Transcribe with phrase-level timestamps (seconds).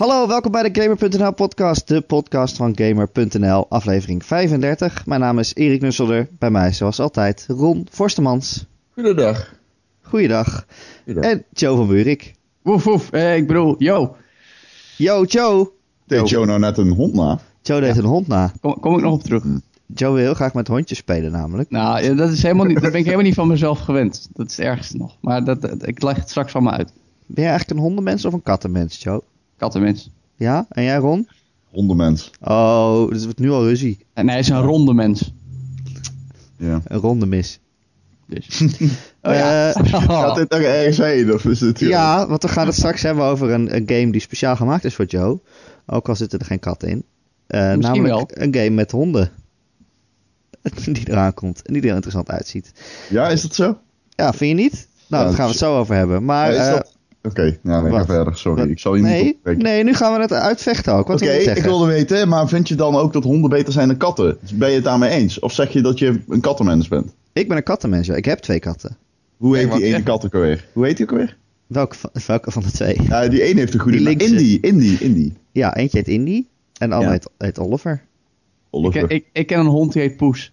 [0.00, 5.06] Hallo, welkom bij de Gamer.nl podcast, de podcast van Gamer.nl, aflevering 35.
[5.06, 8.66] Mijn naam is Erik Nusselder, bij mij zoals altijd Ron Forstemans.
[8.94, 9.54] Goedendag.
[10.02, 10.66] Goeiedag.
[11.04, 11.30] Goeiedag.
[11.30, 12.34] En Joe van Buurik.
[12.62, 14.16] Woef woef, eh, ik bedoel, yo,
[14.96, 15.70] Yo, Joe.
[16.06, 17.38] Deed Joe nou net een hond na?
[17.62, 18.52] Joe deed een hond na.
[18.60, 19.44] kom, kom ik nog op terug.
[19.86, 21.70] Joe wil heel graag met hondjes spelen namelijk.
[21.70, 24.28] Nou, ja, dat, is helemaal niet, dat ben ik helemaal niet van mezelf gewend.
[24.32, 25.16] Dat is het ergste nog.
[25.20, 26.92] Maar dat, dat- ik leg het straks van me uit.
[27.26, 29.22] Ben jij eigenlijk een hondenmens of een kattenmens, Joe?
[29.60, 30.10] Kattenmens.
[30.36, 30.66] Ja?
[30.68, 31.28] En jij, Ron?
[31.70, 32.30] Hondenmens.
[32.40, 33.98] Oh, dus het wordt nu al ruzie.
[34.12, 35.32] En hij is een ronde mens.
[36.56, 36.80] Ja.
[36.84, 37.60] Een ronde mis.
[38.26, 38.46] Dus.
[39.22, 39.72] Oh ja.
[39.82, 41.32] Gaat dit er ergens heen?
[41.32, 44.20] Of is dit Ja, want we gaan het straks hebben over een, een game die
[44.20, 45.40] speciaal gemaakt is voor Joe.
[45.86, 47.04] Ook al zitten er geen katten in.
[47.46, 49.30] Eh, Misschien namelijk een game met honden.
[50.84, 52.72] Die eraan komt en die er heel interessant uitziet.
[53.10, 53.78] Ja, is dat zo?
[54.08, 54.88] Ja, vind je niet?
[55.08, 56.24] Nou, Ja, daar gaan we het zo over hebben.
[56.24, 56.96] Maar, Ja, is eh, dat...
[57.22, 58.06] Oké, nou, wat?
[58.06, 58.36] verder.
[58.36, 58.70] Sorry, wat?
[58.70, 59.62] ik zal je niet nee, opbreken.
[59.62, 61.06] nee, nu gaan we het uitvechten ook.
[61.06, 63.72] Wat Oké, wil je ik wilde weten, maar vind je dan ook dat honden beter
[63.72, 64.38] zijn dan katten?
[64.54, 65.38] Ben je het daarmee eens?
[65.38, 67.14] Of zeg je dat je een kattenmens bent?
[67.32, 68.14] Ik ben een kattenmens, ja.
[68.14, 68.96] Ik heb twee katten.
[69.36, 70.68] Hoe heet die ene kat ook alweer?
[70.72, 71.36] Hoe heet die ook alweer?
[71.66, 73.02] Welke van, welke van de twee?
[73.02, 74.06] Ja, die ene heeft een goede naam.
[74.06, 74.28] linkse.
[74.28, 75.32] Indy, Indy, Indy.
[75.52, 76.46] Ja, eentje heet Indy
[76.78, 77.18] en de andere Ja.
[77.22, 77.92] heet, heet Oliver.
[77.92, 78.00] ik,
[78.70, 79.10] Oliver.
[79.10, 80.52] ik, ik ken een hond die heet Poes.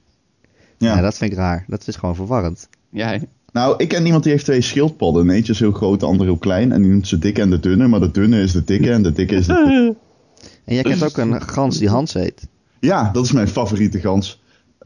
[0.77, 0.95] Ja.
[0.95, 1.01] ja.
[1.01, 1.65] dat vind ik raar.
[1.67, 2.69] Dat is gewoon verwarrend.
[2.89, 3.27] Jij?
[3.57, 5.29] Nou, ik ken iemand die heeft twee schildpadden.
[5.29, 6.71] Eentje is heel groot, de andere heel klein.
[6.71, 7.87] En die noemt ze dikke en de dunne.
[7.87, 9.95] Maar de dunne is de dikke en de dikke is de...
[10.65, 12.47] En jij kent ook een gans die Hans heet.
[12.79, 14.41] Ja, dat is mijn favoriete gans.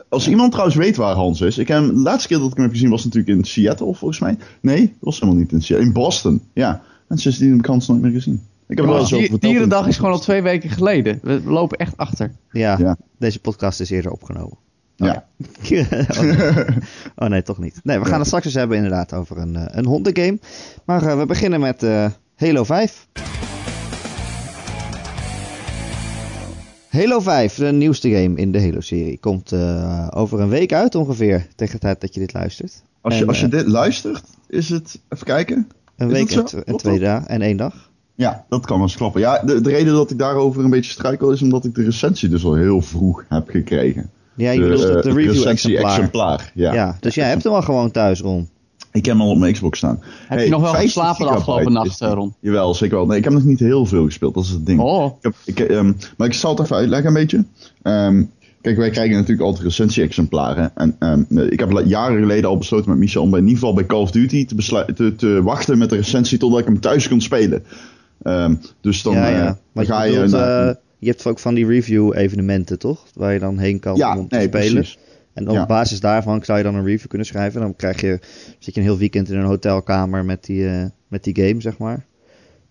[0.09, 1.57] Als iemand trouwens weet waar Hans is.
[1.57, 4.19] Ik heb, de laatste keer dat ik hem heb gezien was natuurlijk in Seattle, volgens
[4.19, 4.37] mij.
[4.61, 5.87] Nee, dat was helemaal niet in Seattle.
[5.87, 6.81] In Boston, ja.
[7.07, 8.41] En sindsdien heb ik Hans nooit meer gezien.
[8.67, 9.51] Ik heb wel eens over Dier- verteld.
[9.51, 11.19] Dierendag is gewoon al twee weken geleden.
[11.23, 12.31] We we lopen echt achter.
[12.51, 12.97] Ja, Ja.
[13.17, 14.57] deze podcast is eerder opgenomen.
[15.01, 15.25] Ja.
[16.09, 16.65] oh, nee.
[17.15, 17.79] Oh, nee, toch niet.
[17.83, 20.39] Nee, we gaan het straks eens hebben inderdaad over een, eh, een hondengame.
[20.85, 23.07] Maar eh, we beginnen met eh, Halo 5.
[26.89, 29.53] Halo 5, de nieuwste game in de Halo-serie, komt
[30.13, 32.83] over een week uit ongeveer, tegen de tijd dat je dit luistert.
[33.01, 34.99] Als je, En, als je dit luistert, is het...
[35.09, 35.67] Even kijken.
[35.97, 37.89] Een is week en, twee dagen en één dag.
[38.15, 39.21] Ja, dat kan wel eens klappen.
[39.21, 42.29] Ja, de, de reden dat ik daarover een beetje struikel is omdat ik de recensie
[42.29, 44.09] dus al heel vroeg heb gekregen.
[44.35, 45.91] Ja, je de, bedoelt de, eh, de review recensie exemplaar.
[45.97, 46.51] exemplaar.
[46.55, 46.73] Ja.
[46.73, 46.97] Ja.
[46.99, 48.49] dus jij hebt hem al gewoon thuis, Ron.
[48.91, 49.99] Ik heb hem al op mijn Xbox staan.
[50.01, 52.07] Heb Hey, je nog wel 50 geslapen de afgelopen nacht, is die.
[52.07, 52.33] eh, Ron?
[52.39, 53.05] Jawel, zeker wel.
[53.05, 54.79] Nee, ik heb nog niet heel veel gespeeld, dat is het ding.
[54.79, 57.43] Oh, Ik heb, ik, ehm, maar ik zal het even uitleggen een beetje.
[57.81, 58.23] Ehm,
[58.61, 60.71] kijk, wij krijgen natuurlijk altijd recensie-exemplaren.
[60.75, 63.75] En ehm, ik heb jaren geleden al besloten met Michel om bij, in ieder geval
[63.75, 67.07] bij Call of Duty te, te, te wachten met de recensie totdat ik hem thuis
[67.07, 67.63] kon spelen.
[68.23, 70.15] Ehm, dus dan, ja, eh, dan ga je, je...
[70.19, 73.05] bedoelt, naar- je hebt ook van die review-evenementen, toch?
[73.13, 74.73] Waar je dan heen kan ja, om te nee, spelen.
[74.73, 74.97] precies.
[75.33, 75.65] En op Ja.
[75.65, 77.61] basis daarvan zou je dan een review kunnen schrijven.
[77.61, 78.19] Dan krijg je,
[78.59, 81.77] zit je een heel weekend in een hotelkamer met die, eh, met die game, zeg
[81.77, 82.05] maar.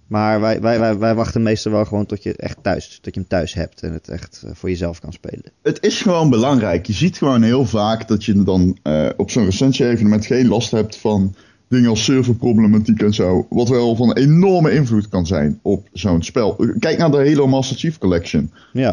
[0.06, 3.20] Maar wij, wij, wij, wij wachten meestal wel gewoon tot je echt thuis, tot je
[3.20, 5.52] hem thuis hebt en het echt eh, voor jezelf kan spelen.
[5.62, 6.86] Het is gewoon belangrijk.
[6.86, 10.96] Je ziet gewoon heel vaak dat je dan eh, op zo'n recensie-evenement geen last hebt
[10.96, 11.34] van
[11.70, 13.47] dingen als serverproblematiek en zo.
[13.50, 16.66] Wat wel van enorme invloed kan zijn op zo'n spel.
[16.78, 18.50] Kijk naar de Halo Master Chief Collection.
[18.72, 18.92] Ja,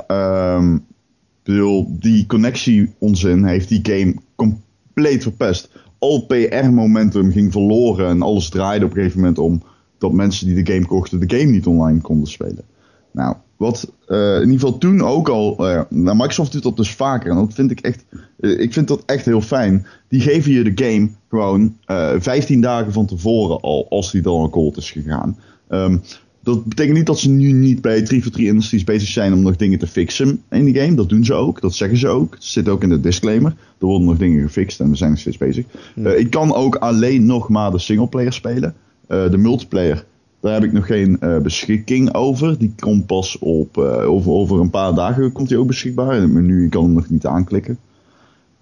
[1.44, 5.70] ik bedoel, die connectie onzin heeft die game compleet verpest.
[6.00, 9.64] Al PR-momentum ging verloren en alles draaide op een gegeven moment om
[9.98, 12.64] dat mensen die de game kochten de game niet online konden spelen.
[13.12, 16.92] Nou, wat eh, in ieder geval toen ook al, eh, nou, Microsoft doet dat dus
[16.92, 18.06] vaker en dat vind ik echt,
[18.40, 19.86] eh, ik vind dat echt heel fijn.
[20.08, 24.40] Die geven je de game gewoon eh 15 dagen van tevoren al, als die dan
[24.40, 25.38] al cold is gegaan.
[25.68, 25.98] Ehm,
[26.44, 29.80] dat betekent niet dat ze nu niet bij 343 Industries bezig zijn om nog dingen
[29.80, 30.96] te fixen in die game.
[30.96, 32.34] Dat doen ze ook, dat zeggen ze ook.
[32.34, 33.52] Het zit ook in de disclaimer.
[33.80, 35.66] Er worden nog dingen gefixt en we zijn nog steeds bezig.
[35.96, 38.76] Eh, ik kan ook alleen nog maar de singleplayer spelen.
[39.08, 40.06] De multiplayer,
[40.40, 42.58] daar heb ik nog geen eh, beschikking over.
[42.58, 46.16] Die komt pas op, eh, over, over een paar dagen komt die ook beschikbaar.
[46.16, 47.78] In het menu, ik kan hem nog niet aanklikken.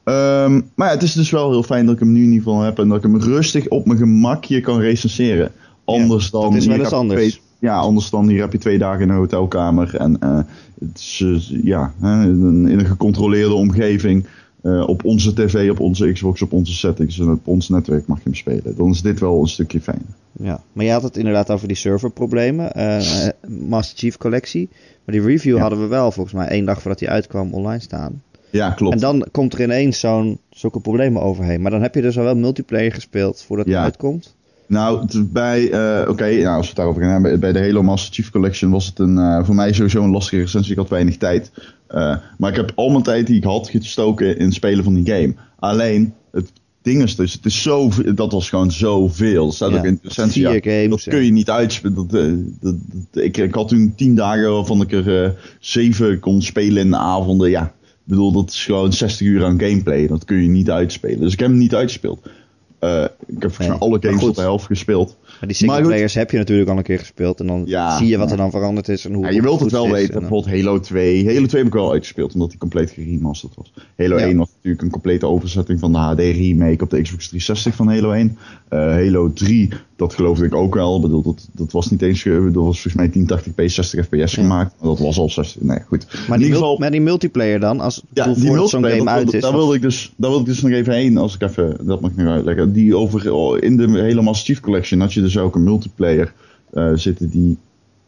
[0.04, 2.44] Ehm, maar ja, het is dus wel heel fijn dat ik hem nu in ieder
[2.44, 5.52] geval heb en dat ik hem rustig op mijn gemakje kan recenseren.
[5.86, 6.42] Anders dan.
[6.42, 7.20] dat is wel eens anders.
[7.20, 10.40] twee- ja, anders dan hier heb je twee dagen in een hotelkamer en eh,
[10.80, 14.26] het is, ja, in een gecontroleerde omgeving.
[14.66, 18.18] Eh, op onze tv, op onze Xbox, op onze settings en op ons netwerk mag
[18.18, 18.76] je hem spelen.
[18.76, 20.02] Dan is dit wel een stukje fijn.
[20.32, 20.62] ja.
[20.74, 22.72] Maar je had het inderdaad over die serverproblemen.
[22.74, 24.70] eh, eh, Master Chief collectie.
[25.06, 25.62] Maar die review Ja.
[25.62, 28.22] hadden we wel volgens mij één dag voordat die uitkwam online staan.
[28.50, 28.94] Ja, klopt.
[28.94, 31.62] En dan komt er ineens zo'n, zulke problemen overheen.
[31.62, 33.84] Maar dan heb je dus al wel multiplayer gespeeld voordat het Ja.
[33.84, 34.36] uitkomt.
[34.68, 35.64] Nou, bij,
[36.08, 38.86] oké, nou, als we het daarover gaan hebben, bij de Halo Master Chief Collection was
[38.86, 40.72] het een, voor mij sowieso een lastige recensie.
[40.72, 41.52] Ik had weinig tijd.
[41.88, 44.94] Eh, maar ik heb al mijn tijd die ik had gestoken in het spelen van
[44.94, 45.34] die game.
[45.60, 46.52] Alleen, het
[46.82, 47.16] dingen.
[47.16, 49.48] Dus het is zo, dat was gewoon zoveel.
[49.48, 50.48] Er staat Ja, ook in de recensie.
[50.48, 51.96] vier ja, games, dat kun je niet uitspelen.
[51.96, 52.76] Dat, eh, dat,
[53.12, 55.30] dat- ik, ik had toen tien dagen waarvan ik er eh,
[55.60, 57.50] zeven kon spelen in de avonden.
[57.50, 60.08] Ja, ik bedoel, dat is gewoon 60 uur aan gameplay.
[60.08, 61.20] Dat kun je niet uitspelen.
[61.20, 62.20] Dus ik heb hem niet uitgespeeld.
[62.26, 65.18] Ik heb volgens mij Nee, alle games tot de helft gespeeld.
[65.40, 67.40] Maar die single players heb je natuurlijk al een keer gespeeld.
[67.40, 69.06] En dan Ja, zie je wat er dan veranderd is.
[69.06, 70.08] En hoe Ja, je wilt het wel weten.
[70.08, 71.26] En dan- Bijvoorbeeld Halo 2.
[71.26, 73.74] Halo 2 heb ik wel uitgespeeld, omdat die compleet geremasterd was.
[73.98, 74.26] Halo Ja.
[74.26, 77.88] 1 was natuurlijk een complete overzetting van de HD remake op de Xbox 360 van
[77.88, 78.38] Halo 1.
[78.70, 80.96] Eh, Halo 3, dat geloofde ik ook wel.
[80.96, 84.16] Ik bedoel, dat, dat was niet eens, ge- dat was volgens mij 1080p 60 fps
[84.36, 84.42] Ja.
[84.42, 84.74] gemaakt.
[84.80, 85.62] Maar dat was al 60.
[85.62, 86.06] Nee, goed.
[86.28, 89.42] Maar die, geval, maar die multiplayer dan, als ja, die multiplayer, game dat, uit is.
[89.42, 92.02] daar wilde ik dus, daar wilde ik dus nog even heen, als ik even, dat
[92.02, 92.74] mag ik nog uitleggen.
[92.74, 96.34] Die over, in de hele Master Chief Collection had je dus ook een multiplayer
[96.74, 97.58] eh, zitten die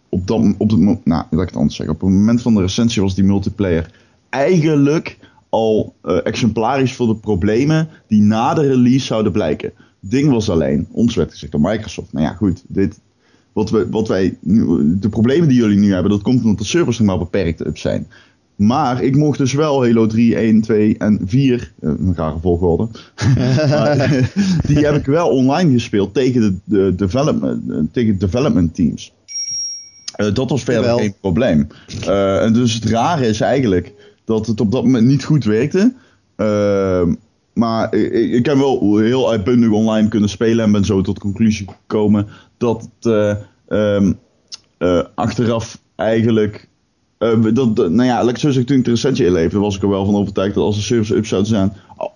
[0.10, 1.96] op dat, op het, nou, laat ik het anders zeggen.
[1.96, 3.92] Op het moment van de recensie was die multiplayer
[4.30, 5.18] eigenlijk
[5.50, 9.72] al eh, exemplarisch voor de problemen die na de release zouden blijken.
[10.00, 12.14] Ding was alleen, ons werd gezegd door Microsoft.
[12.14, 13.00] Nou ja, goed, dit,
[13.54, 14.66] wat, we, wat wij nu,
[15.00, 17.78] de problemen die jullie nu hebben, dat komt omdat de servers nog maar beperkt up
[17.78, 18.08] zijn.
[18.58, 22.88] Maar ik mocht dus wel Halo 3, 1, 2 en 4, eh, een rare volgorde.
[23.70, 24.32] maar,
[24.68, 29.14] die heb ik wel online gespeeld tegen de, de development, eh, tegen development teams.
[30.16, 30.98] Eh, dat was verder Jawel.
[30.98, 31.68] geen probleem.
[32.06, 33.94] En dus het rare is eigenlijk
[34.26, 35.94] dat het op dat moment niet goed werkte.
[36.36, 37.14] Ehm,
[37.58, 41.22] maar ik, ik heb wel heel uitbundig online kunnen spelen en ben zo tot de
[41.22, 42.28] conclusie gekomen
[42.58, 43.36] dat het eh,
[43.68, 44.14] ehm,
[44.78, 46.68] eh, achteraf eigenlijk.
[47.18, 49.76] eh, dat, nou ja, laat ik het zo zeggen, toen ik de recensie inleefde, was
[49.76, 51.74] ik er wel van overtuigd dat als de servers up zouden zijn,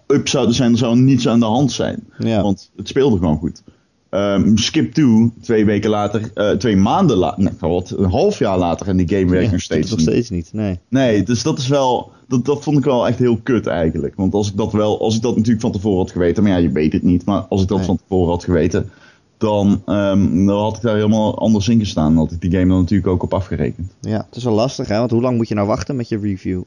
[0.07, 2.03] up zouden zijn, dan zou er niets aan de hand zijn.
[2.17, 2.41] Ja.
[2.41, 3.63] Want het speelde gewoon goed.
[4.11, 8.57] Ehm, Skip 2, twee weken later, eh, twee maanden later, nee, wat, een half jaar
[8.57, 10.07] later en die game werkt Ja, nog steeds nog niet.
[10.07, 10.49] steeds niet.
[10.53, 10.79] Nee.
[10.89, 14.15] Nee, dus dat is wel, dat, dat vond ik wel echt heel kut eigenlijk.
[14.15, 16.57] Want als ik dat wel, als ik dat natuurlijk van tevoren had geweten, maar ja,
[16.57, 17.85] je weet het niet, maar als ik dat Nee.
[17.85, 18.89] van tevoren had geweten,
[19.37, 22.13] dan, ehm, dan had ik daar helemaal anders in gestaan.
[22.15, 23.91] Dan had ik die game dan natuurlijk ook op afgerekend.
[24.01, 26.17] Ja, het is wel lastig hè, want hoe lang moet je nou wachten met je
[26.19, 26.61] review?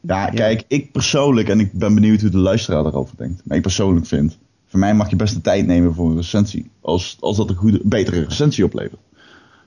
[0.00, 3.62] Ja, kijk, ik persoonlijk, en ik ben benieuwd hoe de luisteraar daarover denkt, maar ik
[3.62, 4.38] persoonlijk vind,
[4.72, 7.56] voor mij mag je best de tijd nemen voor een recensie, als, als dat een
[7.56, 9.00] goede, betere recensie oplevert.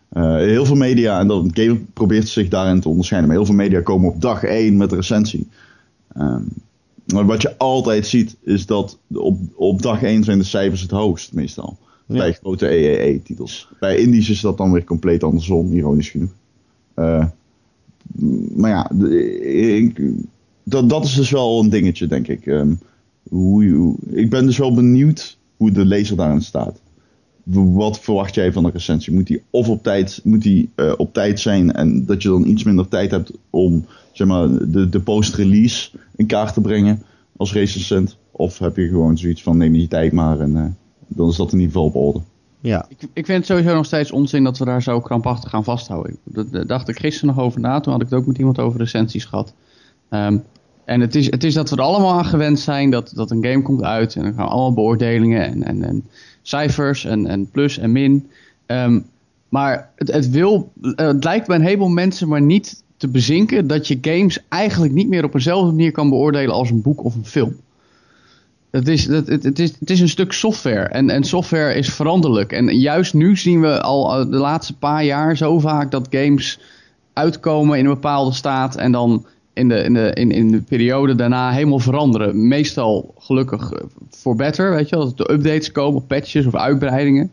[0.10, 3.56] Eh, heel veel media, en dat game probeert zich daarin te onderscheiden, maar heel veel
[3.56, 5.48] media komen op dag 1 met de recensie.
[6.14, 6.42] Ehm,
[7.14, 10.92] maar wat je altijd ziet, is dat op, op dag 1 zijn de cijfers het
[10.92, 11.78] hoogst, meestal.
[12.08, 12.18] Ja.
[12.18, 13.70] Bij grote EEE-titels.
[13.80, 16.32] Bij indies is dat dan weer compleet andersom, ironisch genoeg.
[16.94, 17.26] Eh,
[18.56, 18.92] maar ja,
[19.50, 20.02] ik,
[20.64, 22.46] dat, dat is dus wel een dingetje, denk ik.
[22.46, 22.74] Ehm,
[23.30, 26.82] hoe, je- hoe- ik ben dus wel benieuwd hoe de lezer daarin staat.
[27.54, 29.14] Wat verwacht jij van de recensie?
[29.14, 32.46] Moet die of op tijd, moet die, eh, op tijd zijn en dat je dan
[32.48, 37.02] iets minder tijd hebt om zeg maar, de, de post-release in kaart te brengen
[37.38, 38.18] als recensent?
[38.32, 40.66] Of heb je gewoon zoiets van neem je tijd maar en eh,
[41.08, 42.20] dan is dat in ieder geval op orde.
[42.60, 45.64] Ja, Ik, ik vind het sowieso nog steeds onzin dat we daar zo krampachtig aan
[45.64, 46.18] vasthouden.
[46.24, 47.80] Dat- Daar dacht ik gisteren nog over na.
[47.80, 49.54] Toen had ik het ook met iemand over recensies gehad.
[50.10, 50.38] Ehm,
[50.86, 53.46] en het is, het is dat we er allemaal aan gewend zijn dat, dat een
[53.46, 54.16] game komt uit.
[54.16, 56.04] En dan gaan allemaal beoordelingen en, en, en
[56.42, 58.30] cijfers en, en plus en min.
[58.66, 59.00] Ehm,
[59.50, 63.68] maar het, het, wil, eh, het lijkt bij een heleboel mensen maar niet te bezinken
[63.68, 67.16] dat je games eigenlijk niet meer op eenzelfde manier kan beoordelen als een boek of
[67.16, 67.56] een film.
[68.72, 72.52] Het is, het, het, is, het is een stuk software en, en software is veranderlijk.
[72.52, 76.60] En juist nu zien we al eh, de laatste paar jaar zo vaak dat games
[77.14, 81.16] uitkomen in een bepaalde staat en dan in de, in de, in, in de periode
[81.16, 82.48] daarna helemaal veranderen.
[82.48, 87.32] Meestal gelukkig eh, voor better, weet je dat er updates komen, patches of uitbreidingen.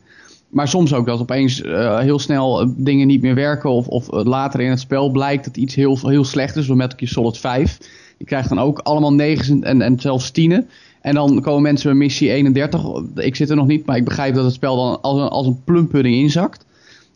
[0.49, 4.07] Maar soms ook dat opeens eh, heel snel eh, dingen niet meer werken of, of
[4.11, 7.79] later in het spel blijkt dat iets heel, heel slecht is, zoals Metal Solid 5.
[8.19, 10.69] Je krijgt dan ook allemaal negens en, en, zelfs tienen.
[11.01, 12.83] En dan komen mensen bij missie 31.
[13.15, 15.47] Ik zit er nog niet, maar ik begrijp dat het spel dan als een, als
[15.47, 16.65] een plumpudding inzakt.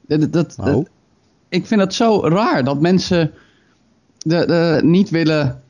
[0.07, 0.87] Dat, dat, dat- Oh.
[1.49, 3.31] ik vind het zo raar dat mensen
[4.27, 5.61] de, de, niet willen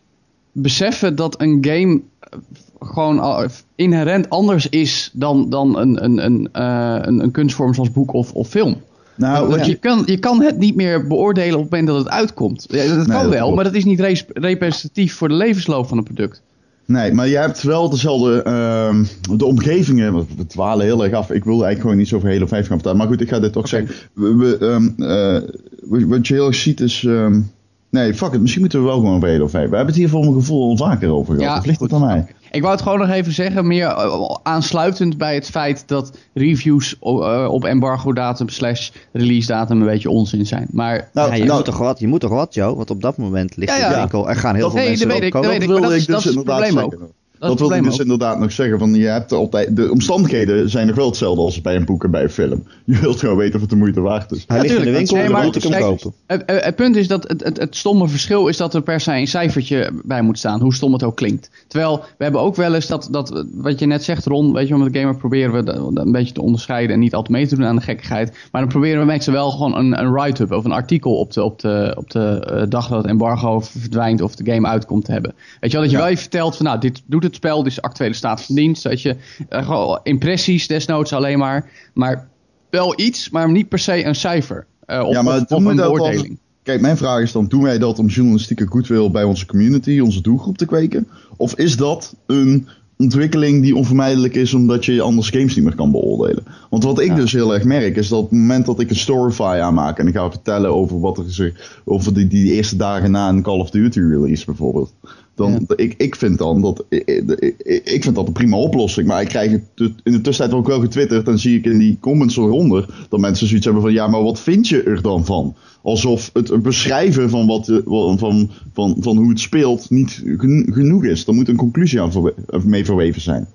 [0.53, 2.39] beseffen dat een game eh,
[2.81, 8.13] gewoon inherent anders is dan, dan een, een, een, eh, een, een kunstvorm zoals boek
[8.13, 8.77] of, of film.
[9.15, 12.09] Nou, Want je, kan, je kan het niet meer beoordelen op het moment dat het
[12.09, 12.67] uitkomt.
[12.71, 15.99] Ja, dat Nee, kan wel, maar dat is niet res- representatief voor de levensloop van
[15.99, 16.43] een product.
[16.87, 18.43] Nee, maar je hebt wel dezelfde.
[18.43, 19.05] ehm,
[19.37, 20.15] de omgevingen.
[20.15, 21.31] We we dwalen heel erg af.
[21.31, 22.99] Ik wilde eigenlijk gewoon niet over Halo 5 gaan vertellen.
[22.99, 23.95] Maar goed, ik ga dit toch zeggen.
[24.13, 25.43] We, we, ehm, eh,
[25.83, 27.05] wat- wat je heel erg ziet is.
[27.05, 27.41] ehm,
[27.91, 28.41] nee, fuck it.
[28.41, 29.69] Misschien moeten we wel gewoon over Halo 5.
[29.69, 31.53] We hebben het hier voor mijn gevoel al vaker over gehad.
[31.53, 32.27] Ja, of ligt het aan mij?
[32.51, 36.97] Ik wou het gewoon nog even zeggen, meer eh, aansluitend bij het feit dat reviews
[37.01, 40.67] eh, op embargo datum slash release datum een beetje onzin zijn.
[40.71, 42.77] Maar Nou, ja, je, nou, moet toch wat, je moet toch wat, Joe?
[42.77, 43.99] Want op dat moment ligt Ja, de ja.
[44.01, 44.29] winkel.
[44.29, 45.69] Er gaan heel Dat- veel nee, mensen dat weet ik, dat weet ik.
[45.69, 46.99] maar dat is- dus dat is het probleem zeggen.
[47.39, 48.01] Dat, het wil ik probleem dus ook.
[48.01, 48.79] inderdaad nog zeggen.
[48.79, 52.11] Van, je hebt altijd, de omstandigheden zijn nog wel hetzelfde als bij een boek en
[52.11, 52.67] bij een film.
[52.85, 54.45] Je wilt gewoon weten of het de moeite waard is.
[54.47, 56.13] Hij ligt in de winkel, Nee, dan maar moet ik hem kopen.
[56.27, 59.27] Het, punt is dat het, het, het stomme verschil is dat er per se een
[59.27, 61.51] cijfertje bij moet staan, hoe stom het ook klinkt.
[61.69, 64.75] Terwijl we hebben ook wel eens dat, dat wat je net zegt, Ron, weet je,
[64.75, 67.33] wel, met de gamer proberen we dat- dat een beetje te onderscheiden en niet altijd
[67.33, 68.37] mee te doen aan de gekkigheid.
[68.53, 71.45] Maar dan proberen we mensen wel gewoon een, een write-up of een artikel op de,
[71.45, 75.13] op de, op de eh, dag dat het embargo verdwijnt of de game uitkomt te
[75.13, 75.35] hebben.
[75.61, 76.03] Weet je wel, dat je Ja.
[76.03, 78.83] wel even vertelt van nou, dit doet het spel, is de actuele staat van dienst.
[78.83, 79.17] Dat je
[79.49, 82.29] eh, gewoon impressies desnoods alleen maar, maar
[82.71, 84.67] wel iets, maar niet per se een cijfer.
[84.87, 86.39] eh, of Ja, maar of, doen of een beoordeling.
[86.63, 90.21] Kijk, mijn vraag is dan, doen wij dat om journalistieke goodwill bij onze community, onze
[90.21, 91.09] doelgroep te kweken?
[91.37, 92.69] Of is dat een
[92.99, 96.45] ontwikkeling die onvermijdelijk is omdat je anders games niet meer kan beoordelen?
[96.71, 98.97] Want wat ik dus heel erg merk is dat op het moment dat ik een
[98.97, 103.11] storyfy aanmaak en ik ga vertellen over wat er zich, over die, die eerste dagen
[103.11, 104.93] na een Call of Duty release bijvoorbeeld.
[105.37, 109.07] Dan, ik, ik vind dan dat, ik, vind dat een prima oplossing.
[109.07, 109.63] Maar ik krijg het
[110.03, 111.25] in de tussentijd ook wel getwitterd.
[111.25, 114.41] Dan zie ik in die comments eronder dat mensen zoiets hebben van: ja, maar wat
[114.41, 115.55] vind je er dan van?
[115.83, 120.71] Alsof het beschrijven van, wat, eh, van, van, van, van hoe het speelt niet gen-
[120.73, 121.27] genoeg is.
[121.27, 122.33] Er moet een conclusie aan
[122.65, 123.47] mee verweven zijn.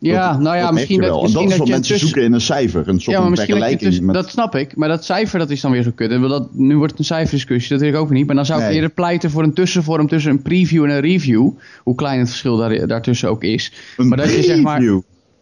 [0.00, 1.24] Ja, Dat- nou ja, dat misschien dat, wel.
[1.24, 2.08] En dat misschien is wat mensen tussen...
[2.08, 2.88] zoeken in een cijfer.
[2.88, 4.04] Een soort Ja, maar van misschien tussen...
[4.04, 6.10] met- Dat snap ik, maar dat cijfer dat is dan weer zo kut.
[6.10, 8.26] Dat, nu wordt het een cijferdiscussie, dat wil ik ook niet.
[8.26, 8.74] Maar dan zou ik Nee.
[8.74, 11.50] eerder pleiten voor een tussenvorm tussen een preview en een review.
[11.82, 13.72] Hoe klein het verschil daar, daartussen ook is.
[13.96, 14.80] een maar dat je zeg maar...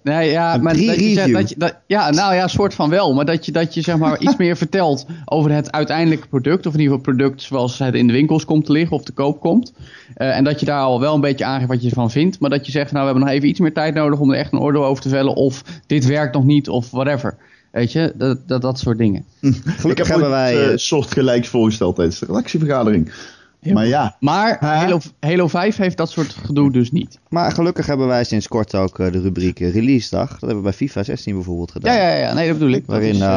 [0.07, 3.15] Nee, ja, Een maar dat je, dat je, dat, ja, nou ja, soort van wel.
[3.15, 6.67] Maar dat je, dat je zeg maar iets meer vertelt over het uiteindelijke product.
[6.67, 9.13] Of in ieder geval product zoals het in de winkels komt te liggen of te
[9.13, 9.73] koop komt.
[10.15, 12.41] Eh, en dat je daar al wel een beetje aangeeft wat je ervan vindt.
[12.41, 14.39] Maar dat je zegt, nou we hebben nog even iets meer tijd nodig om er
[14.39, 15.35] echt een oordeel over te vellen.
[15.35, 17.37] Of dit werkt nog niet of whatever.
[17.73, 19.25] Weet je, dat, dat, dat soort dingen.
[19.41, 20.55] Gelukkig ik heb hebben ooit, wij...
[20.55, 23.13] eh, eh, soort gelijks voorgesteld tijdens de redactievergadering.
[23.73, 24.57] Maar ja, Maar?
[24.61, 27.19] Halo, Halo 5 heeft dat soort gedoe dus niet.
[27.29, 30.31] Maar gelukkig hebben wij sinds kort ook eh, de rubriek release dag.
[30.31, 31.95] Dat hebben we bij FIFA 16 bijvoorbeeld gedaan.
[31.95, 32.87] Ja, ja, ja, nee, dat bedoel ik.
[32.87, 33.29] Dat Waarin is, eh,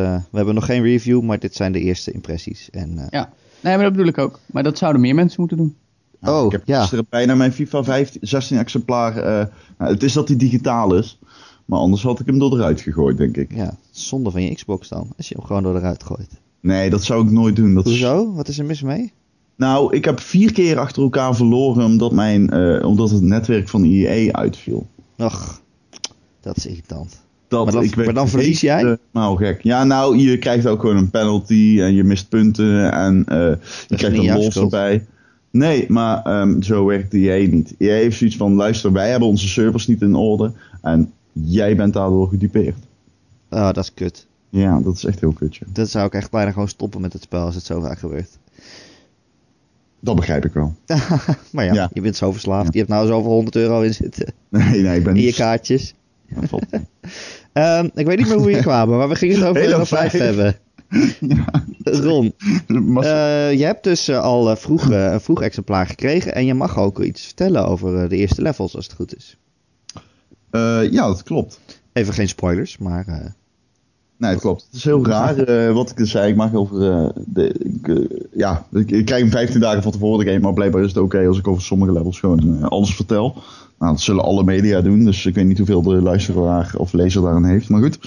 [0.00, 2.68] eh, eh, we hebben nog geen review, maar dit zijn de eerste impressies.
[2.70, 3.30] En, eh, Ja,
[3.60, 4.40] nee, maar dat bedoel ik ook.
[4.46, 5.76] Maar dat zouden meer mensen moeten doen.
[6.20, 6.80] Nou, Oh, ik heb ja.
[6.80, 9.16] gisteren bijna mijn FIFA 15, 16 exemplaar.
[9.16, 9.46] eh,
[9.78, 11.18] nou, het is dat die digitaal is.
[11.64, 13.54] Maar anders had ik hem er eruit gegooid, denk ik.
[13.54, 16.40] ja, zonde van je Xbox dan, als je hem gewoon door eruit gooit.
[16.60, 17.74] Nee, dat zou ik nooit doen.
[17.74, 18.32] Dat is- Hoezo?
[18.34, 19.12] Wat is er mis mee?
[19.56, 23.84] Nou, ik heb vier keer achter elkaar verloren omdat, mijn, eh, omdat het netwerk van
[23.84, 24.86] EA uitviel.
[25.18, 25.60] Och,
[26.40, 27.24] dat is irritant.
[27.48, 28.96] Dat, Maar dan- ik maar dan verlies jij?
[29.12, 29.62] Nou, gek.
[29.62, 33.38] Ja, nou, je krijgt ook gewoon een penalty en je mist punten en eh,
[33.88, 35.06] je krijgt een los erbij.
[35.50, 37.74] Nee, maar ehm, zo werkt EA niet.
[37.78, 41.92] EA heeft zoiets van, luister, wij hebben onze servers niet in orde en jij bent
[41.92, 42.76] daardoor gedupeerd.
[43.48, 44.26] Ah, dat is kut.
[44.56, 45.64] Ja, dat is echt heel kutje.
[45.72, 48.38] Dat zou ik echt bijna gewoon stoppen met het spel als het zo vaak gebeurt.
[50.00, 50.74] Dat begrijp ik wel.
[51.52, 51.90] maar ja, Ja.
[51.92, 52.64] je bent zo verslaafd.
[52.64, 52.70] Ja.
[52.72, 54.32] Je hebt nou zoveel 100 euro in zitten.
[54.48, 55.34] Nee, nee, ik ben In je niet...
[55.36, 55.94] kaartjes.
[56.26, 56.64] Ja, valt.
[57.52, 59.84] Ehm, ik weet niet meer hoe je kwam, maar we gingen het over Halo Halo
[59.84, 60.22] 5 5.
[60.22, 60.56] hebben.
[62.04, 62.34] Ron,
[62.92, 66.34] Maar- eh, je hebt dus eh, al eh, vroeg, een vroeg exemplaar gekregen.
[66.34, 69.36] En je mag ook iets vertellen over de eerste levels, als het goed is.
[70.90, 71.60] Ja, dat klopt.
[71.92, 73.34] Even geen spoilers, maar...
[74.18, 74.62] Nee, dat klopt.
[74.66, 76.30] Het is heel raar eh, wat ik dus zei.
[76.30, 76.90] Ik mag over.
[76.92, 80.42] eh, de, ik, eh, ja, ik, ik krijg hem 15 dagen van tevoren de game.
[80.42, 83.34] Maar blijkbaar is het oké als ik over sommige levels gewoon alles vertel.
[83.78, 85.04] Nou, dat zullen alle media doen.
[85.04, 87.68] Dus ik weet niet hoeveel de luisteraar of lezer daarin heeft.
[87.68, 87.98] Maar goed.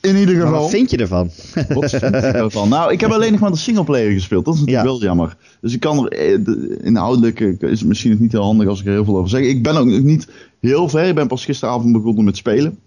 [0.00, 0.60] In ieder maar geval.
[0.60, 1.30] wat vind je ervan?
[1.68, 2.68] Wat vind ik ervan?
[2.68, 4.44] Nou, ik heb alleen nog maar de singleplayer gespeeld.
[4.44, 4.92] Dat is natuurlijk Ja.
[4.92, 5.36] wel jammer.
[5.60, 8.92] Dus ik kan er de- inhoudelijk is het misschien niet heel handig als ik er
[8.92, 9.42] heel veel over zeg.
[9.42, 10.28] Ik ben ook niet
[10.60, 11.04] heel ver.
[11.08, 12.78] Ik ben pas gisteravond begonnen met spelen.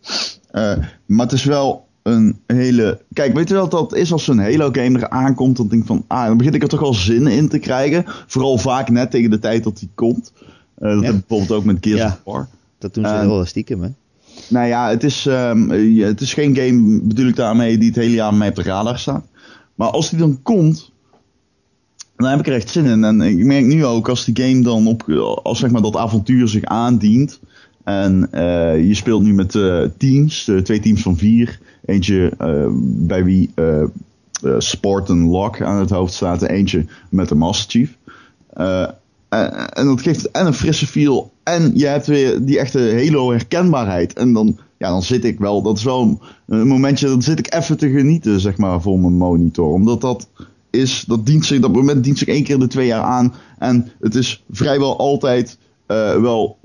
[0.52, 0.74] Eh,
[1.06, 3.02] maar het is wel een hele.
[3.14, 5.58] Kijk, weet je wel wat dat is als zo'n Halo game er aankomt?
[5.58, 8.04] Dan denk ik van, ah, dan begin ik er toch wel zin in te krijgen.
[8.28, 10.32] Vooral vaak net tegen de tijd dat die komt.
[10.76, 11.06] Eh, dat Ja.
[11.06, 12.08] heb ik bijvoorbeeld ook met Gears Ja.
[12.08, 12.48] of War.
[12.78, 13.90] Dat doen ze Ehm, heel stiekem, hè?
[14.50, 17.96] Nou ja, het is, ehm, eh, het is geen game, bedoel ik daarmee, die het
[17.98, 19.26] hele jaar mij op de radar staat.
[19.76, 20.92] Maar als die dan komt,
[22.16, 23.04] dan heb ik er echt zin in.
[23.04, 25.10] En ik merk nu ook, als die game dan op,
[25.44, 27.40] als zeg maar dat avontuur zich aandient.
[27.84, 29.52] En eh, je speelt nu met
[29.98, 31.60] teams, twee teams van vier.
[31.86, 32.68] Eentje eh,
[33.08, 33.84] bij wie eh
[34.44, 36.42] eh, Spartan Lock aan het hoofd staat.
[36.42, 37.98] En eentje met de Master Chief.
[39.30, 41.32] En, dat geeft en een frisse feel.
[41.44, 44.13] En je hebt weer die echte Halo herkenbaarheid.
[44.13, 45.62] En dan, ja, dan zit ik wel.
[45.62, 47.08] Dat is wel een, momentje.
[47.08, 49.72] Dan zit ik even te genieten, zeg maar, voor mijn monitor.
[49.72, 50.27] Omdat dat
[50.70, 51.04] is.
[51.08, 53.34] Dat, dient zich, dat moment dient zich één keer in de twee jaar aan.
[53.60, 55.58] En het is vrijwel altijd
[56.22, 56.58] wel.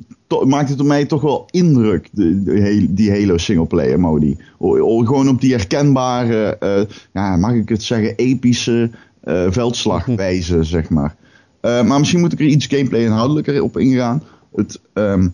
[0.44, 4.36] Maakt het op mij toch wel indruk, de, die Halo singleplayer modi.
[4.58, 6.82] O- o- gewoon op die herkenbare, eh,
[7.12, 11.16] ja, mag ik het zeggen, epische eh, veldslagwijze, zeg maar.
[11.60, 14.22] Eh, maar misschien moet ik er iets gameplay inhoudelijker op ingaan.
[14.54, 15.28] het, ehm,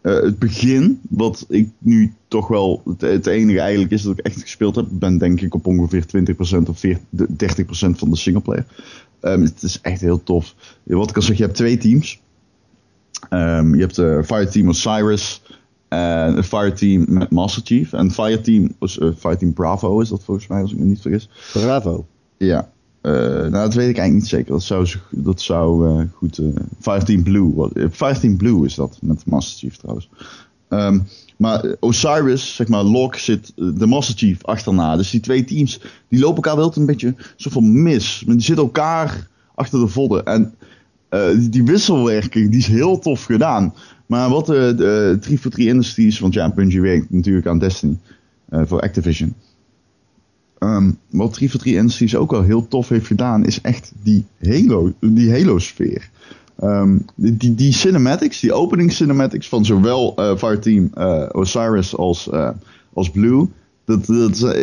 [0.00, 4.24] eh, het begin, wat ik nu toch wel het, het enige eigenlijk is dat ik
[4.26, 8.66] echt gespeeld heb, ben denk ik op ongeveer 20% of 40, 30% van de singleplayer.
[9.22, 10.54] Um, het is echt heel tof.
[10.82, 12.20] Wat ik al zeg, je hebt twee teams.
[13.30, 15.42] Um, je hebt de Fireteam Osiris
[15.88, 17.92] en een Fireteam met Master Chief.
[17.92, 21.28] En Fireteam, uh, Fireteam Bravo is dat volgens mij, als ik me niet vergis.
[21.52, 22.06] Bravo.
[22.36, 22.70] Ja.
[23.02, 24.52] Uh, nou, dat weet ik eigenlijk niet zeker.
[24.52, 26.40] Dat zou, dat zou uh, goed.
[26.80, 27.54] Fireteam Blue.
[27.54, 30.08] Wat, Fireteam Blue is dat, met Master Chief trouwens.
[30.68, 31.06] Um,
[31.36, 34.96] maar Osiris, zeg maar, Locke zit de Master Chief achterna.
[34.96, 38.22] Dus die twee teams, die lopen elkaar wel een beetje soort van mis.
[38.26, 40.24] Maar die zitten elkaar achter de vodden.
[40.24, 40.54] En
[41.08, 43.74] die, die, wisselwerking, die is heel tof gedaan.
[44.06, 47.98] Maar wat de, de 343 Industries, want ja, Bungie werkt natuurlijk aan Destiny.
[48.50, 49.34] voor Activision.
[50.58, 55.30] Um, wat 343 Industries ook al heel tof heeft gedaan, is echt die Halo, die
[55.30, 56.10] Halo-sfeer.
[56.62, 62.30] Um, die, die, cinematics, die opening cinematics van zowel uh, Fireteam uh, Osiris als,
[62.92, 63.48] als Blue.
[63.88, 64.56] Dat, dat,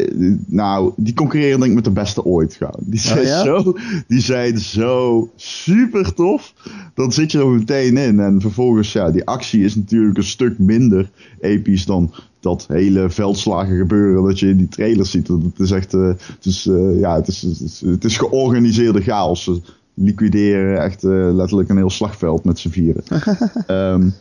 [0.47, 2.59] nou, die concurreren denk ik met de beste ooit.
[2.79, 3.43] Die zijn, Oh, ja?
[3.43, 3.77] zo,
[4.07, 6.53] die zijn zo super tof.
[6.93, 8.19] Dan zit je er meteen in.
[8.19, 13.77] En vervolgens, ja, die actie is natuurlijk een stuk minder episch dan dat hele veldslagen
[13.77, 15.27] gebeuren dat je in die trailer ziet.
[15.27, 19.01] Het is echt, uh, het is, uh, ja, het is, het is, het is georganiseerde
[19.01, 19.43] chaos.
[19.43, 19.61] Ze
[19.93, 23.03] liquideren echt uh, letterlijk een heel slagveld met z'n vieren.
[23.67, 24.13] um,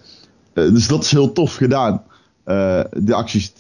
[0.75, 2.03] dus dat is heel tof gedaan.
[2.45, 3.51] De actie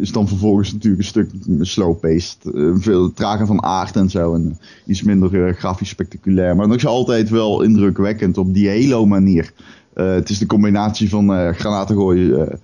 [0.00, 1.30] is dan vervolgens natuurlijk een stuk
[1.60, 2.36] slow-paced.
[2.74, 4.34] veel trager van aard en zo.
[4.34, 6.56] En iets minder grafisch spectaculair.
[6.56, 9.52] Maar nog altijd wel indrukwekkend op die Halo-manier.
[9.94, 12.60] het is de combinatie van granaten gooien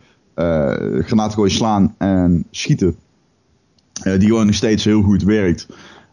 [1.05, 2.97] granaten gooien, slaan en schieten.
[4.03, 5.67] Die gewoon nog steeds heel goed werkt.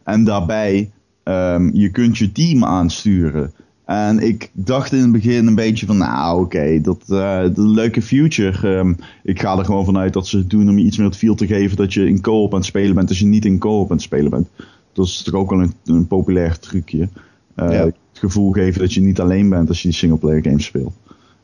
[0.04, 0.92] En daarbij,
[1.24, 3.54] um, je kunt je team aansturen.
[3.86, 7.58] En ik dacht in het begin een beetje van, nou oké, okay, dat, uh, dat
[7.58, 8.78] een leuke future.
[8.78, 11.18] Um, ik ga er gewoon vanuit dat ze het doen om je iets meer het
[11.18, 13.60] feel te geven dat je in co-op aan het spelen bent als je niet in
[13.60, 14.48] co-op aan het spelen bent.
[14.94, 17.10] Dat is toch ook wel een, een populair trucje.
[17.56, 17.64] Ja.
[17.66, 20.94] Het gevoel geven dat je niet alleen bent als je die singleplayer games speelt.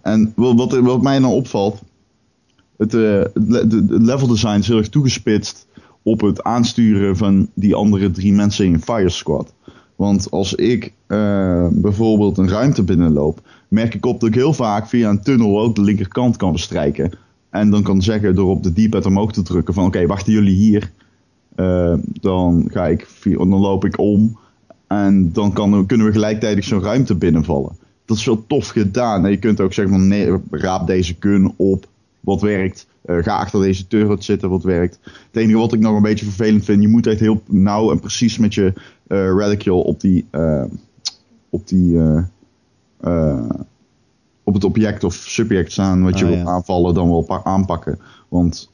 [0.02, 1.82] En wat, wat mij dan opvalt,
[2.78, 5.68] het, uh, het, level design is heel erg toegespitst
[6.04, 9.54] op het aansturen van die andere drie mensen in Fire Squad.
[9.96, 14.88] Want als ik uh, bijvoorbeeld een ruimte binnenloop, merk ik op dat ik heel vaak
[14.88, 17.12] via een tunnel ook de linkerkant kan bestrijken.
[17.50, 20.56] En dan kan zeggen door op de D-pad omhoog te drukken van oké, wachten jullie
[20.56, 20.92] hier.
[21.56, 24.38] Uh, dan, ga ik via, dan loop ik om
[24.92, 27.76] en dan kan, kunnen we gelijktijdig zo'n ruimte binnenvallen.
[28.06, 29.26] Dat is wel tof gedaan.
[29.26, 31.86] En je kunt ook zeggen van nee, raap deze gun op
[32.20, 32.88] wat werkt.
[33.06, 35.00] Uh, ga achter deze turret zitten, wat werkt.
[35.04, 38.00] Het enige wat ik nog een beetje vervelend vind, je moet echt heel nauw en
[38.00, 38.74] precies met je
[39.08, 40.64] uh, radicule op die, uh,
[41.50, 42.00] op die,
[44.44, 48.00] op het object of subject staan wat je Oh, wil aanvallen, dan wel aanpakken.
[48.28, 48.72] Want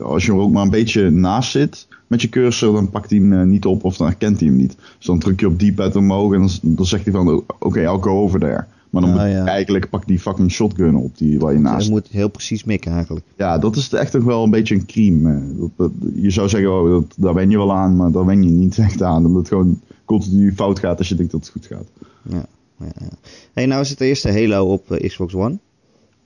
[0.00, 3.18] als je er ook maar een beetje naast zit met je cursor, dan pakt hij
[3.18, 4.76] hem niet op of dan herkent hij hem niet.
[4.96, 7.54] Dus dan druk je op die pad omhoog en dan, dan zegt hij van, oké,
[7.58, 8.64] okay, I'll go over there.
[8.90, 9.44] Maar dan Ah, moet ja.
[9.46, 12.92] eigenlijk pak die fucking shotgun op die waar je naast Je moet heel precies mikken
[12.92, 13.26] eigenlijk.
[13.36, 15.42] ja, dat is echt toch wel een beetje een crime.
[15.58, 18.42] Dat, dat, je zou zeggen, oh, dat, daar wen je wel aan, maar daar wen
[18.42, 19.26] je niet echt aan.
[19.26, 21.86] Omdat het gewoon continu fout gaat als je denkt dat het goed gaat.
[22.28, 22.46] Ja,
[22.78, 23.08] ja, ja.
[23.52, 25.58] Hey, nou is het de eerste Halo op eh, Xbox One.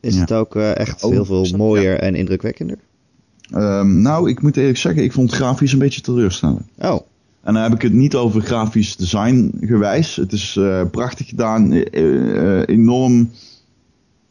[0.01, 2.79] Is het ook eh, echt Oh, heel veel snap- mooier en indrukwekkender?
[3.51, 6.63] Ehm, nou, ik moet eerlijk zeggen, ik vond het grafisch een beetje teleurstellend.
[6.79, 6.99] Oh,
[7.45, 10.17] En dan heb ik het niet over grafisch design gewijs.
[10.17, 13.31] Het is eh, prachtig gedaan, eh, eh, enorm,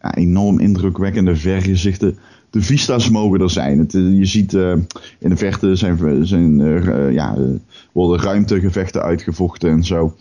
[0.02, 2.17] ja, enorm indrukwekkende vergezichten.
[2.49, 3.88] De vista's mogen er zijn.
[4.17, 4.54] Je ziet
[5.19, 6.58] in de verte zijn, zijn,
[7.13, 7.38] ja,
[7.91, 10.15] worden ruimtegevechten uitgevochten en zo.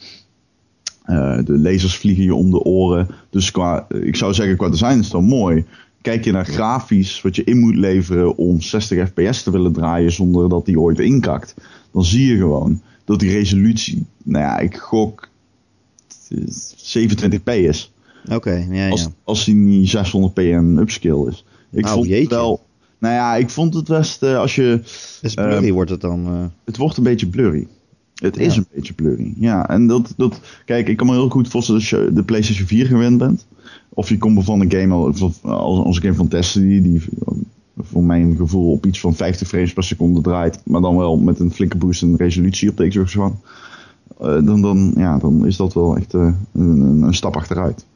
[1.44, 3.08] De lasers vliegen je om de oren.
[3.30, 5.64] Dus qua, ik zou zeggen, qua design is het wel mooi.
[6.02, 10.12] Kijk je naar grafisch, wat je in moet leveren om 60 fps te willen draaien
[10.12, 11.54] zonder dat die ooit inkakt.
[11.92, 15.28] Dan zie je gewoon dat die resolutie, nou ja, ik gok
[16.28, 16.38] eh,
[17.00, 17.92] 27p is.
[18.30, 18.66] oké.
[18.70, 19.08] Ja, Als, ja.
[19.24, 21.44] als die niet 600p en upscale is.
[21.70, 22.28] Ik Nou, vond het jeetje.
[22.34, 22.60] wel,
[22.98, 24.80] nou ja, ik vond het best, eh, als je,
[25.34, 26.26] blurry Ehm, wordt het dan.
[26.26, 27.66] eh, het wordt een beetje blurry.
[28.14, 29.32] Het is een beetje blurry.
[29.36, 32.66] Ja, en dat, dat, kijk, ik kan me heel goed voorstellen als je de PlayStation
[32.66, 33.46] 4 gewend bent.
[33.88, 37.02] Of je komt van een game als, als een game van Destiny, die
[37.76, 40.60] voor mijn gevoel op iets van 50 frames per seconde draait.
[40.64, 43.34] Maar dan wel met een flinke boost in resolutie op de Xbox One.
[44.18, 47.86] Eh, dan, dan, ja, dan is dat wel echt eh, een, een, stap achteruit.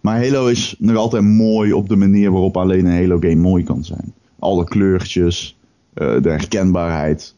[0.00, 3.64] Maar Halo is nog altijd mooi op de manier waarop alleen een Halo game mooi
[3.64, 4.12] kan zijn.
[4.38, 5.58] Alle kleurtjes,
[5.94, 7.34] eh, de herkenbaarheid.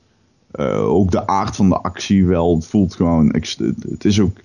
[0.80, 2.54] Ook de aard van de actie wel.
[2.54, 3.34] Het voelt gewoon.
[3.88, 4.36] het is ook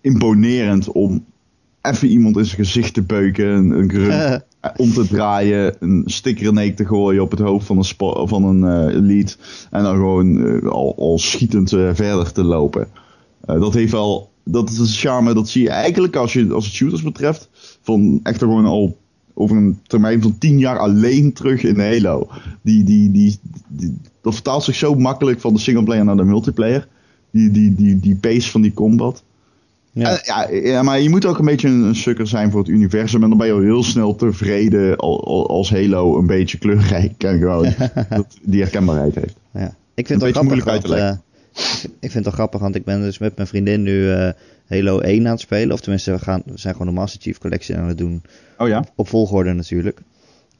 [0.00, 1.24] imponerend om
[1.82, 4.12] even iemand in zijn gezicht te beuken, een, een grunt
[4.60, 8.88] Eh, om te draaien, een sticker te gooien op het hoofd van een, van een
[8.88, 9.38] eh, lead
[9.70, 12.88] en dan gewoon eh, al, al schietend eh, verder te lopen.
[13.44, 16.64] Eh, dat heeft wel, dat is een charme, dat zie je eigenlijk als, je, als
[16.64, 17.48] het shooters betreft,
[17.82, 18.96] van echt gewoon al
[19.34, 22.28] over een termijn van 10 jaar alleen terug in Halo.
[22.62, 23.38] Die, die, die,
[23.68, 26.88] die- dat vertaalt zich zo makkelijk van de singleplayer naar de multiplayer.
[27.30, 29.22] Die, die, die, die pace van die combat.
[29.92, 30.18] Ja.
[30.18, 32.68] Eh, ja, ja, maar je moet ook een beetje een, een sukker zijn voor het
[32.68, 33.22] universum.
[33.22, 37.22] En dan ben je al heel snel tevreden al- al- als Halo een beetje kleurrijk
[37.24, 37.74] en gewoon
[38.08, 39.34] dat die herkenbaarheid heeft.
[39.52, 39.74] Ja.
[39.94, 41.12] Ik vind het wel grappig, want, eh,
[42.00, 44.30] ik vind het wel grappig, want ik ben dus met mijn vriendin nu eh,
[44.66, 45.72] Halo 1 aan het spelen.
[45.72, 48.22] Of tenminste, we, gaan, we zijn gewoon de Master Chief Collection aan het doen.
[48.58, 48.84] Oh ja?
[48.94, 50.00] Op volgorde natuurlijk.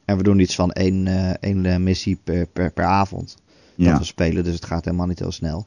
[0.05, 1.07] En we doen iets van één,
[1.39, 3.37] één missie per, per, per avond.
[3.75, 3.97] Dat Ja.
[3.97, 5.65] we spelen, dus het gaat helemaal niet heel snel.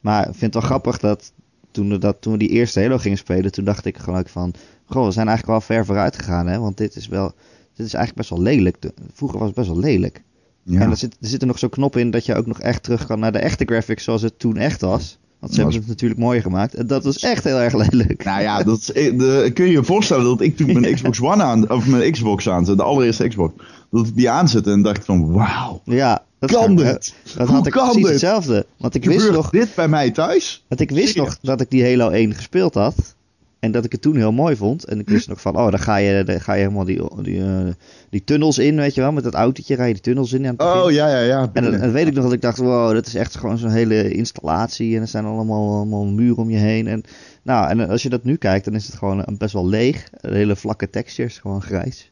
[0.00, 1.32] Maar ik vind het wel grappig dat
[1.78, 4.54] toen, we dat toen we die eerste Halo gingen spelen, toen dacht ik gelijk van...
[4.86, 6.58] Goh, we zijn eigenlijk wel ver vooruit gegaan, hè.
[6.58, 7.32] Want dit is wel...
[7.74, 8.76] Dit is eigenlijk best wel lelijk.
[9.12, 10.22] Vroeger was het best wel lelijk.
[10.62, 10.80] ja.
[10.80, 12.82] En er zit, er zit er nog zo'n knop in dat je ook nog echt
[12.82, 15.18] terug kan naar de echte graphics zoals het toen echt was.
[15.38, 16.74] Want ze hebben het natuurlijk mooier gemaakt.
[16.74, 18.24] En dat was echt heel erg lelijk.
[18.24, 21.20] Nou ja, dat is, eh, de, kun je je voorstellen dat ik toen mijn Xbox
[21.20, 23.52] One aan, of mijn Xbox aanzette, de allereerste Xbox,
[23.90, 27.14] dat ik die aanzette en dacht van wauw, Ja, dat kan dit?
[27.36, 28.10] Dat Hoe had ik kan precies dit?
[28.10, 28.66] hetzelfde.
[28.76, 30.64] Want ik wist nog, dit bij mij thuis?
[30.68, 31.26] want ik wist Serieus?
[31.26, 33.16] nog dat ik die Halo 1 gespeeld had.
[33.58, 34.84] En dat ik het toen heel mooi vond.
[34.84, 37.40] En ik wist nog van, oh, dan ga je, dan ga je helemaal die, die,
[37.42, 37.66] eh,
[38.10, 39.12] die tunnels in, weet je wel.
[39.12, 40.62] Met dat autootje ga je die tunnels in aan het.
[40.84, 41.50] Oh ja, ja, ja.
[41.52, 43.70] En dan, dan weet ik nog dat ik dacht, wow, dat is echt gewoon zo'n
[43.70, 44.96] hele installatie.
[44.96, 46.86] En er zijn allemaal, allemaal muren om je heen.
[46.86, 47.02] En,
[47.42, 50.08] nou, en als je dat nu kijkt, dan is het gewoon een- best wel leeg.
[50.20, 52.10] Hele vlakke textures, gewoon grijs.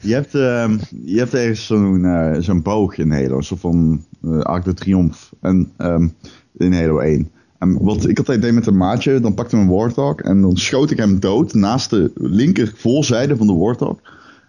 [0.00, 4.40] Je hebt, ehm, je hebt ergens zo'n eh, zo'n boog in Halo, soort van eh
[4.40, 6.08] Arc de Triomphe en, ehm,
[6.56, 7.30] in Halo 1.
[7.58, 10.56] En wat ik altijd deed met een maatje, dan pakte ik een Warthog en dan
[10.56, 13.98] schoot ik hem dood naast de linker voorzijde van de Warthog.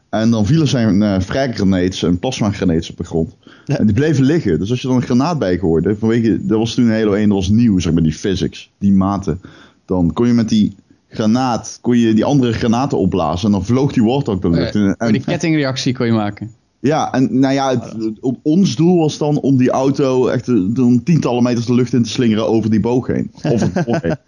[0.10, 3.36] En dan vielen zijn uh, frag-grenades en plasma-grenades op de grond.
[3.66, 3.78] Ja.
[3.78, 4.60] En die bleven liggen.
[4.60, 7.38] Dus als je dan een granaat bijgooide, vanwege, dat was toen in Halo 1, dat
[7.38, 9.42] was nieuw, zeg maar, die physics, die maten.
[9.86, 10.76] Dan kon je met die
[11.10, 14.82] granaat, kon je die andere granaten opblazen en dan vloog die Warthog de lucht in.
[14.82, 16.52] Uh, En- die kettingreactie kon je maken.
[16.80, 17.96] ja, en nou ja, het,
[18.42, 22.04] ons doel was dan om die auto echt eh, dan tientallen meters de lucht in
[22.04, 23.32] te slingeren over die boog heen.
[23.44, 24.16] Of het boog heen.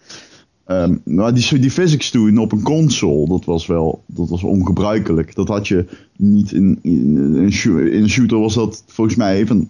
[0.70, 5.36] Ehm, maar die, die physics toen op een console, dat was wel dat was ongebruikelijk.
[5.36, 5.86] Dat had je
[6.18, 9.70] niet in, in, in, een shoo- in een shooter, was dat volgens mij een van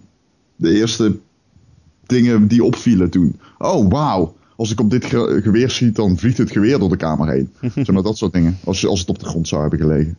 [0.56, 1.16] de eerste
[2.06, 3.36] dingen die opvielen toen.
[3.58, 4.34] Oh, wauw.
[4.60, 7.50] Als ik op dit ge- geweer schiet, dan vliegt het geweer door de kamer heen.
[7.74, 8.58] zeg maar dat soort dingen.
[8.64, 10.18] Als, als het op de grond zou hebben gelegen.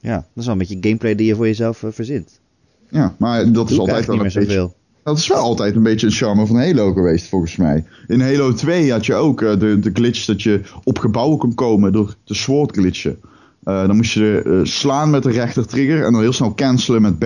[0.00, 2.40] Ja, dat is wel een beetje gameplay die je voor jezelf eh, verzint.
[2.88, 4.70] Ja, maar dat is altijd wel een beetje...
[5.02, 7.84] Dat is wel altijd een beetje een charme van Halo geweest, volgens mij.
[8.06, 11.54] In Halo 2 had je ook eh, de, de glitch dat je op gebouwen kon
[11.54, 13.20] komen door de sword glitchen.
[13.62, 17.18] Eh, dan moest je slaan met de rechter trigger en dan heel snel cancelen met
[17.18, 17.24] B.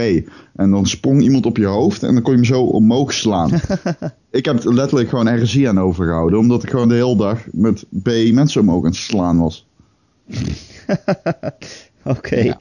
[0.55, 3.51] En dan sprong iemand op je hoofd en dan kon je hem zo omhoog slaan.
[4.37, 7.85] ik heb het letterlijk gewoon RSI aan overgehouden, omdat ik gewoon de hele dag met
[8.03, 9.67] B mensen omhoog aan het slaan was.
[12.05, 12.57] Oké.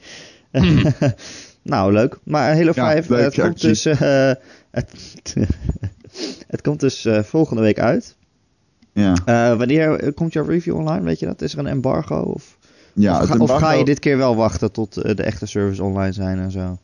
[1.62, 2.18] Nou, leuk.
[2.24, 3.98] Maar Halo Ja, 5, leuk, het, ja, komt dus, eh,
[4.70, 4.92] het,
[6.46, 8.16] het komt dus eh, volgende week uit.
[8.92, 11.04] Ja, Eh, wanneer eh, komt jouw review online?
[11.04, 11.42] Weet je dat?
[11.42, 12.20] Is er een embargo?
[12.20, 12.58] Of,
[12.94, 15.46] ja of, het ga, of ga je dit keer wel wachten tot eh, de echte
[15.46, 16.78] servers online zijn en zo?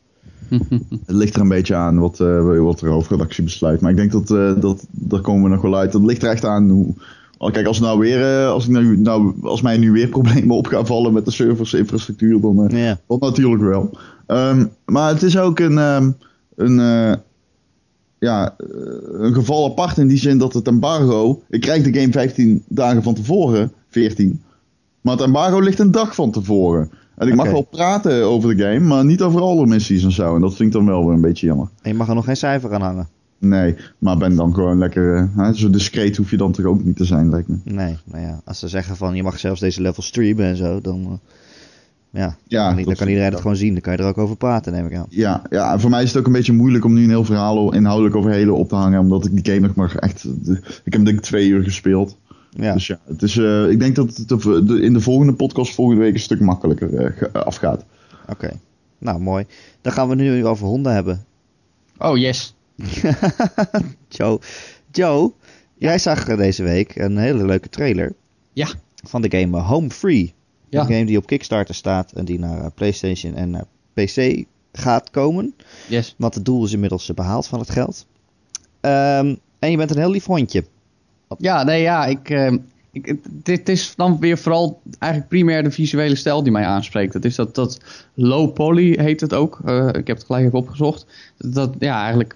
[1.05, 3.81] Het ligt er een beetje aan wat, eh wat de hoofdredactie besluit.
[3.81, 5.91] Maar ik denk dat, eh, dat daar komen we nog wel uit.
[5.91, 6.93] Dat ligt er echt aan hoe.
[7.51, 10.67] Kijk, als, nou weer, eh, als, ik nou, nou, als mij nu weer problemen op
[10.67, 12.99] gaan vallen met de servers infrastructuur, dan, eh, Ja.
[13.07, 13.97] dat natuurlijk wel.
[14.27, 16.11] Ehm, maar het is ook een, ehm,
[16.55, 16.75] een,
[18.19, 18.55] ja,
[19.11, 21.41] een geval apart in die zin dat het embargo.
[21.49, 24.41] Ik krijg de game 15 dagen van tevoren, 14.
[25.01, 26.91] Maar het embargo ligt een dag van tevoren.
[27.25, 30.35] En ik mag wel praten over de game, maar niet over alle missies en zo.
[30.35, 31.67] En dat vind ik dan wel weer een beetje jammer.
[31.81, 33.07] En je mag er nog geen cijfer aan hangen.
[33.37, 35.15] Nee, maar ben dan gewoon lekker.
[35.15, 37.55] eh, hè, zo discreet hoef je dan toch ook niet te zijn, lijkt me.
[37.63, 40.81] Nee, nou ja, als ze zeggen van je mag zelfs deze level streamen en zo,
[40.81, 41.11] dan, eh,
[42.21, 43.71] ja, Ja, dan, kan, dat- kan iedereen het gewoon zien.
[43.73, 45.05] Dan kan je er ook over praten, neem ik aan.
[45.09, 47.73] Ja, ja, voor mij is het ook een beetje moeilijk om nu een heel verhaal
[47.73, 48.99] inhoudelijk over Halo op te hangen.
[48.99, 50.23] Omdat ik die game nog maar echt.
[50.45, 52.17] de- ik heb denk ik twee uur gespeeld.
[52.55, 54.29] Ja, Dus ja, het is, eh, ik denk dat het
[54.67, 57.85] de- in de volgende podcast volgende week een stuk makkelijker eh, ge- afgaat.
[58.29, 58.51] oké.
[58.97, 59.45] Nou, mooi.
[59.81, 61.25] Dan gaan we nu over honden hebben.
[61.97, 62.55] Oh, yes.
[64.09, 64.39] Joe,
[64.91, 65.31] Joe
[65.77, 68.13] jij zag eh, deze week een hele leuke trailer
[68.53, 68.67] Ja.
[69.03, 70.33] van de game eh, Home Free.
[70.69, 70.79] Ja.
[70.81, 75.09] Een game die op Kickstarter staat en die naar eh, PlayStation en naar PC gaat
[75.09, 75.55] komen.
[75.89, 76.15] Yes.
[76.17, 78.05] Want het doel is inmiddels eh, behaald van het geld.
[78.81, 80.65] Ehm, en je bent een heel lief hondje.
[81.39, 82.53] Ja, nee, ja, ik, eh,
[82.91, 87.13] ik, dit is dan weer vooral eigenlijk primair de visuele stijl die mij aanspreekt.
[87.13, 87.79] Dat is dat, dat
[88.13, 89.59] low poly heet het ook.
[89.65, 91.05] Eh, ik heb het gelijk even opgezocht.
[91.37, 92.35] Dat, ja, eigenlijk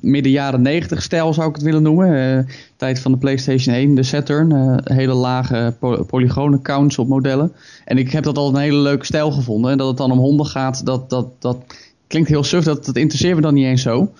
[0.00, 2.38] midden jaren 90 stijl zou ik het willen noemen.
[2.38, 4.80] Eh, tijd van de PlayStation 1, de Saturn.
[4.84, 7.52] hele lage po polygonen counts op modellen.
[7.84, 9.70] En ik heb dat altijd een hele leuke stijl gevonden.
[9.70, 11.58] En dat het dan om honden gaat, dat, dat, dat
[12.06, 12.64] klinkt heel suf.
[12.64, 14.12] Dat, dat interesseert me dan niet eens zo.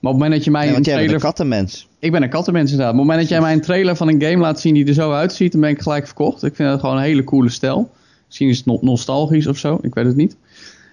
[0.00, 1.88] Maar op het moment dat je mij een bent trailer een kattenmens.
[1.98, 2.94] ik ben een kattenmens inderdaad.
[2.94, 4.94] Op het moment dat jij mij een trailer van een game laat zien die er
[4.94, 6.42] zo uitziet, dan ben ik gelijk verkocht.
[6.42, 7.90] Ik vind het gewoon een hele coole stijl.
[8.26, 10.36] Misschien is het no- nostalgisch of zo, ik weet het niet.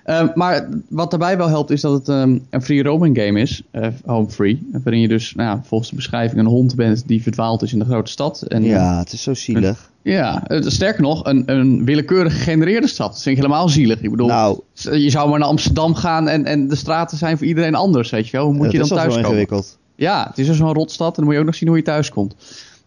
[0.06, 3.62] Ehm, maar wat daarbij wel helpt is dat het ehm, een free roaming game is,
[3.72, 4.68] eh, home free.
[4.84, 7.80] Waarin je dus nou, ja, volgens de beschrijving een hond bent die verdwaald is in
[7.80, 8.42] de grote stad.
[8.42, 9.92] En, Ja, het is zo zielig.
[10.02, 13.12] ja het- sterker nog, een, een willekeurig gegenereerde stad.
[13.12, 14.02] Dat vind ik helemaal zielig.
[14.02, 17.48] Ik bedoel, Nou, je zou maar naar Amsterdam gaan en, en de straten zijn voor
[17.48, 18.46] iedereen anders, weet je wel.
[18.46, 19.20] Hoe moet je dan thuis komen?
[19.30, 19.78] ingewikkeld.
[19.96, 21.84] Ja, het is dus zo'n rotstad en dan moet je ook nog zien hoe je
[21.84, 22.36] thuis komt.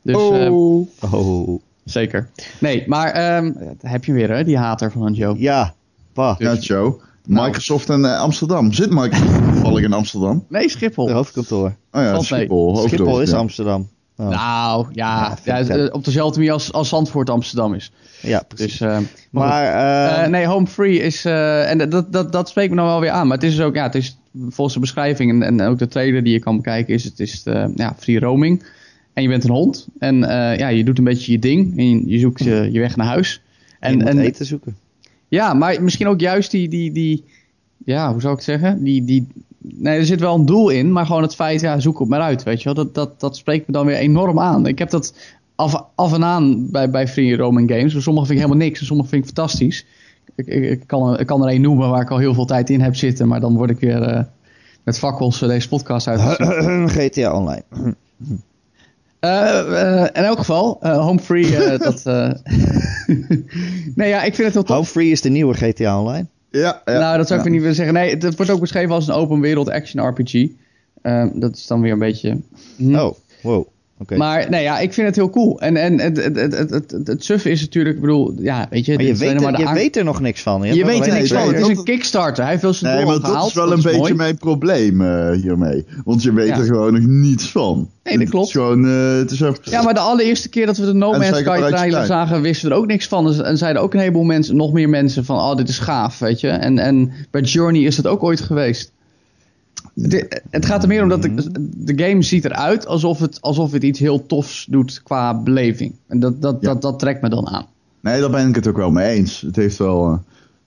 [0.03, 2.29] Dus, eh, Oh, zeker.
[2.61, 5.35] Nee, maar ehm, heb je weer hè, die hater van Joe.
[5.39, 5.75] ja.
[6.13, 6.95] Pa, Ja, Joe.
[7.29, 7.47] Nou.
[7.47, 8.73] Microsoft en eh, Amsterdam.
[8.73, 10.45] Zit Microsoft toevallig in Amsterdam?
[10.49, 11.07] Nee, Schiphol.
[11.07, 11.75] de hoofdkantoor.
[11.93, 12.21] Oh ja.
[12.21, 12.77] Schiphol.
[12.77, 13.37] Schiphol is ja.
[13.37, 13.89] Amsterdam.
[14.17, 14.29] Oh.
[14.29, 17.93] Nou, ja, Ja, eh, op dezelfde manier als, als Zandvoort Amsterdam is.
[18.23, 18.79] ja, precies.
[18.79, 18.99] Dus, eh,
[19.31, 23.11] maar nee, home free is, eh, en dat, dat, dat spreekt me nou wel weer
[23.11, 23.27] aan.
[23.27, 25.89] Maar het is dus ook, ja, het is volgens de beschrijving en, en ook de
[25.89, 28.65] trailer die je kan bekijken, is het is eh, ja, free roaming.
[29.13, 31.89] En je bent een hond en eh, ja, je doet een beetje je ding en
[31.89, 33.43] je, je zoekt je, je weg naar huis.
[33.81, 34.77] en, je En, moet en eten zoeken.
[35.29, 37.25] Ja, maar misschien ook juist die, die, die
[37.85, 38.83] ja, hoe zou ik het zeggen?
[38.83, 39.27] Die, die,
[39.59, 42.21] nee, er zit wel een doel in, maar gewoon het feit, ja, zoek het maar
[42.21, 42.85] uit, weet je wel.
[42.85, 44.67] Dat, dat, dat spreekt me dan weer enorm aan.
[44.67, 45.15] Ik heb dat
[45.55, 48.03] af, af en aan bij, bij Free Roaming Games.
[48.03, 49.87] Sommige vind ik helemaal niks en sommige vind ik fantastisch.
[50.35, 52.81] Ik, ik, kan, ik kan er één noemen waar ik al heel veel tijd in
[52.81, 54.25] heb zitten, maar dan word ik weer eh,
[54.85, 56.21] met fakkels eh, deze podcast uit.
[56.97, 57.65] GTA Online.
[59.21, 62.07] Eh, eh, in elk geval, eh, home free, eh, dat...
[62.07, 62.31] eh
[63.95, 64.77] nee, ja, ik vind het heel tof.
[64.77, 66.27] Home Free is de nieuwe GTA Online.
[66.51, 66.99] Ja, ja.
[66.99, 67.53] nou, dat zou ik ja.
[67.53, 67.95] niet willen zeggen.
[67.95, 70.49] Nee, het, wordt ook beschreven als een open wereld action RPG.
[71.03, 72.41] Ehm, dat is dan weer een beetje...
[72.77, 72.95] hm.
[72.95, 73.67] Oh, wow.
[74.17, 75.61] Maar nee, ja, ik vind het heel cool.
[75.61, 78.85] En, en het, het, het, het, het, het suffe is natuurlijk, ik bedoel, ja, weet
[78.85, 78.95] je...
[78.95, 80.63] Maar je, weet maar er, de je weet er nog niks van.
[80.63, 81.49] je weet er niks van.
[81.55, 82.43] Het is een Kickstarter.
[82.43, 83.49] Hij heeft wel zijn Nee, doel maar al dat gehaald.
[83.49, 84.15] is wel een is beetje mooi.
[84.15, 85.85] mijn probleem eh, hiermee.
[86.05, 86.57] Want je weet Ja.
[86.59, 87.91] er gewoon nog niets van.
[88.05, 88.53] Nee, dat klopt.
[88.53, 89.71] Het is gewoon, eh, het is.
[89.73, 92.41] Ja, maar de allereerste keer dat we de No En Man's Sky je trailer zagen,
[92.43, 93.25] wisten we er ook niks van.
[93.27, 96.19] Dus- En zeiden ook een heleboel mensen, nog meer mensen van, oh, dit is gaaf,
[96.19, 96.49] weet je.
[96.49, 98.93] En, en bij Journey is dat ook ooit geweest.
[100.03, 101.35] Het, het gaat er meer om dat de,
[101.77, 105.93] de game ziet eruit alsof het, alsof het iets heel tofs doet qua beleving.
[106.07, 106.69] En dat, dat, Ja.
[106.69, 107.67] dat, dat trekt me dan aan.
[108.01, 109.41] Nee, daar ben ik het ook wel mee eens.
[109.41, 110.21] Het heeft wel...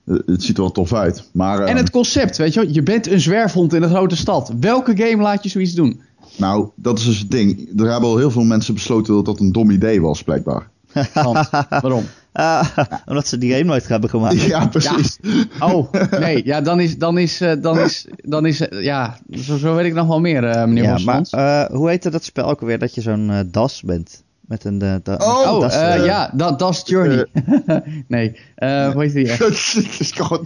[0.06, 1.30] eh, het ziet er wel tof uit.
[1.32, 4.15] Maar, eh, En het concept, weet je wel, je bent een zwerfhond in een grote
[4.15, 4.54] stad.
[4.60, 6.02] Welke game laat je zoiets doen?
[6.38, 7.80] Nou, dat is dus het ding.
[7.80, 10.70] Er hebben al heel veel mensen besloten dat dat een dom idee was, blijkbaar.
[11.13, 11.50] Want,
[11.82, 12.04] waarom?
[12.34, 14.41] Ah, omdat ze die game nooit hebben gemaakt.
[14.41, 15.17] Ja, precies.
[15.60, 19.58] Oh, nee, ja, dan is, dan is, eh, dan is, dan is, eh, ja, zo,
[19.58, 22.46] zo weet ik nog wel meer, eh, meneer Ja, maar eh, hoe heette dat spel
[22.50, 24.24] ook alweer dat je zo'n eh, das bent?
[24.41, 25.74] Met een da- Oh, een das,
[26.06, 27.26] ja, dat dat is Journey.
[28.08, 29.39] nee, hoe heet die echt?
[29.74, 30.46] Het is gewoon.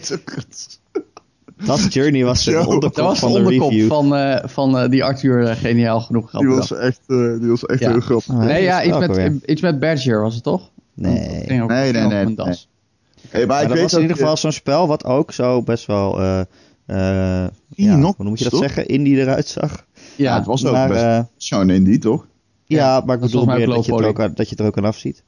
[1.66, 2.52] Das Journey was de.
[2.52, 3.88] Dat onderkop was de van de onderkop review.
[3.88, 6.70] van, eh, van eh, die Arthur geniaal genoeg Die grappig.
[6.70, 7.90] was echt, die was echt Ja.
[7.92, 8.34] heel grappig.
[8.36, 10.70] Nee, ja, dat iets met, iets met Badger was het toch?
[10.96, 11.62] Nee.
[11.62, 12.70] ook- Nee, nee, nee, das.
[13.30, 15.62] Hey, maar Maar ik dat weet was in ieder geval zo'n spel wat ook zo
[15.64, 16.40] best wel, eh
[16.86, 18.62] eh, ja, hoe moet je dat toch?
[18.62, 19.86] zeggen, indie eruit zag.
[19.94, 22.28] Ja, Ja, het was ook maar, best eh, zo'n indie, toch?
[22.66, 24.26] ja, Ja, maar ik bedoel meer dat je, het er ook, poly.
[24.28, 25.24] aan- dat je het er ook aan afziet.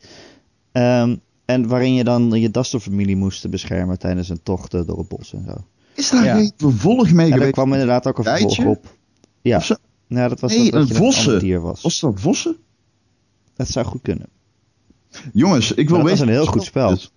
[0.71, 5.33] Ehm, en waarin je dan je Dastor-familie moest beschermen tijdens een tocht door het bos
[5.33, 5.53] en zo.
[5.93, 6.35] Is daar Ja.
[6.35, 7.53] geen vervolg mee En er geweest?
[7.53, 8.85] kwam inderdaad ook een vervolg op.
[9.41, 9.61] Ja,
[10.07, 11.39] ja dat was Nee, dat, dat een vossen.
[11.39, 11.81] dier was.
[11.81, 12.55] Was dat Vossen?
[13.55, 14.27] Dat zou goed kunnen.
[15.33, 16.27] Jongens, ik wil Maar dat was weten...
[16.27, 16.91] een heel goed spel.
[16.91, 17.11] is.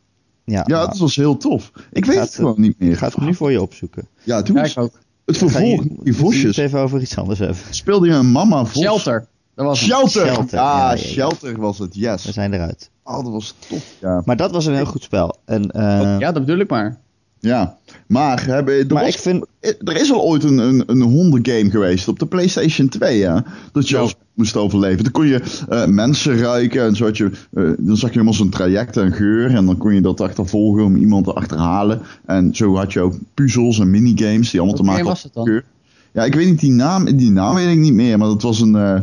[0.44, 1.70] Ja, Ja, nou, dat was heel tof.
[1.92, 2.90] Ik weet het gewoon het- niet meer.
[2.90, 4.08] ik ga het nu voor je opzoeken.
[4.22, 4.92] Ja, toen Ja, ook.
[5.26, 6.56] het je- vervolg, die we vosjes.
[6.56, 7.56] het even over iets anders hebben.
[7.70, 8.82] Speelde je een mama vos?
[8.82, 9.26] Shelter.
[9.54, 9.78] Dat was.
[9.84, 10.26] Shelter!
[10.26, 10.96] Shelter, Ja, ja, ja, ja.
[10.96, 12.24] Shelter was het, We yes.
[12.24, 12.90] zijn eruit.
[13.04, 13.84] Oh, dat was tof.
[14.00, 15.36] Ja, Maar dat was een heel goed spel.
[15.44, 16.98] En, eh, Ja, dat bedoel ik maar.
[17.40, 17.76] Ja.
[18.06, 19.46] maar, er, maar was- ik vind...
[19.60, 23.44] er is al ooit een, een, een hondengame geweest op de PlayStation 2, ja.
[23.72, 25.02] Dat je als moest overleven.
[25.02, 28.34] Dan kon je eh, mensen ruiken en zo had je, eh, dan zag je helemaal
[28.34, 29.54] zo'n traject en geur.
[29.54, 32.00] En dan kon je dat achtervolgen om iemand te achterhalen.
[32.26, 35.64] En zo had je ook puzzels en minigames die allemaal te maken hadden met geur.
[36.12, 38.60] Ja, ik weet niet die naam, die naam weet ik niet meer, maar dat was
[38.60, 39.00] een, eh,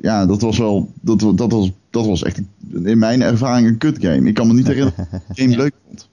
[0.00, 2.40] ja, dat was wel, dat, dat was, dat was echt
[2.84, 4.28] in mijn ervaring een kut game.
[4.28, 6.08] Ik kan me niet herinneren dat ik game leuk vond.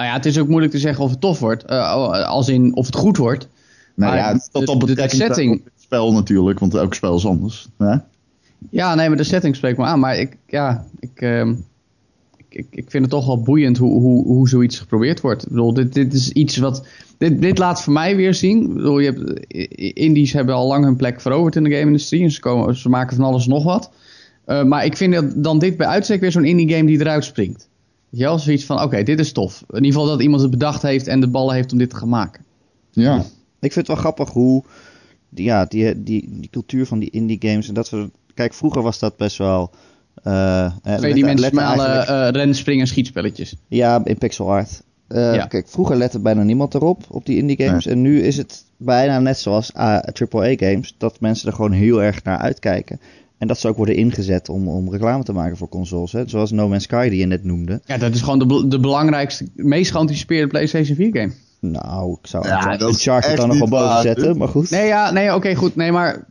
[0.00, 1.64] Nou ja, het is ook moeilijk te zeggen of het tof wordt.
[1.64, 3.48] eh, als in of het goed wordt.
[3.94, 7.26] Nou Maar ja, dat de- dat de- setting- het spel natuurlijk, want elk spel is
[7.26, 7.68] anders.
[7.78, 7.96] Hè?
[8.70, 10.00] Ja, nee, maar de setting spreekt me aan.
[10.00, 11.50] Maar ik, ja, ik, ehm,
[12.36, 15.42] ik, ik, ik vind het toch wel boeiend hoe, hoe, hoe zoiets geprobeerd wordt.
[15.42, 16.86] Ik bedoel, dit, dit is iets wat...
[17.18, 18.62] Dit, dit laat voor mij weer zien.
[18.62, 19.46] Ik bedoel, je hebt,
[19.96, 22.22] indies hebben al lang hun plek veroverd in de game-industrie.
[22.22, 23.90] En ze, komen, ze maken van alles nog wat.
[24.44, 27.24] Eh, maar ik vind dat dan dit bij uitstek weer zo'n indie game die eruit
[27.24, 27.68] springt.
[28.10, 29.64] Je wel, zoiets van, oké, dit is tof.
[29.68, 31.96] In ieder geval dat iemand het bedacht heeft en de ballen heeft om dit te
[31.96, 32.44] gaan maken.
[32.90, 33.16] Ja.
[33.60, 34.62] Ik vind het wel grappig hoe
[35.28, 38.10] die, ja, die, die, die cultuur van die indie games en dat soort.
[38.34, 39.70] Kijk, vroeger was dat best wel.
[40.22, 43.56] eh, eh, Tweedimensionale uh, ren, springen, schietspelletjes.
[43.68, 44.82] Ja, in pixel art.
[45.08, 45.46] Eh, Ja.
[45.46, 47.86] Kijk, vroeger lette bijna niemand erop, op die indie games.
[47.86, 52.22] En nu is het bijna net zoals AAA games, dat mensen er gewoon heel erg
[52.22, 53.00] naar uitkijken.
[53.40, 56.12] En dat ze ook worden ingezet om, om reclame te maken voor consoles.
[56.12, 56.22] Hè?
[56.26, 57.80] Zoals No Man's Sky die je net noemde.
[57.84, 61.32] Ja, dat is gewoon de, de belangrijkste, meest geanticipeerde PlayStation 4 game.
[61.60, 64.02] Nou, ik zou Ja, is Uncharted dan nog wel boven waar.
[64.02, 64.70] zetten, maar goed.
[64.70, 65.76] Nee, ja, nee, oké, goed.
[65.76, 66.24] Nee, maar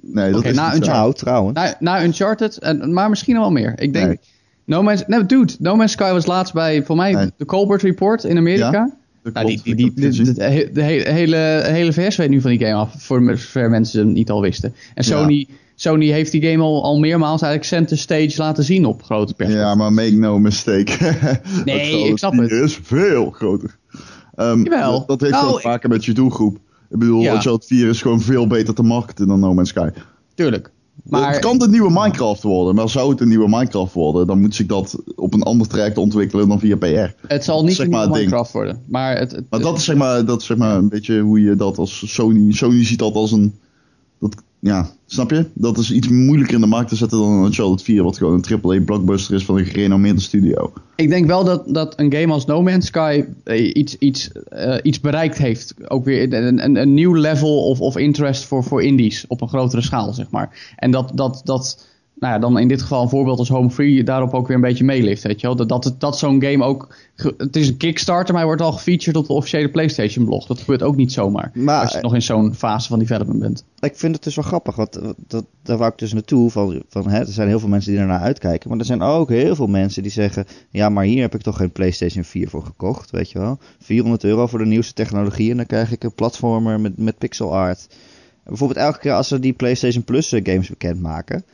[0.00, 0.90] Nee, dat is na niet een zo.
[0.90, 1.00] job.
[1.00, 1.54] Nou, trouwens.
[1.58, 3.72] na, na Uncharted, en, maar misschien nog wel meer.
[3.76, 4.18] Ik denk, Nee.
[4.64, 7.30] No Man's, nee, dude, No Man's Sky was laatst bij, voor mij, Nee.
[7.36, 8.90] de Colbert Report in Amerika.
[9.32, 10.32] Nou, die, die, die,
[10.72, 14.30] de, hele, hele, VS weet nu van die game af, voor zover mensen het niet
[14.30, 14.74] al wisten.
[14.94, 15.44] En Ja.
[15.78, 19.78] Sony, heeft die game al, al meermaals eigenlijk center stage laten zien op grote persconferenties.
[19.82, 20.92] Ja, maar make no mistake.
[21.64, 22.50] Nee, Het ik snap hier het.
[22.52, 23.76] is veel groter.
[24.34, 25.06] Ehm, Jawel.
[25.06, 26.56] Dat, heeft Nou, ook te maken met je doelgroep.
[26.90, 27.34] Ik bedoel, Ja.
[27.34, 29.88] Uncharted 4 is gewoon veel beter te marketen dan No Man's Sky.
[30.34, 30.70] Tuurlijk.
[31.04, 34.40] Maar, Het kan de nieuwe Minecraft worden, maar zou het een nieuwe Minecraft worden, dan
[34.40, 37.26] moet zich dat op een ander traject ontwikkelen dan via PR.
[37.26, 38.24] het zal niet zeg maar het ding.
[38.24, 38.82] Minecraft worden.
[38.88, 41.40] Maar het, het, Maar dat is zeg maar, dat is zeg maar een beetje hoe
[41.40, 43.54] je dat als Sony, Sony ziet dat als een,
[44.66, 45.46] ja, snap je?
[45.54, 48.42] Dat is iets moeilijker in de markt te zetten dan een Uncharted 4, wat gewoon
[48.42, 50.72] een AAA blockbuster is van een gerenommeerde studio.
[50.96, 54.76] Ik denk wel dat, dat een game als No Man's Sky eh, iets, iets, eh,
[54.82, 55.74] iets bereikt heeft.
[55.88, 59.48] Ook weer een, een, een nieuw level of, of interest voor, voor indies op een
[59.48, 60.74] grotere schaal, zeg maar.
[60.76, 61.86] En dat, dat, dat
[62.18, 64.62] nou ja, dan in dit geval een voorbeeld als Home Free daarop ook weer een
[64.62, 65.66] beetje meelift, weet je wel.
[65.66, 66.96] Dat, dat, zo'n game ook...
[67.36, 70.46] Het is een Kickstarter, maar hij wordt al gefeatured op de officiële PlayStation blog.
[70.46, 71.50] Dat gebeurt ook niet zomaar.
[71.54, 73.64] Maar- als je nog in zo'n fase van development bent.
[73.80, 76.50] Ik vind het dus wel grappig, want dat, daar wou ik dus naartoe.
[76.50, 78.70] Van, van, hè, er zijn heel veel mensen die ernaar uitkijken.
[78.70, 80.44] Maar er zijn ook heel veel mensen die zeggen...
[80.70, 83.58] Ja, maar hier heb ik toch geen PlayStation 4 voor gekocht, weet je wel.
[83.78, 87.54] 400 euro voor de nieuwste technologie en dan krijg ik een platformer met, met pixel
[87.54, 87.86] art.
[88.44, 91.44] Bijvoorbeeld elke keer als ze die PlayStation Plus eh, games bekendmaken...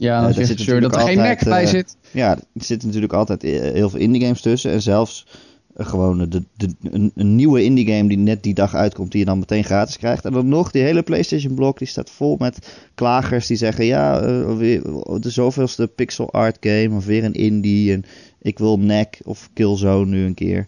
[0.00, 1.96] Ja, Eh, daar is zit sure dat er geen Mac bij eh, zit.
[2.10, 4.70] Ja, er zitten natuurlijk altijd eh, heel veel indie games tussen.
[4.70, 5.26] En zelfs
[5.74, 9.20] eh, gewoon de, de, een, een nieuwe indie game die net die dag uitkomt, die
[9.20, 10.24] je dan meteen gratis krijgt.
[10.24, 14.20] En dan nog, die hele PlayStation blok, die staat vol met klagers die zeggen, ja,
[14.20, 14.82] eh, weer,
[15.20, 17.92] de zoveelste pixel art game, of weer een indie.
[17.92, 18.04] En
[18.38, 20.66] ik wil NEC of Killzone nu een keer.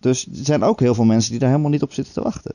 [0.00, 2.54] Dus er zijn ook heel veel mensen die daar helemaal niet op zitten te wachten.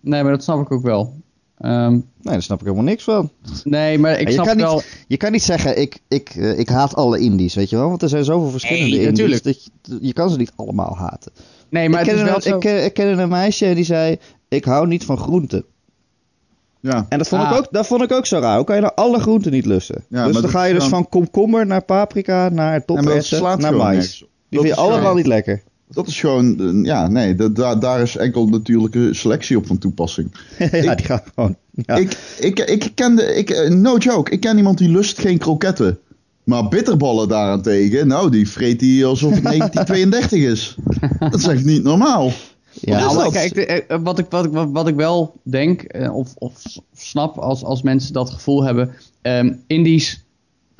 [0.00, 1.14] Nee, maar dat snap ik ook wel.
[1.60, 2.02] Ehm, Nee,
[2.34, 3.30] daar snap ik helemaal niks van.
[3.64, 4.74] nee, maar ik je, snap kan wel...
[4.74, 7.88] niet, je kan niet zeggen, ik, ik, eh, ik haat alle indies, weet je wel?
[7.88, 9.08] Want er zijn zoveel verschillende Nee, indies.
[9.10, 9.42] natuurlijk.
[9.44, 9.70] Dat je,
[10.00, 11.32] je kan ze niet allemaal haten.
[11.68, 12.54] Nee, maar ik, wel een, zo...
[12.54, 14.18] ik, ken- ik kende een meisje die zei,
[14.48, 15.64] ik hou niet van groenten.
[16.80, 17.50] Ja, En dat vond, Ah.
[17.50, 18.56] ik, ook, dat vond ik ook zo raar.
[18.56, 20.04] Hoe kan je nou alle groenten niet lussen?
[20.08, 22.86] Ja, dus dan ga je dus dan- van komkommer naar paprika, naar en maar dat
[22.86, 24.18] toperwten, slaat naar mais.
[24.18, 25.62] Die Dat vind je allemaal niet lekker.
[25.92, 30.34] Dat is gewoon, eh, ja, nee, daar, daar is enkel natuurlijke selectie op van toepassing.
[30.58, 31.56] ja, die gaan gewoon...
[31.70, 31.94] Ja.
[31.96, 35.38] Ik, ik, ik ken de, ik, eh, no joke, ik ken iemand die lust geen
[35.38, 35.98] kroketten.
[36.44, 40.76] Maar bitterballen daarentegen, nou, die vreet hij alsof het 1932 is.
[41.18, 42.32] Dat is echt niet normaal.
[42.70, 46.34] ja, is maar kijk, eh, wat, ik, wat, ik, wat, wat ik wel denk, of,
[46.38, 46.62] of
[46.94, 48.94] snap als, als mensen dat gevoel hebben.
[49.22, 50.24] ehm indies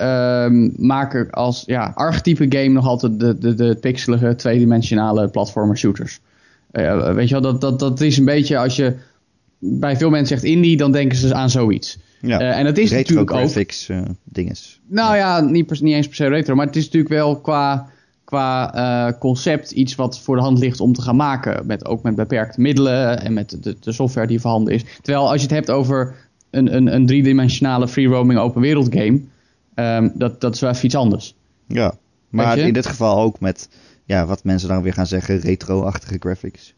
[0.01, 6.19] ehm, maken als ja, archetype game nog altijd de, de, de pixelige tweedimensionale platformer shooters.
[6.71, 8.95] Eh, weet je wel, dat, dat, dat is een beetje als je
[9.59, 11.97] bij veel mensen zegt indie, dan denken ze aan zoiets.
[12.21, 12.39] ja.
[12.39, 13.37] Eh, en dat is Retro natuurlijk ook.
[13.37, 14.79] graphics eh, dinges.
[14.87, 17.89] Nou ja, niet, per- niet eens per se retro, maar het is natuurlijk wel qua,
[18.23, 21.65] qua concept iets wat voor de hand ligt om te gaan maken.
[21.65, 24.83] Met, ook met beperkte middelen en met de, de software die voorhanden is.
[25.01, 26.15] Terwijl als je het hebt over
[26.49, 29.21] een, een, een driedimensionale free roaming open wereld game,
[29.73, 31.35] ehm, dat, dat is wel even iets anders.
[31.67, 31.93] Ja,
[32.29, 33.69] maar in dit geval ook met,
[34.05, 36.73] ja, wat mensen dan weer gaan zeggen, retro-achtige graphics.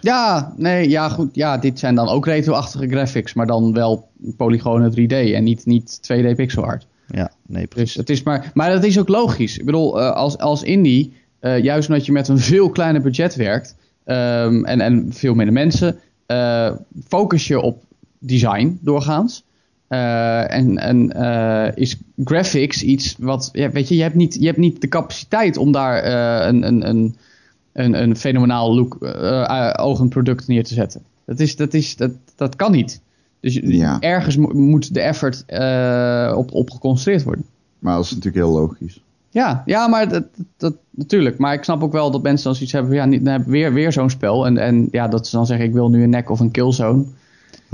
[0.00, 4.90] Ja, nee, ja goed, ja, dit zijn dan ook retro-achtige graphics, maar dan wel polygonen
[4.90, 6.86] 3D en niet, niet 2D pixel art.
[7.06, 7.88] Ja, nee, precies.
[7.88, 9.58] Dus het is maar, maar dat is ook logisch.
[9.58, 13.34] Ik bedoel, eh, als, als indie, eh, juist omdat je met een veel kleiner budget
[13.34, 16.72] werkt ehm, en, en veel minder mensen, eh,
[17.08, 17.82] focus je op
[18.18, 19.44] design doorgaans.
[19.94, 24.46] Eh, en en eh, is graphics iets wat, ja, weet je, je hebt niet, je
[24.46, 27.16] hebt niet de capaciteit om daar eh, een, een, een,
[27.72, 31.02] een, een fenomenaal look, eh, eh, ogend product neer te zetten.
[31.26, 33.00] Dat, is, dat, is, dat, dat kan niet.
[33.40, 33.96] Dus Ja.
[34.00, 37.44] ergens mo- moet de effort eh, op, op geconcentreerd worden.
[37.78, 39.00] Maar dat is natuurlijk heel logisch.
[39.30, 40.24] Ja, ja maar dat,
[40.56, 41.38] dat, natuurlijk.
[41.38, 43.72] Maar ik snap ook wel dat mensen dan zoiets hebben van, ja, niet, dan weer,
[43.72, 44.46] weer zo'n spel.
[44.46, 47.04] En, en ja, dat ze dan zeggen, ik wil nu een nek of een killzone.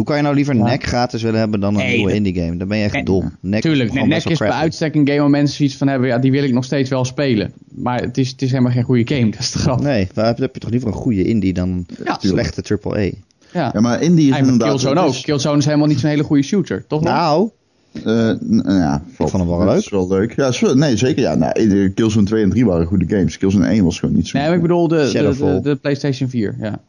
[0.00, 0.64] Hoe kan je nou liever Ja.
[0.64, 2.56] NEC gratis willen hebben dan een Nee, nieuwe indie game?
[2.56, 3.36] Dan ben je echt Nee, dom.
[3.40, 6.18] NEC Tuurlijk, nek wel is bij uitstek een game waar mensen zoiets van hebben, ja,
[6.18, 7.52] die wil ik nog steeds wel spelen.
[7.74, 9.80] Maar het is, het is helemaal geen goede game, dat is de grap.
[9.80, 12.18] Nee, waar heb heb je toch liever een goede indie dan een Ja.
[12.20, 12.98] slechte AAA?
[13.00, 13.12] Ja,
[13.52, 14.68] Ja, maar Indie is Eigenlijk inderdaad...
[14.68, 15.12] Killzone ook.
[15.14, 17.02] is- Killzone is helemaal niet zo'n hele goede shooter, toch?
[17.02, 17.50] Nou,
[17.92, 19.78] Eh, n- ja, valt- vond hem wel dat leuk.
[19.78, 20.36] is wel leuk.
[20.36, 21.22] Ja, is wel- nee, zeker.
[21.22, 23.38] Ja, nou, Killzone 2 en 3 waren goede games.
[23.38, 26.56] Killzone 1 was gewoon niet zo nee, maar ik bedoel de, de, de PlayStation 4,
[26.60, 26.80] ja.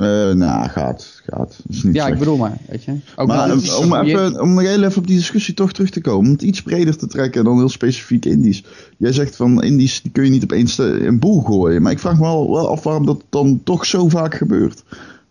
[0.00, 1.22] Eh, nou, gaat.
[1.26, 1.58] gaat.
[1.68, 2.96] Is niet Ja, ik bedoel maar, weet je.
[3.16, 6.26] Ook Maar om, even, om nog heel even op die discussie toch terug te komen.
[6.26, 8.64] Om het iets breder te trekken dan heel specifiek indies.
[8.96, 11.82] Jij zegt van indies die kun je niet op één st- een boel gooien.
[11.82, 14.82] Maar ik vraag me wel, wel af waarom dat dan toch zo vaak gebeurt.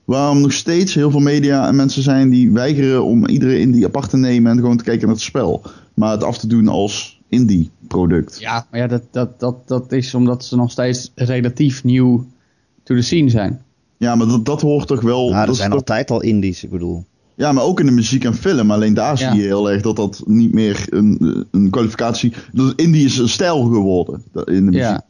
[0.06, 4.10] Waarom nog steeds heel veel media en mensen zijn die weigeren om iedere indie apart
[4.10, 5.62] te nemen en gewoon te kijken naar het spel.
[5.94, 8.40] Maar het af te doen als indie product.
[8.40, 12.26] Ja, maar ja, dat, dat, dat, dat is omdat ze nog steeds relatief nieuw
[12.84, 13.62] to the scene zijn.
[14.00, 15.30] Ja, maar dat, dat hoort toch wel...
[15.30, 17.06] ja, dat er zijn toch- altijd al indies, ik bedoel.
[17.36, 18.72] Ja, maar ook in de muziek en film.
[18.72, 19.32] Alleen daar Ja.
[19.32, 22.34] zie je heel erg dat dat niet meer een, een kwalificatie...
[22.52, 24.74] Dat indie is een stijl geworden in de muziek.
[24.82, 25.06] Ja.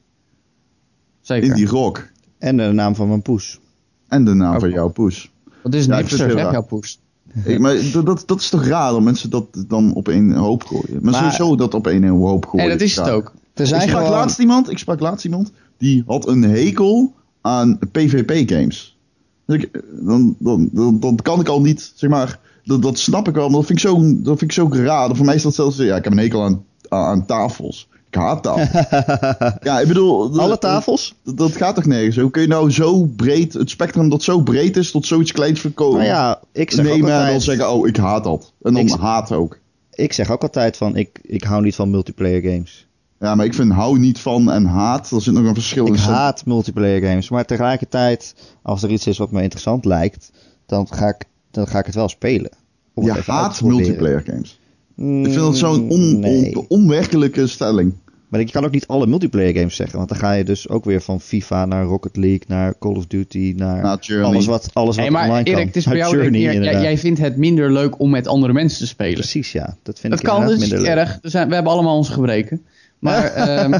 [1.21, 1.49] Zeker.
[1.49, 2.07] Indie rock.
[2.37, 3.59] En de naam van mijn poes.
[4.07, 5.31] En de naam Ook van jouw poes.
[5.63, 6.99] Dat is Ja, ik hipster, hè, jouw poes.
[7.43, 10.63] Ik, maar dat, dat, dat is toch raar dat mensen dat dan op één hoop
[10.63, 10.99] gooien.
[11.01, 12.67] Maar, Maar- sowieso dat op één hoop gooien.
[12.67, 13.31] Nee, dat is het ook.
[13.53, 14.11] Er Ik zijn sprak, gewoon...
[14.11, 18.97] laatst iemand, ik sprak laatst iemand die had een hekel aan PvP-games.
[19.45, 23.27] Dus ik, dan, dan, dan, dan kan ik al niet, zeg maar, dat, dat snap
[23.27, 25.15] ik wel, maar dat vind ik zo, dat vind ik zo raar.
[25.15, 27.87] Voor mij is dat zelfs, ja, ik heb een hekel aan, aan, tafels.
[28.09, 28.87] Ik haat tafels.
[29.67, 30.39] ja, ik bedoel...
[30.39, 31.15] Alle tafels?
[31.23, 32.17] Dat, dat gaat toch nergens?
[32.17, 35.59] Hoe kun je nou zo breed, het spectrum dat zo breed is, tot zoiets kleins
[35.59, 35.97] verkopen?
[35.97, 38.53] Nou ja, ik zeg, ook nemen en dan altijd, zeggen, oh, ik haat dat.
[38.61, 39.59] En dan Ik- haat ook.
[39.93, 42.87] ik zeg ook altijd van, ik, ik hou niet van multiplayer games.
[43.19, 45.93] Ja, maar ik vind hou niet van en haat, er zit nog een verschil Ik
[45.93, 45.99] in.
[45.99, 50.31] haat multiplayer games, maar tegelijkertijd, als er iets is wat me interessant lijkt,
[50.65, 52.51] dan ga ik, dan ga ik het wel spelen.
[52.93, 54.59] Om Je haat multiplayer games.
[54.95, 56.55] Mm, Ik vind dat zo'n on, nee.
[56.57, 57.93] on- onwerkelijke stelling.
[58.27, 60.85] Maar ik kan ook niet alle multiplayer games zeggen, want dan ga je dus ook
[60.85, 63.83] weer van FIFA naar Rocket League, naar Call of Duty, naar
[64.23, 65.65] alles wat, alles wat Nee, maar online Erik, kan.
[65.67, 66.17] het is bij jou...
[66.17, 69.13] Journey, jij- jij, vindt het minder leuk om met andere mensen te spelen.
[69.13, 69.77] Precies, ja.
[69.83, 71.05] Dat vind Dat ik kan, dat inderdaad is niet minder leuk.
[71.07, 71.19] erg.
[71.21, 72.65] Er zijn, we hebben allemaal onze gebreken.
[72.99, 73.73] Maar, ehm,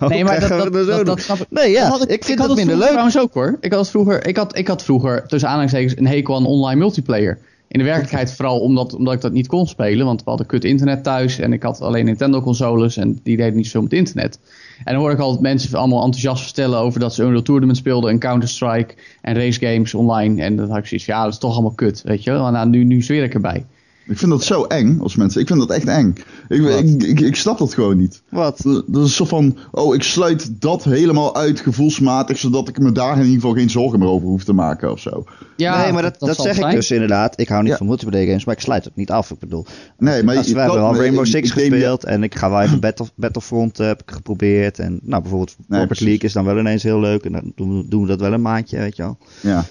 [0.00, 1.46] Oh, nee, maar dat, dat, zo dat, dat snap ik.
[1.50, 2.88] Nee, ja, Dat ik vind het minder leuk.
[2.88, 3.56] trouwens ook hoor.
[3.60, 7.38] Ik had, vroeger, ik, had, ik had vroeger tussen aanhalingstekens een hekel aan online multiplayer.
[7.68, 10.06] In de werkelijkheid vooral omdat, omdat ik dat niet kon spelen.
[10.06, 13.56] Want we hadden kut internet thuis en ik had alleen Nintendo consoles en die deden
[13.56, 14.38] niet zoveel met internet.
[14.78, 18.10] En dan hoorde ik altijd mensen allemaal enthousiast vertellen over dat ze Unreal Tournament speelden
[18.10, 20.42] en Counter-Strike en race games online.
[20.42, 22.50] En dan had ik zoiets ja dat is toch allemaal kut, weet je wel.
[22.50, 23.64] Nou, nu, nu zweer ik erbij.
[24.10, 25.40] Ik vind dat zo eng als mensen.
[25.40, 26.14] Ik vind dat echt eng.
[26.48, 28.22] Ik, ik, ik, ik snap dat gewoon niet.
[28.28, 28.60] Wat?
[28.86, 33.12] Dat is zo van, oh, ik sluit dat helemaal uit gevoelsmatig, zodat ik me daar
[33.16, 35.24] in ieder geval geen zorgen meer over hoef te maken of zo.
[35.56, 37.40] Ja, nee, maar dat, dat, zeg ik dus inderdaad.
[37.40, 37.76] Ik hou niet Ja.
[37.76, 39.30] van multiplayer games, maar ik sluit het niet af.
[39.30, 39.66] Ik bedoel,
[39.98, 42.60] Nee, maar als, je- we hebben al Rainbow Six ik gespeeld en ik ga wel
[42.60, 44.78] even Battle, Battlefront eh, heb ik geprobeerd.
[44.78, 46.00] En nou, bijvoorbeeld Nee, Rocket.
[46.00, 48.32] League is dan wel ineens heel leuk en dan doen we, doen we dat wel
[48.32, 49.18] een maandje, weet je wel.
[49.40, 49.64] Ja,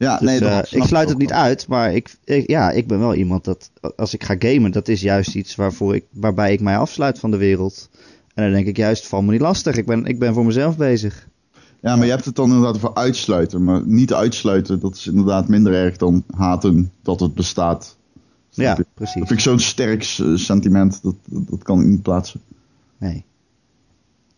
[0.00, 1.38] ja Dus, nee, eh, ik sluit het niet wel.
[1.38, 4.88] uit, maar ik, ik- ja, ik ben wel iemand dat als ik ga gamen, dat
[4.88, 7.88] is juist iets waarvoor ik, waarbij ik mij afsluit van de wereld.
[8.34, 9.76] En dan denk ik juist, val me niet lastig.
[9.76, 11.28] Ik ben, ik ben voor mezelf bezig.
[11.82, 13.64] Ja, maar je hebt het dan inderdaad over uitsluiten.
[13.64, 17.96] Maar niet uitsluiten, dat is inderdaad minder erg dan haten dat het bestaat.
[18.50, 19.14] Ja, precies.
[19.14, 22.40] Dat vind ik zo'n sterk eh, sentiment, dat, dat, kan ik niet plaatsen.
[22.98, 23.24] Nee.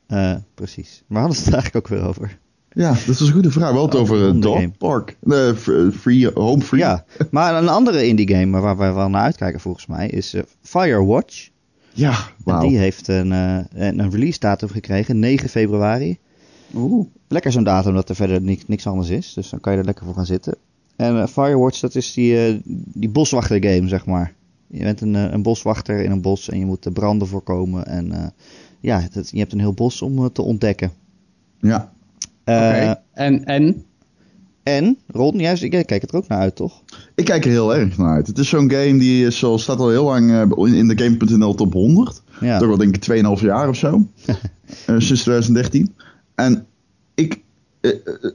[0.06, 1.02] Eh, precies.
[1.06, 2.38] Maar hadden ze het eigenlijk ook weer over?
[2.74, 3.72] Ja, dat is een goede vraag.
[3.72, 4.72] Wel het Oh, over een uh, andere Dog game.
[4.78, 5.16] Park.
[5.20, 6.80] Nee, f- eh, free, home free.
[6.80, 10.42] Ja, maar een andere indie game waar wij wel naar uitkijken volgens mij is eh,
[10.62, 11.48] Firewatch.
[11.92, 12.14] Ja,
[12.44, 16.18] En die heeft een, eh, een release datum gekregen, 9 februari.
[16.74, 17.06] Oeh.
[17.28, 19.84] Lekker zo'n datum dat er verder niks, niks anders is, dus dan kan je er
[19.84, 20.54] lekker voor gaan zitten.
[20.96, 22.54] En eh, Firewatch, dat is die, eh,
[22.94, 24.34] die boswachter game, zeg maar.
[24.66, 27.86] Je bent een, eh, een boswachter in een bos en je moet de branden voorkomen.
[27.86, 28.26] En eh,
[28.80, 30.92] ja, dat, je hebt een heel bos om eh, te ontdekken.
[31.60, 31.92] Ja.
[32.44, 32.90] Eh.
[33.12, 33.84] En, en?
[34.62, 36.82] En, Ron, juist, jij kijkt er ook naar uit, toch?
[37.14, 38.26] Ik kijk er heel erg naar uit.
[38.26, 41.54] Het is zo'n game die is al, staat al heel lang eh, in de Game.nl
[41.54, 42.22] top 100.
[42.40, 42.58] Ja.
[42.58, 44.06] Toch wel denk ik 2,5 jaar of zo.
[44.86, 45.94] Eh, sinds 2013.
[46.34, 46.66] En
[47.14, 47.42] ik...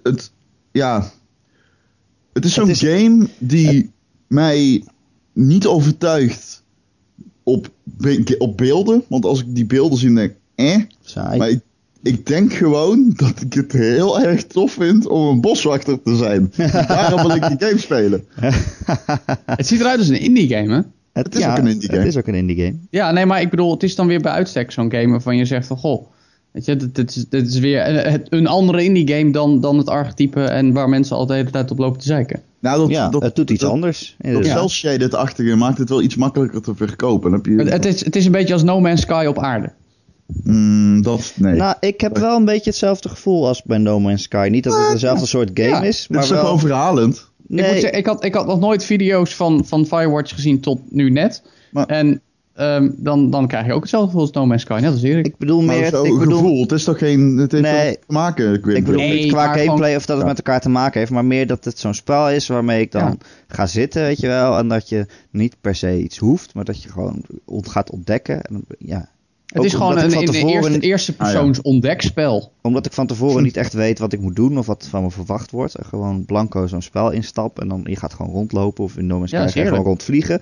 [0.03, 0.31] het...
[0.71, 1.11] Ja...
[2.33, 3.91] Het is zo'n game die
[4.27, 4.83] mij
[5.33, 6.63] niet overtuigt
[7.43, 9.03] op, be- op beelden.
[9.07, 10.37] Want als ik die beelden zie, denk ik...
[10.55, 11.37] Eh, Saai.
[11.37, 11.61] maar ik
[12.03, 16.51] Ik denk gewoon dat ik het heel erg tof vind om een boswachter te zijn.
[16.87, 18.23] Daarom wil ik die game spelen.
[19.45, 20.81] Het ziet eruit als een indie game, hè?
[21.13, 21.99] Het, is ook een indie game.
[21.99, 22.75] Het is ook een indie game.
[22.89, 25.45] Ja, nee, maar ik bedoel, het is dan weer bij uitstek zo'n game waarvan je
[25.45, 26.07] zegt van, goh,
[26.51, 29.61] weet je, dit, dit, is, dit is weer een, het- een andere indie game dan,
[29.61, 32.41] dan het archetype en waar mensen al de hele tijd op lopen te zeiken.
[32.59, 34.15] Nou, dat, Ja, dat, het doet iets dat, anders.
[34.19, 34.45] Dat.
[34.45, 34.53] Ja.
[34.53, 37.31] cel-shaded-achtige maakt het wel iets makkelijker te verkopen.
[37.31, 39.71] Heb je, Het, het, is, het is een beetje als No Man's Sky op aarde.
[40.43, 41.55] Mm, dat, nee.
[41.55, 44.47] Nou, ik heb wel een beetje hetzelfde gevoel als bij No Man's Sky.
[44.51, 46.45] Niet dat het dezelfde soort game ja, is, het maar is toch wel...
[46.45, 47.15] gewoon verhalend?
[47.15, 50.59] Ik, moet Nee, zeggen, ik, had, ik had nog nooit video's van, van Firewatch gezien
[50.59, 51.43] tot nu net.
[51.71, 52.21] Maar- En
[52.53, 55.25] ehm, dan, dan krijg je ook hetzelfde gevoel als No Man's Sky, net als Erik.
[55.25, 55.89] ik bedoel Maar meer...
[55.89, 56.61] zo Ik bedoel.
[56.61, 57.37] Het is toch geen...
[57.37, 57.93] Het heeft Nee.
[57.93, 58.77] te maken, Quint?
[58.77, 60.31] ik bedoel Nee, niet qua gameplay of dat het Ja.
[60.33, 63.01] met elkaar te maken heeft, maar meer dat het zo'n spel is waarmee ik dan
[63.03, 63.15] Ja.
[63.47, 64.57] ga zitten, weet je wel.
[64.57, 67.23] En dat je niet per se iets hoeft, maar dat je gewoon
[67.61, 68.41] gaat ontdekken.
[68.41, 69.09] En, ja.
[69.53, 71.33] Het is gewoon een, tevoren eerste, eerste Ah, ja.
[71.33, 72.51] persoons ontdekspel.
[72.61, 75.11] Omdat ik van tevoren niet echt weet wat ik moet doen of wat van me
[75.11, 75.75] verwacht wordt.
[75.75, 79.17] En gewoon blanco zo'n spel instap en dan je gaat gewoon rondlopen of in No
[79.17, 80.41] Man's Sky je gewoon rondvliegen.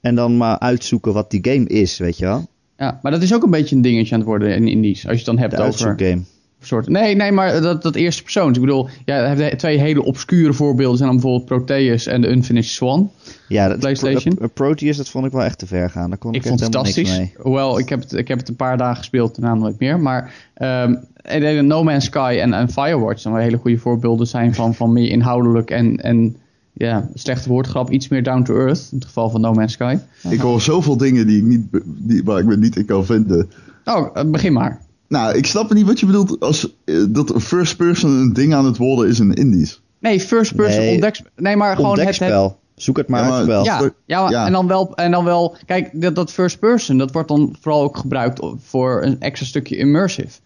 [0.00, 2.46] En dan maar uitzoeken wat die game is, weet je wel.
[2.76, 5.02] Ja, maar dat is ook een beetje een dingetje aan het worden in indies.
[5.02, 5.86] Als je het dan hebt De over...
[5.86, 6.22] uitzoekgame.
[6.66, 6.88] Soort.
[6.88, 8.54] Nee, nee, maar dat, dat eerste persoons.
[8.56, 10.96] Ik bedoel, ja, je hebt twee hele obscure voorbeelden.
[10.96, 13.10] Zijn dan bijvoorbeeld Proteus en de Unfinished Swan.
[13.48, 14.34] Ja, dat, PlayStation?
[14.34, 16.08] Pro- Proteus, dat vond ik wel echt te ver gaan.
[16.08, 17.18] Daar kon ik, Ik vond het niks fantastisch.
[17.18, 17.34] mee.
[17.38, 20.00] Hoewel, ik heb, het, ik heb het een paar dagen gespeeld, daarna nooit meer.
[20.00, 24.26] Maar ehm, en, en No Man's Sky en, en Firewatch zijn wel hele goede voorbeelden
[24.26, 26.36] zijn van, van meer inhoudelijk en, en
[26.72, 28.88] ja, slechte woordgrap, iets meer down to earth.
[28.92, 29.96] In het geval van No Man's Sky.
[30.28, 33.50] Ik hoor zoveel dingen die ik niet, die, waar ik me niet in kan vinden.
[33.84, 34.80] Oh, begin maar.
[35.08, 38.64] Nou, ik snap niet wat je bedoelt als eh, dat first person een ding aan
[38.64, 39.80] het worden is in indies.
[39.98, 40.92] Nee, first person Nee.
[40.92, 41.22] ontdeks...
[41.36, 42.52] Nee, maar gewoon het, het.
[42.74, 43.64] Zoek het maar Ja, uit, maar- spel.
[43.64, 44.46] Ja, ja, Ja.
[44.46, 45.56] En, dan wel, en dan wel...
[45.66, 49.76] Kijk, dat, dat first person, dat wordt dan vooral ook gebruikt voor een extra stukje
[49.76, 50.38] immersive.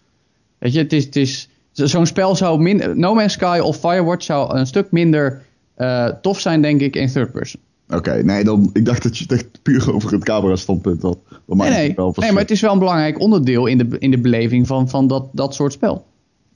[0.58, 1.04] Weet je, het is...
[1.04, 2.96] Het is zo- Zo'n spel zou minder...
[2.96, 5.42] No Man's Sky of Firewatch zou een stuk minder
[5.74, 7.60] eh, tof zijn, denk ik, in third person.
[7.90, 11.18] Oké, nee, dan, ik dacht dat je het echt puur over het camera-standpunt had.
[11.46, 14.10] Dat Nee, nee, wel nee, maar het is wel een belangrijk onderdeel in de, in
[14.10, 16.06] de beleving van, van dat, dat soort spel.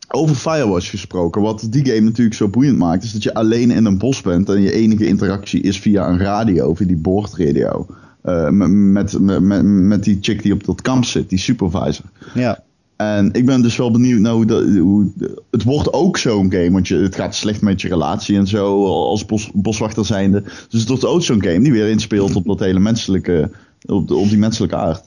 [0.09, 3.85] Over Firewatch gesproken, wat die game natuurlijk zo boeiend maakt, is dat je alleen in
[3.85, 7.87] een bos bent en je enige interactie is via een radio, via die boordradio.
[8.23, 12.05] Eh, met, met, met, met die chick die op dat kamp zit, die supervisor.
[12.35, 12.63] Ja.
[12.97, 15.11] En ik ben dus wel benieuwd naar hoe, dat, hoe
[15.51, 18.87] het wordt ook zo'n game, want je, het gaat slecht met je relatie en zo
[18.87, 20.43] als bos, boswachter zijnde.
[20.69, 23.51] Dus het wordt ook zo'n game die weer inspeelt op dat hele menselijke,
[23.87, 25.03] op, de- op die menselijke aard.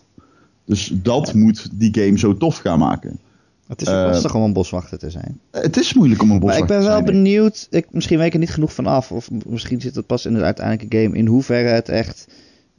[0.65, 3.19] Dus dat moet die game zo tof gaan maken.
[3.67, 5.39] Het is ook Eh, lastig om een boswachter te zijn.
[5.51, 7.07] Het is moeilijk om een boswachter ben te wel zijn.
[7.07, 7.13] ik.
[7.13, 10.25] benieuwd, ik, misschien weet ik er niet genoeg van af, of misschien zit het pas
[10.25, 12.27] in de uiteindelijke game, in hoeverre het echt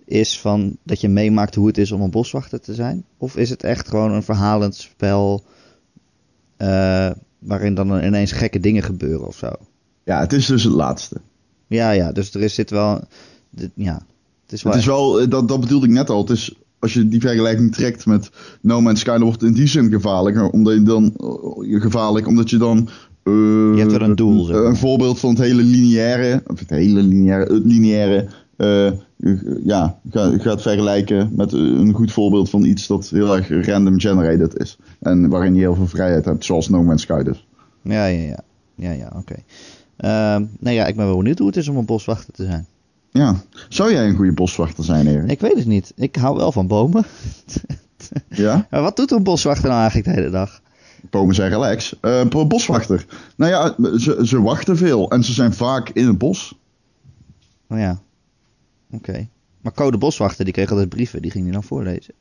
[0.08, 3.04] is van dat je meemaakt hoe het is om een boswachter te zijn.
[3.16, 5.44] Of is het echt gewoon een verhalend spel
[6.56, 9.50] eh, waarin dan ineens gekke dingen gebeuren of zo.
[10.04, 11.16] Ja, het is dus het laatste.
[11.66, 13.00] Ja, ja, dus er is, zit wel,
[13.50, 13.92] dit- ja,
[14.42, 16.20] het is wel, Het is wel, eh, dat, dat bedoelde ik net al.
[16.20, 18.30] Het is, als je die vergelijking trekt met
[18.60, 20.52] No Man's Sky, dan wordt het in die zin gevaarlijk.
[20.52, 22.88] Omdat je dan, eh, gevaarlijk, omdat je dan...
[23.22, 24.64] eh, Je hebt wel een doel, zeg maar.
[24.64, 28.92] Een voorbeeld van het hele lineaire, of het hele lineaire, het lineaire, eh,
[29.64, 34.58] ja, ga- gaat vergelijken met een goed voorbeeld van iets dat heel erg random generated
[34.58, 34.78] is.
[35.00, 37.46] En waarin je heel veel vrijheid hebt, zoals No Man's Sky dus.
[37.82, 38.38] ja, ja, ja,
[38.74, 39.34] ja, ja, oké.
[39.96, 42.66] Ehm, nou ja, ik ben wel benieuwd hoe het is om een boswachter te zijn.
[43.10, 43.34] Ja.
[43.68, 45.30] Zou jij een goede boswachter zijn, Erik?
[45.30, 47.04] Ik weet het niet, ik hou wel van bomen.
[48.28, 48.66] Ja?
[48.70, 50.60] Maar wat doet een boswachter nou eigenlijk de hele dag?
[51.10, 51.96] Bomen zijn relax.
[52.00, 53.06] Eh, bo- boswachter.
[53.36, 56.54] Nou ja, ze, ze wachten veel en ze zijn vaak in het bos.
[57.68, 57.98] Oh ja.
[58.90, 59.28] Oké.
[59.60, 62.14] Maar Code Boswachter, die kreeg altijd brieven, die ging hij dan voorlezen.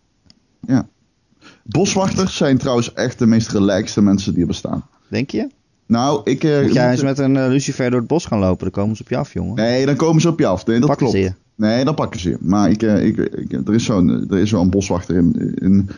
[1.64, 4.86] Boswachters zijn trouwens echt de meest relaxte mensen die er bestaan.
[5.10, 5.48] Denk je?
[5.86, 6.44] Nou, ik...
[6.44, 8.72] eh, Moet jij moet- eens met een eh, lucifer door het bos gaan lopen, dan
[8.72, 9.56] komen ze op je af, jongen.
[9.56, 10.66] Nee, dan komen ze op je af.
[10.66, 11.22] Nee, dat Pakken klopt.
[11.24, 11.34] ze je.
[11.56, 12.38] Nee, dan pakken ze je.
[12.40, 15.90] Maar ik, eh, ik, ik, er is zo'n er is zo'n boswachter in, in,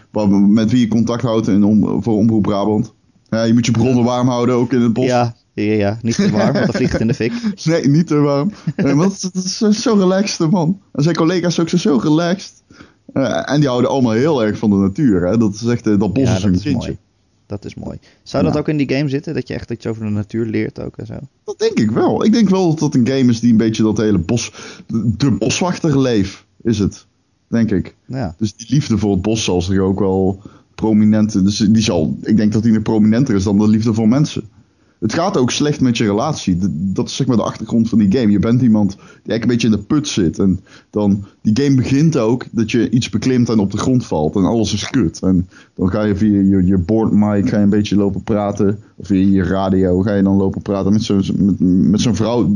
[0.54, 2.94] met wie je contact houdt in, om, voor Omroep Brabant.
[3.30, 5.06] Ja, je moet je bronnen warm houden, ook in het bos.
[5.06, 7.34] Ja, ja, ja, niet te warm, want dan vliegt het in de fik.
[7.64, 8.52] Nee, niet te warm.
[8.76, 8.96] Dat,
[9.34, 10.80] dat is zo- zo relaxed, man.
[10.94, 12.64] En zijn collega's ook zo, zo relaxed.
[13.14, 15.28] Eh, en die houden allemaal heel erg van de natuur.
[15.28, 15.38] Hè?
[15.38, 16.80] Dat is echt, eh, dat bos Ja, is dat is kindje.
[16.88, 16.98] mooi.
[17.46, 17.98] Dat is mooi.
[18.24, 19.34] Zou dat ook in die game zitten?
[19.34, 21.14] Dat je echt iets over de natuur leert ook en zo?
[21.44, 22.26] Dat denk ik wel.
[22.26, 24.52] Ik denk wel dat dat een game is die een beetje dat hele bos...
[25.18, 27.06] De boswachterleef is het,
[27.48, 27.96] denk ik.
[28.06, 28.36] Ja.
[28.38, 30.42] Dus die liefde voor het bos zal zich ook wel
[30.80, 31.44] prominent...
[31.44, 34.44] Dus die zal, ik denk dat die nog prominenter is dan de liefde voor mensen.
[35.00, 36.58] het gaat ook slecht met je relatie.
[36.72, 38.32] Dat is zeg maar de achtergrond van die game.
[38.32, 40.40] Je bent iemand die eigenlijk een beetje in de put zit.
[40.40, 40.60] En
[40.90, 44.36] dan, die game begint ook dat je iets beklimt en op de grond valt.
[44.36, 45.20] En alles is kut.
[45.22, 48.80] En dan ga je via je, je board mic ga je een beetje lopen praten.
[48.96, 51.60] Of via je radio ga je dan lopen praten met zo'n met,
[51.90, 52.56] met zo'n vrouw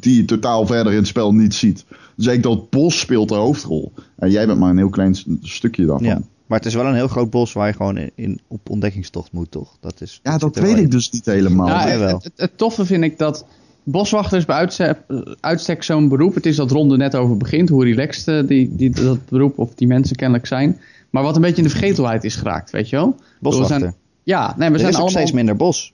[0.00, 1.84] die je totaal verder in het spel niet ziet.
[2.16, 3.92] Dus eigenlijk dat bos speelt de hoofdrol.
[4.16, 6.06] En jij bent maar een heel klein stukje daarvan.
[6.06, 6.20] Ja.
[6.50, 8.70] Ja, Maar het is wel een heel groot bos waar je gewoon in, in- op
[8.70, 9.76] ontdekkingstocht moet, toch?
[9.80, 11.66] Dat, is, dat zit er weet ik dus niet helemaal.
[11.66, 13.44] Ja, het, het, het toffe vind ik dat
[13.82, 14.98] boswachter is bij uitstek,
[15.40, 16.34] uitstek zo'n beroep.
[16.34, 19.74] Het is dat Ronde net over begint, hoe relaxed eh, die, die, dat beroep of
[19.74, 20.80] die mensen kennelijk zijn.
[21.10, 23.14] Maar wat een beetje in de vergetelheid is geraakt, weet je wel?
[23.40, 23.74] Boswachter.
[23.76, 25.08] We zijn, ja, nee, we er zijn is ook allemaal...
[25.08, 25.92] steeds minder bos.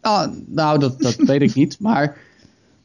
[0.00, 2.16] Ah, nou, dat, dat weet ik niet, maar...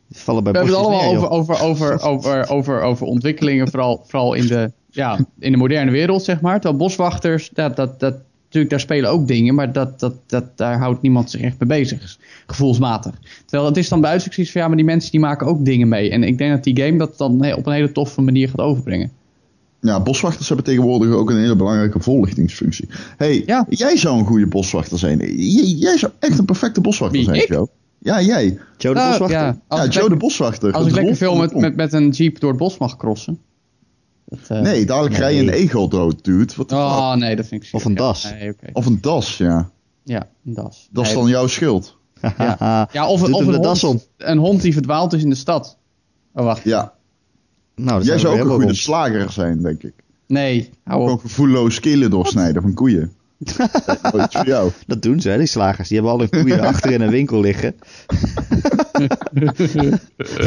[0.08, 3.70] Die vallen bij We hebben het allemaal neer, over, over, over, over, over, over ontwikkelingen,
[3.70, 6.54] vooral, vooral in, de, ja, in de moderne wereld, zeg maar.
[6.62, 10.78] Terwijl boswachters, dat, dat, dat, natuurlijk, daar spelen ook dingen, maar dat, dat, dat, daar
[10.78, 12.18] houdt niemand zich echt mee bezig,
[12.48, 13.14] gevoelsmatig.
[13.46, 15.88] Terwijl het is dan bij zoiets van, ja, maar die mensen die maken ook dingen
[15.88, 16.10] mee.
[16.10, 19.12] En ik denk dat die game dat dan op een hele toffe manier gaat overbrengen.
[19.82, 22.88] Ja, boswachters hebben tegenwoordig ook een hele belangrijke voorlichtingsfunctie.
[23.18, 23.66] hey, Ja.
[23.70, 25.20] jij zou een goede boswachter zijn.
[25.20, 27.48] J- jij zou echt een perfecte boswachter Wie, zijn, ik?
[27.48, 27.68] Joe.
[28.00, 28.44] Ja, jij.
[28.78, 29.38] Joe de Nou, boswachter?
[29.40, 30.72] ja, als ja, ik Joe lekker- de boswachter.
[30.74, 33.40] Als Het ik lekker veel met, met, met een jeep door het bos mag crossen.
[34.26, 35.56] Dat, eh, Nee, dadelijk rij je een Nee.
[35.56, 36.54] egel dood, dude.
[36.56, 36.78] Wat fuck?
[36.78, 37.86] Oh, nee, dat vind ik Of zielig.
[38.00, 38.24] een das.
[38.32, 38.54] Nee.
[38.74, 39.70] Of een das, ja.
[40.04, 40.88] Ja, een das.
[40.92, 41.98] Dat is Nee, dan jouw schuld.
[42.38, 45.78] Ja, ja of, of een, das hond, een hond die verdwaald is in de stad.
[46.34, 46.64] Oh, wacht.
[46.64, 46.94] Ja.
[47.76, 48.78] Nou, Jij zou ook een goede rond.
[48.78, 49.94] slager zijn, denk ik.
[50.28, 51.20] Nee, hou op.
[51.20, 53.14] gevoelloos kelen doorsnijden van koeien.
[54.12, 54.72] dat is voor jou.
[54.88, 55.88] Dat doen ze, hè, die slagers.
[55.88, 57.76] Die hebben al hun koeien achter in een winkel liggen.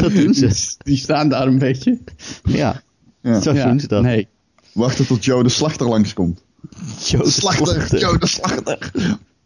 [0.00, 0.74] dat doen ze.
[0.78, 1.98] Die staan daar een beetje.
[2.44, 2.82] Ja,
[3.20, 3.40] Ja.
[3.40, 4.02] zo Ja, ze dat.
[4.02, 4.28] Nee.
[4.72, 6.42] Wachten tot Joe de slachter langskomt.
[7.04, 7.98] Joe de Slachter, slachter.
[7.98, 8.92] Joe de slachter.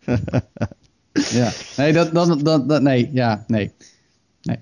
[1.30, 1.52] Ja.
[1.76, 3.72] Nee, dat, dat, dat, dat, nee, ja, nee.
[4.42, 4.58] Nee.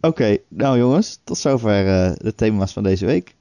[0.00, 3.34] Oké, nou jongens, tot zover eh, de thema's van deze week.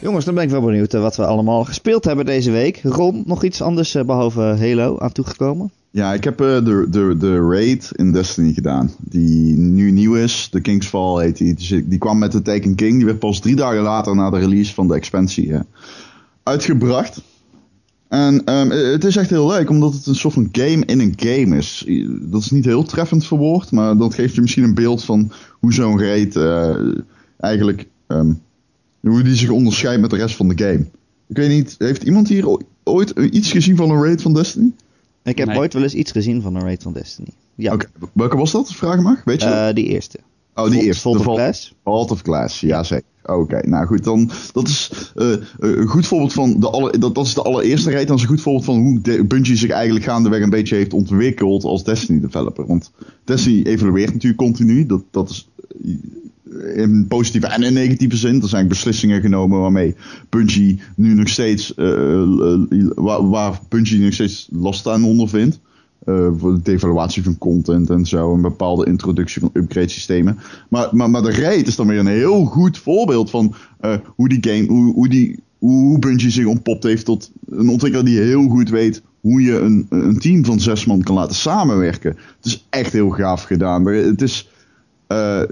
[0.00, 2.80] Jongens, dan ben ik wel benieuwd eh, wat we allemaal gespeeld hebben deze week.
[2.82, 5.72] Ron, nog iets anders eh, behalve Halo aan toegekomen?
[5.92, 8.90] Ja, ik heb eh, de, de, de raid in Destiny gedaan.
[8.98, 10.48] Die nu nieuw is.
[10.50, 11.88] De Kingsfall heet die.
[11.88, 12.96] Die kwam met de Taken King.
[12.96, 15.60] Die werd pas drie dagen later na de release van de expansie eh,
[16.42, 17.22] uitgebracht.
[18.08, 21.14] En ehm, het is echt heel leuk, omdat het een soort van game in een
[21.16, 21.84] game is.
[22.20, 25.72] Dat is niet heel treffend verwoord, maar dat geeft je misschien een beeld van hoe
[25.72, 26.76] zo'n raid eh,
[27.38, 27.86] eigenlijk...
[28.06, 28.32] ehm,
[29.00, 30.86] hoe die zich onderscheidt met de rest van de game.
[31.26, 34.72] Ik weet niet, heeft iemand hier ooit iets gezien van een raid van Destiny?
[35.24, 35.58] Ik heb Nee.
[35.58, 37.28] ooit wel eens iets gezien van een raid van Destiny.
[37.54, 38.72] Ja, Oké, welke was dat?
[38.72, 39.24] Vraag mag.
[39.24, 39.48] Weet je?
[39.48, 40.18] eh, die eerste.
[40.54, 41.02] oh, die eerste.
[41.02, 41.74] Vault of Vault- Glass.
[41.84, 43.04] Vault of Glass, ja zeker.
[43.24, 47.14] Oké, nou goed, dan, dat is eh, eh, een goed voorbeeld van de alle, dat,
[47.14, 48.06] dat is de allereerste raid.
[48.08, 50.92] Dat is een goed voorbeeld van hoe de, Bungie zich eigenlijk gaandeweg een beetje heeft
[50.92, 52.66] ontwikkeld als Destiny developer.
[52.66, 52.90] Want
[53.24, 54.86] Destiny evolueert natuurlijk continu.
[54.86, 55.48] Dat, dat is
[56.74, 58.42] in positieve en in negatieve zin.
[58.42, 59.94] Er zijn beslissingen genomen waarmee
[60.28, 62.60] Bungie nu nog steeds, eh, eh,
[62.94, 65.60] waar, waar nog steeds last aan ondervindt.
[66.04, 68.34] Eh, voor de evaluatie van content en zo.
[68.34, 70.38] Een bepaalde introductie van upgrade systemen.
[70.68, 73.54] Maar, maar, maar de raid is dan weer een heel goed voorbeeld van
[74.16, 78.48] hoe die game, hoe, hoe, die, hoe zich ontpopt heeft tot een ontwikkelaar die heel
[78.48, 82.10] goed weet hoe je een, een team van zes man kan laten samenwerken.
[82.10, 83.82] Het is echt heel gaaf gedaan.
[83.82, 84.50] Maar Het is,
[85.12, 85.42] eh,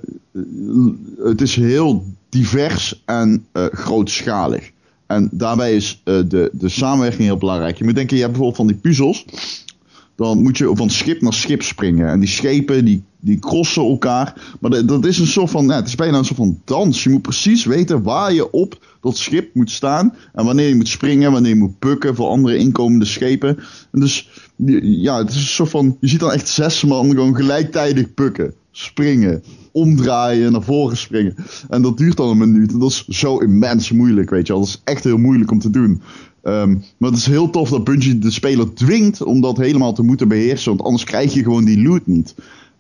[1.24, 4.70] het is heel divers en eh, grootschalig.
[5.06, 7.78] En daarbij is eh, de, de samenwerking heel belangrijk.
[7.78, 9.24] Je moet denken, je hebt bijvoorbeeld van die puzzels.
[10.16, 12.08] Dan moet je van schip naar schip springen.
[12.08, 14.56] En die schepen die, die crossen elkaar.
[14.60, 15.66] Maar dat, is een soort van.
[15.66, 17.02] Ja, het is bijna een soort van dans.
[17.02, 20.14] Je moet precies weten waar je op dat schip moet staan.
[20.32, 23.58] En wanneer je moet springen, wanneer je moet bukken voor andere inkomende schepen.
[23.92, 24.28] En dus
[24.80, 25.96] ja, het is een soort van.
[26.00, 29.42] Je ziet dan echt zes man gewoon gelijktijdig bukken, springen,
[29.72, 31.34] omdraaien, naar voren springen.
[31.68, 32.72] En dat duurt dan een minuut.
[32.72, 34.62] En dat is zo immens moeilijk, weet je wel.
[34.62, 36.02] Dat is echt heel moeilijk om te doen.
[36.42, 40.02] Ehm, maar het is heel tof dat Bungie de speler dwingt om dat helemaal te
[40.02, 40.70] moeten beheersen.
[40.70, 42.34] Want anders krijg je gewoon die loot niet.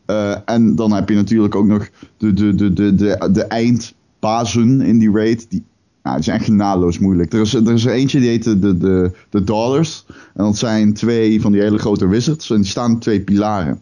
[0.06, 4.80] Eh, en dan heb je natuurlijk ook nog de, de, de, de, de, de eindbazen
[4.80, 5.46] in die raid.
[5.50, 5.64] Die,
[6.02, 7.32] nou, die zijn echt genadeloos moeilijk.
[7.32, 10.04] Er is, er is er eentje die heet de, de, de, Dollars.
[10.34, 12.50] En dat zijn twee van die hele grote wizards.
[12.50, 13.80] En die staan op twee pilaren.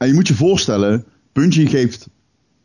[0.00, 2.08] En je moet je voorstellen, Bungie geeft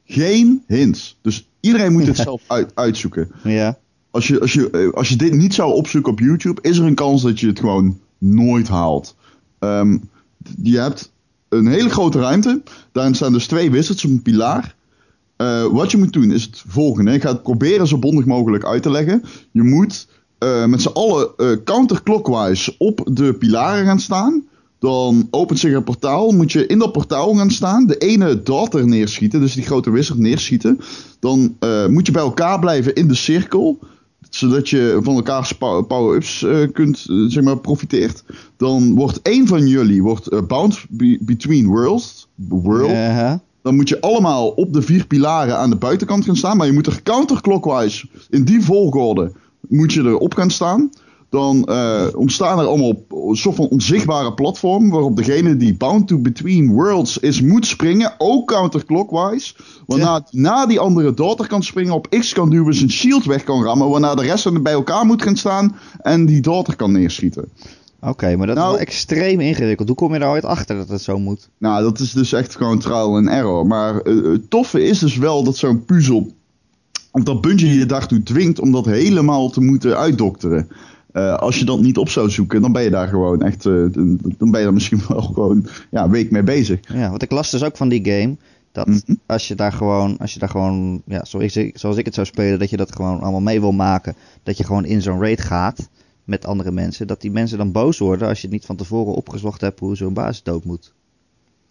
[0.06, 1.18] geen hints.
[1.22, 3.32] Dus iedereen moet het zelf uit, uitzoeken.
[3.44, 3.78] Ja.
[4.12, 6.86] Als je, als, je, eh, als je dit niet zou opzoeken op YouTube, is er
[6.86, 9.16] een kans dat je het gewoon nooit haalt.
[9.60, 9.98] Ehm,
[10.64, 11.12] je hebt
[11.50, 12.62] een hele grote ruimte.
[12.92, 14.76] Daarin staan dus twee wizards op een pilaar.
[15.36, 17.12] Eh, wat je moet doen is het volgende.
[17.12, 19.24] Ik ga het proberen zo bondig mogelijk uit te leggen.
[19.52, 20.08] Je moet
[20.38, 24.44] eh, met z'n allen eh, counterclockwise op de pilaren gaan staan.
[24.86, 26.32] Dan opent zich een portaal.
[26.32, 27.86] Moet je in dat portaal gaan staan.
[27.86, 29.40] De ene daughter neerschieten.
[29.40, 30.80] Dus die grote wizard neerschieten.
[31.20, 33.80] Dan eh, moet je bij elkaar blijven in de cirkel.
[34.30, 38.24] Zodat je van elkaars pow- power-ups eh, kunt, eh, zeg maar, profiteert.
[38.58, 42.28] Dan wordt één van jullie wordt, bound be- between worlds.
[42.36, 42.92] World.
[43.62, 46.58] Dan moet je allemaal op de vier pilaren aan de buitenkant gaan staan.
[46.58, 49.32] Maar je moet er counterclockwise, in die volgorde,
[49.68, 50.90] moet je erop gaan staan.
[51.36, 52.94] Dan eh, ontstaan er allemaal
[53.30, 54.90] een soort van onzichtbare platform.
[54.90, 58.14] Waarop degene die bound to between worlds is, moet springen.
[58.18, 59.54] Ook counterclockwise.
[59.86, 63.64] Waarna na die andere daughter kan springen, op X kan duwen, zijn shield weg kan
[63.64, 63.90] rammen.
[63.90, 67.50] Waarna de rest bij elkaar moet gaan staan en die daughter kan neerschieten.
[68.02, 69.88] Oké, maar dat Nou- is wel extreem ingewikkeld.
[69.88, 71.50] Hoe kom je er ooit achter dat het zo moet?
[71.58, 73.66] Nou, dat is dus echt gewoon trial and error.
[73.68, 76.34] Maar eh, het toffe is dus wel dat zo'n puzzel.
[77.12, 80.68] dat Bungie je daartoe dwingt om dat helemaal te moeten uitdokteren.
[81.16, 83.66] Eh, als je dat niet op zou zoeken, dan ben je daar gewoon echt.
[83.66, 83.74] eh,
[84.38, 86.80] dan ben je er misschien wel gewoon ja, een week mee bezig.
[86.94, 88.36] Ja, want ik las dus ook van die game.
[88.72, 89.00] Dat Mhm.
[89.26, 92.28] als je daar gewoon, als je daar gewoon, ja, zoals ik, zoals ik het zou
[92.28, 94.16] spelen, dat je dat gewoon allemaal mee wil maken.
[94.44, 95.90] Dat je gewoon in zo'n raid gaat
[96.24, 97.08] met andere mensen.
[97.08, 100.14] Dat die mensen dan boos worden als je niet van tevoren opgezocht hebt hoe zo'n
[100.14, 100.94] baas dood moet.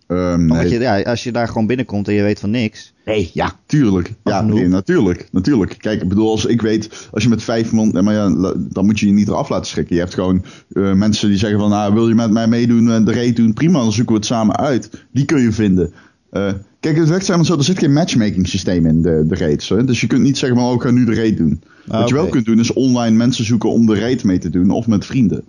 [0.06, 0.68] Ehm, nee.
[0.68, 2.92] je, ja, als je daar gewoon binnenkomt en je weet van niks.
[3.04, 4.12] Nee, ja, tuurlijk.
[4.24, 5.76] Ja, nee, natuurlijk, natuurlijk.
[5.78, 8.54] Kijk, ik bedoel, als ik weet, als je met vijf man, ja, maar ja, la-
[8.56, 9.94] dan moet je je niet eraf laten schrikken.
[9.94, 13.04] Je hebt gewoon eh, mensen die zeggen van, nou, wil je met mij meedoen en
[13.04, 13.52] de raid doen?
[13.52, 15.04] Prima, dan zoeken we het samen uit.
[15.12, 15.92] Die kun je vinden.
[16.30, 19.68] Eh, kijk, het werkt helemaal zo, er zit geen matchmaking systeem in de, de raids.
[19.68, 19.84] Hè?
[19.84, 21.62] Dus je kunt niet zeggen van, oh, ik ga nu de raid doen.
[21.88, 24.50] Ah, Wat je wel kunt doen, is online mensen zoeken om de raid mee te
[24.50, 25.44] doen, of met vrienden.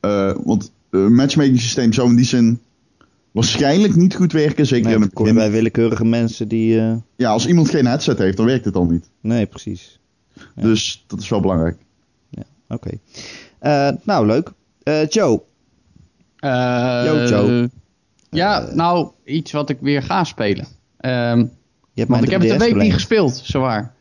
[0.00, 2.58] Eh, want een matchmaking systeem zou in die zin
[3.32, 5.48] waarschijnlijk niet goed werken, zeker Nee, in dan het kom je begin.
[5.48, 6.80] bij willekeurige mensen die.
[6.80, 9.10] eh, Ja, als iemand geen headset heeft, dan werkt het al niet.
[9.20, 10.00] nee, precies.
[10.34, 10.62] Ja.
[10.62, 11.76] Dus dat is wel belangrijk.
[12.68, 12.90] Oké.
[13.58, 14.52] Eh, nou, leuk.
[14.82, 15.42] Eh, Joe.
[16.36, 17.70] Eh, Yo, Joe.
[18.30, 20.66] Ja, nou, iets wat ik weer ga spelen.
[20.96, 21.46] Ehm, Je
[21.94, 23.94] hebt want ik heb het een 3DS week niet gespeeld, zowaar.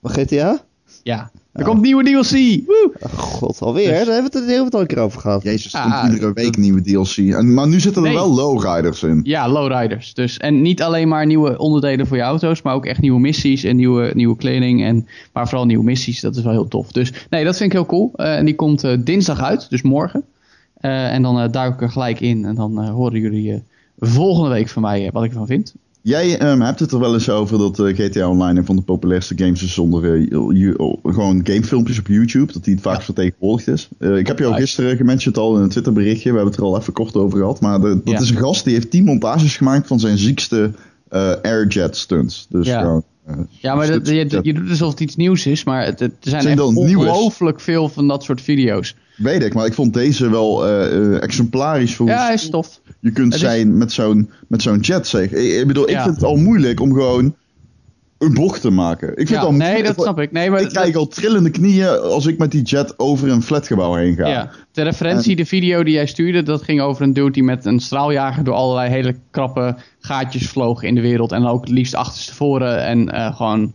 [0.00, 0.64] Wat GTA?
[1.02, 1.30] Ja.
[1.56, 2.30] Er komt nieuwe DLC.
[2.66, 2.90] Woe!
[3.00, 3.88] Oh, god, alweer?
[3.88, 5.42] Dus- Daar hebben we het, het al een keer over gehad.
[5.42, 7.16] Jezus, er Ah, komt iedere week dat- nieuwe DLC.
[7.16, 8.18] En, maar nu zitten er Nee.
[8.18, 9.20] wel lowriders in.
[9.24, 10.14] Ja, lowriders.
[10.14, 13.64] Dus, en niet alleen maar nieuwe onderdelen voor je auto's, maar ook echt nieuwe missies
[13.64, 14.84] en nieuwe, nieuwe kleding.
[14.84, 16.92] En, maar vooral nieuwe missies, dat is wel heel tof.
[16.92, 18.10] Dus nee, dat vind ik heel cool.
[18.16, 20.22] Eh, en die komt eh, dinsdag uit, dus morgen.
[20.80, 23.58] Eh, en dan eh, duik ik er gelijk in en dan horen jullie eh,
[23.98, 25.74] volgende week van mij wat ik ervan vind.
[26.06, 28.82] Jij ehm, hebt het er wel eens over dat eh, GTA Online een van de
[28.82, 32.52] populairste games is zonder you- gewoon gamefilmpjes op YouTube.
[32.52, 33.88] Dat die het vaakst vertegenwoordigd is.
[33.98, 34.62] Eh, ik heb je al Nice.
[34.62, 36.28] gisteren gementiond al in een Twitter berichtje.
[36.30, 37.60] We hebben het er al even kort over gehad.
[37.60, 38.18] Maar de- dat Ja.
[38.20, 40.70] is een gast die heeft 10 montages gemaakt van zijn ziekste
[41.42, 42.46] airjet stunts.
[42.48, 42.80] Dus Ja.
[42.80, 43.02] gewoon...
[43.60, 46.12] Ja, maar dat, stunts- je, je doet alsof het iets nieuws is, maar het, het-
[46.22, 48.94] er zijn, Zijn ongelooflijk veel van dat soort video's.
[49.16, 52.80] Weet ik, maar ik vond deze wel eh, exemplarisch voor Ja, hij is tof.
[53.00, 55.30] je kunt is- zijn met zo'n, met zo'n jet, zeg.
[55.32, 57.34] Ik, ik bedoel, ik vind het al moeilijk om gewoon
[58.18, 59.08] een bocht te maken.
[59.10, 60.32] Ik vind Ja, al nee, dat snap ik.
[60.32, 63.94] Nee, maar ik krijg al trillende knieën als ik met die jet over een flatgebouw
[63.94, 64.28] heen ga.
[64.28, 67.64] Ja, ter referentie, de video die jij stuurde, dat ging over een dude die met
[67.64, 71.32] een straaljager door allerlei hele krappe gaatjes vloog in de wereld.
[71.32, 73.74] En ook het liefst achterstevoren en eh, gewoon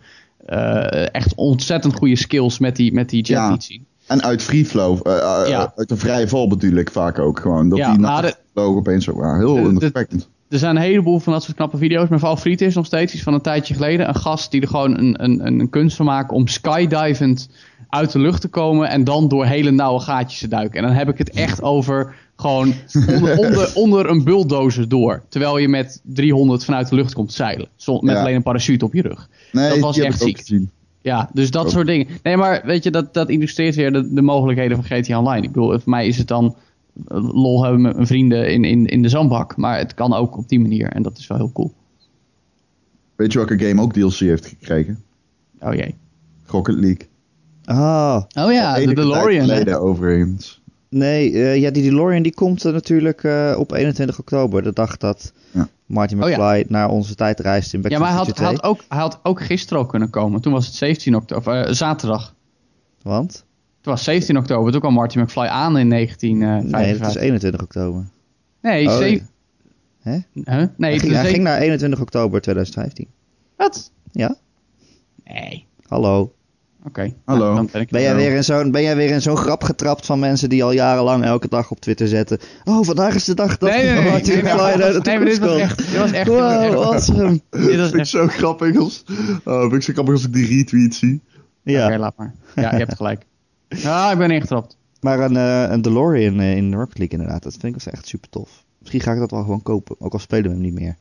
[1.11, 3.51] echt ontzettend goede skills met die, met die jet Ja.
[3.51, 3.85] liet zien.
[4.11, 5.73] En uit free flow, eh, eh, Ja.
[5.75, 7.69] uit een vrije val bedoel ik vaak ook gewoon.
[7.69, 9.13] Dat Ja, die maar na de- opeens zo.
[9.21, 10.29] Ja, heel de- de- indrukwekkend.
[10.49, 12.07] Er zijn een heleboel van dat soort knappe video's.
[12.09, 14.07] Mijn favoriet is nog steeds iets van een tijdje geleden.
[14.07, 17.49] Een gast die er gewoon een, een, een, kunst van maakt om skydivend
[17.89, 18.89] uit de lucht te komen.
[18.89, 20.79] En dan door hele nauwe gaatjes te duiken.
[20.81, 22.73] En dan heb ik het echt over gewoon
[23.07, 25.21] onder, onder, onder een bulldozer door.
[25.29, 27.67] Terwijl je met 300 vanuit de lucht komt zeilen.
[27.85, 28.19] Met Ja.
[28.21, 29.29] alleen een parachute op je rug.
[29.51, 30.61] Nee, dat was echt ook ziek.
[31.01, 32.07] Ja, dus dat soort dingen.
[32.23, 35.45] Nee, maar weet je, dat, dat illustreert weer de, de mogelijkheden van GTA Online.
[35.45, 36.55] Ik bedoel, voor mij is het dan
[37.07, 39.57] eh, lol hebben met mijn vrienden in, in, in de zandbak.
[39.57, 40.87] Maar het kan ook op die manier.
[40.87, 41.73] En dat is wel heel cool.
[43.15, 45.03] Weet je welke game ook DLC heeft gekregen?
[45.59, 45.95] Oh jee.
[46.45, 47.09] Rocket League.
[47.65, 49.41] Ah, Oh ja, de tijd DeLorean.
[49.41, 49.53] hè?
[49.55, 50.60] geleden overigens.
[50.91, 54.63] Nee, eh, ja, die DeLorean die komt er natuurlijk eh, op 21 oktober.
[54.63, 55.67] De dag dat Ja.
[55.85, 56.35] Martin Oh, ja.
[56.35, 58.59] McFly naar onze tijd reist in Back Ja, to maar hij the had, Future hij,
[58.59, 58.71] 2.
[58.71, 60.41] had ook, hij had ook gisteren ook kunnen komen.
[60.41, 62.35] Toen was het 17 oktober, eh, zaterdag.
[63.01, 63.45] Want?
[63.77, 64.71] Het was 17 oktober.
[64.71, 66.79] Toen kwam Martin McFly aan in 1955.
[66.81, 68.05] Nee, dat is 21 oktober.
[68.61, 69.21] Nee, Oh, ze-
[70.01, 70.11] Hè?
[70.33, 70.43] Huh?
[70.43, 73.07] Nee, hij, het hij ging naar 21 oktober 2015.
[73.55, 73.91] Wat?
[74.11, 74.35] Ja?
[75.23, 75.65] Nee.
[75.87, 76.33] Hallo.
[76.85, 77.13] Oké.
[77.25, 77.43] Hallo.
[77.43, 79.63] Nou, dan ben ik Ben jij, weer in zo'n, ben jij weer in zo'n grap
[79.63, 82.39] getrapt van mensen die al jarenlang elke dag op Twitter zetten?
[82.63, 84.09] Oh, vandaag is de dag dat Nee, nee, nee.
[84.11, 85.77] Martin nee, nee, McFly naar de nee, maar dit was echt...
[85.77, 87.41] Dit was echt, Wow, awesome.
[87.49, 89.03] dit was vind ik echt zo grappig als,
[89.43, 91.21] oh, vind ik zo grappig als ik die retweet zie.
[91.63, 91.87] Ja.
[91.87, 92.33] Oké, laat maar.
[92.55, 93.25] Ja, je hebt gelijk.
[93.67, 94.77] Ja, ik ben ingetrapt.
[94.99, 98.07] Maar een, eh, een DeLorean eh, in Rocket League inderdaad, dat vind ik wel echt
[98.07, 98.63] super tof.
[98.79, 100.95] Misschien ga ik dat wel gewoon kopen, ook al spelen we hem niet meer.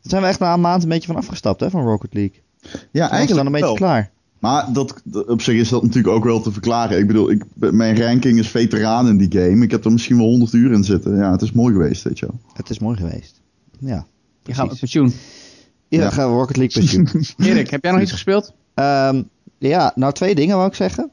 [0.00, 2.42] Daar zijn we echt na een maand een beetje van afgestapt hè, van Rocket League.
[2.60, 3.74] Ja, Toen was het dan eigenlijk een beetje wel.
[3.74, 4.10] klaar.
[4.42, 6.98] Maar dat, op zich is dat natuurlijk ook wel te verklaren.
[6.98, 9.64] Ik bedoel, ik, mijn ranking is veteraan in die game.
[9.64, 11.16] Ik heb er misschien wel 100 uur in zitten.
[11.16, 12.40] Ja, het is mooi geweest, weet je wel.
[12.52, 13.40] Het is mooi geweest.
[13.78, 14.06] Ja,
[14.42, 15.06] Je gaat met pensioen.
[15.08, 16.00] Ja, Ja.
[16.02, 17.24] dan gaan we Rocket League pensioen.
[17.48, 18.52] Erik, heb jij nog iets gespeeld?
[18.74, 19.22] Ehm,
[19.58, 21.10] ja, nou twee dingen wou ik zeggen.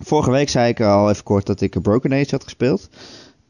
[0.00, 2.88] Vorige week zei ik al even kort dat ik Broken Age had gespeeld.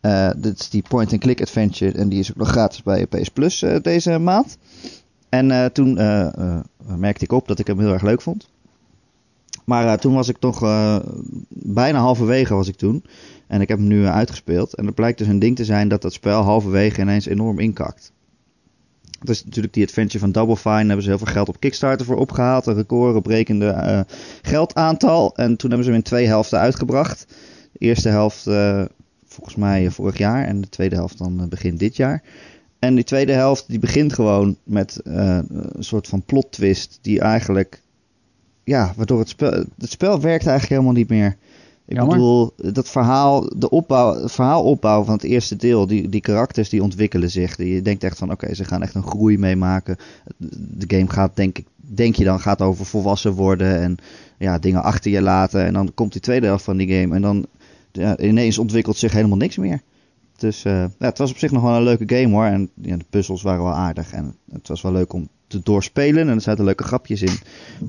[0.01, 3.63] Eh, dit is die point-and-click adventure en die is ook nog gratis bij PS Plus
[3.63, 4.59] eh, deze maand.
[5.29, 6.61] En eh, toen eh, eh,
[6.97, 8.49] merkte ik op dat ik hem heel erg leuk vond.
[9.69, 10.97] Maar eh, toen was ik toch eh,
[11.49, 13.05] bijna halverwege was ik toen.
[13.47, 14.75] En ik heb hem nu eh, uitgespeeld.
[14.75, 18.13] En het blijkt dus een ding te zijn dat dat spel halverwege ineens enorm inkakt.
[19.19, 20.75] Het is natuurlijk die adventure van Double Fine.
[20.75, 22.67] Daar hebben ze heel veel geld op Kickstarter voor opgehaald.
[22.67, 24.07] Een recordbrekende
[24.43, 25.37] geldaantal.
[25.37, 27.27] En toen hebben ze hem in twee helften uitgebracht.
[27.73, 28.47] De eerste helft
[29.27, 30.45] volgens mij vorig jaar.
[30.45, 32.23] En de tweede helft dan eh, begin dit jaar.
[32.79, 36.99] En die tweede helft die begint gewoon met een soort van plot twist.
[37.03, 37.83] Die eigenlijk...
[38.69, 39.51] Ja, waardoor het spel...
[39.79, 41.37] Het spel werkt eigenlijk helemaal niet meer.
[41.87, 42.17] Ik Jammer.
[42.17, 46.83] bedoel, dat verhaal, de opbouw, het verhaalopbouw van het eerste deel, die, die karakters die
[46.83, 47.57] ontwikkelen zich.
[47.57, 49.97] Die, je denkt echt van, oké, ze gaan echt een groei meemaken.
[50.77, 53.97] De game gaat, denk, ik, denk je dan, gaat over volwassen worden en
[54.39, 55.65] ja, dingen achter je laten.
[55.65, 57.47] En dan komt die tweede helft van die game en dan
[57.93, 59.81] ja, ineens ontwikkelt zich helemaal niks meer.
[60.39, 62.45] Dus eh, ja, het was op zich nog wel een leuke game hoor.
[62.45, 64.13] En ja, de puzzels waren wel aardig.
[64.13, 66.29] En het was wel leuk om te doorspelen.
[66.29, 67.39] En er zaten leuke grapjes in.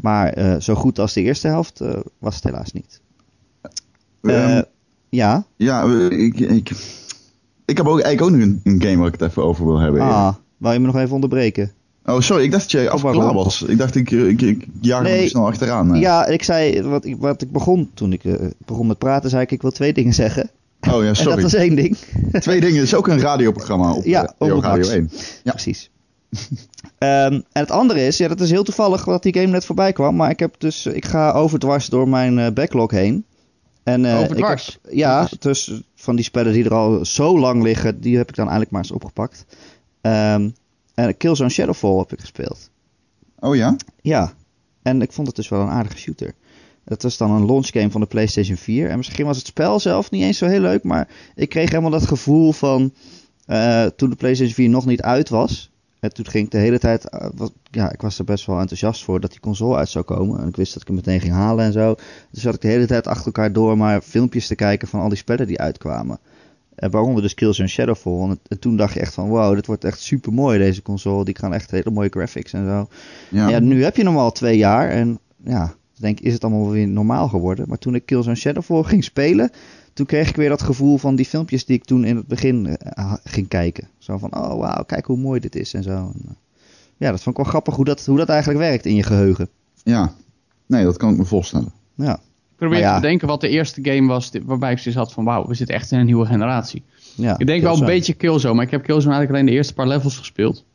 [0.02, 3.02] Maar eh, zo goed als de eerste helft eh, was het helaas niet.
[5.10, 6.70] Ja, ja, ik, ik,
[7.66, 9.80] ik heb ook eigenlijk ook nog een, een game waar ik het even over wil
[9.80, 10.02] hebben.
[10.02, 11.72] ah, wil je me nog even onderbreken?
[12.06, 13.22] Oh, sorry, ik dacht dat jij af waarom?
[13.22, 13.62] klaar was.
[13.62, 15.28] Ik dacht, ik, ik, ik jaag Nee.
[15.30, 15.88] snel achteraan.
[15.88, 16.02] Nee.
[16.02, 18.22] Ja, ik zei, wat ik, wat ik begon, toen ik
[18.66, 20.50] begon met praten, zei ik, ik wil twee dingen zeggen.
[20.80, 21.42] Oh ja, En dat sorry.
[21.42, 21.98] was één ding.
[22.32, 24.90] Twee dingen, het is ook een radioprogramma op Ja, eh, Radio Max.
[24.90, 25.12] 1.
[25.44, 25.52] Ja.
[25.52, 25.90] Precies.
[26.98, 29.94] Ehm, en het andere is, ja, dat is heel toevallig dat die game net voorbij
[29.94, 30.16] kwam.
[30.16, 33.26] Maar ik heb dus, ik ga overdwars door mijn eh, backlog heen.
[33.84, 34.68] En, eh, Overdwars?
[34.68, 38.30] Ik heb, ja, dus van die spellen die er al zo lang liggen, die heb
[38.30, 39.46] ik dan eigenlijk maar eens opgepakt.
[40.02, 40.50] Ehm,
[40.94, 42.70] en Killzone Shadowfall heb ik gespeeld.
[43.40, 43.76] Oh ja?
[44.02, 44.34] Ja,
[44.82, 46.34] en ik vond het dus wel een aardige shooter.
[46.90, 48.90] Het was dan een launchgame van de PlayStation 4.
[48.90, 51.92] En misschien was het spel zelf niet eens zo heel leuk, maar ik kreeg helemaal
[51.92, 52.94] dat gevoel van
[53.46, 55.72] eh, toen de PlayStation 4 nog niet uit was.
[56.00, 58.60] En toen ging ik de hele tijd, eh, was- ja, ik was er best wel
[58.60, 60.40] enthousiast voor dat die console uit zou komen.
[60.42, 61.96] En ik wist dat ik hem meteen ging halen en zo.
[62.32, 65.10] Dus zat ik de hele tijd achter elkaar door maar filmpjes te kijken van al
[65.10, 66.20] die spellen die uitkwamen.
[66.76, 68.22] En waaronder dus Killzone Shadowfall.
[68.30, 71.26] En, en toen dacht je echt van, wow, dit wordt echt super mooi deze console.
[71.26, 72.88] Die gaan echt hele mooie graphics en zo.
[73.30, 73.50] Ja.
[73.50, 73.60] Ja.
[73.60, 76.88] nu heb je hem al twee jaar en ja, denk ik, is het allemaal weer
[76.88, 77.66] normaal geworden.
[77.68, 79.52] Maar toen ik Killzone Shadowfall ging spelen,
[79.94, 82.78] toen kreeg ik weer dat gevoel van die filmpjes die ik toen in het begin
[82.78, 83.88] eh, ging kijken.
[83.98, 85.92] Zo van, oh wauw, kijk hoe mooi dit is en zo.
[85.92, 86.32] En, eh,
[86.98, 89.50] ja, dat vond ik wel grappig hoe dat, hoe dat eigenlijk werkt in je geheugen.
[89.84, 90.14] ja.
[90.66, 91.72] Nee, dat kan ik me voorstellen.
[91.96, 92.96] Ja, Ik probeer ja.
[92.96, 95.76] te bedenken wat de eerste game was waarbij ik zoiets had van wauw, we zitten
[95.76, 96.84] echt in een nieuwe generatie.
[97.16, 99.74] ja ik denk wel een beetje Killzone, maar ik heb Killzone eigenlijk alleen de eerste
[99.74, 100.66] paar levels gespeeld.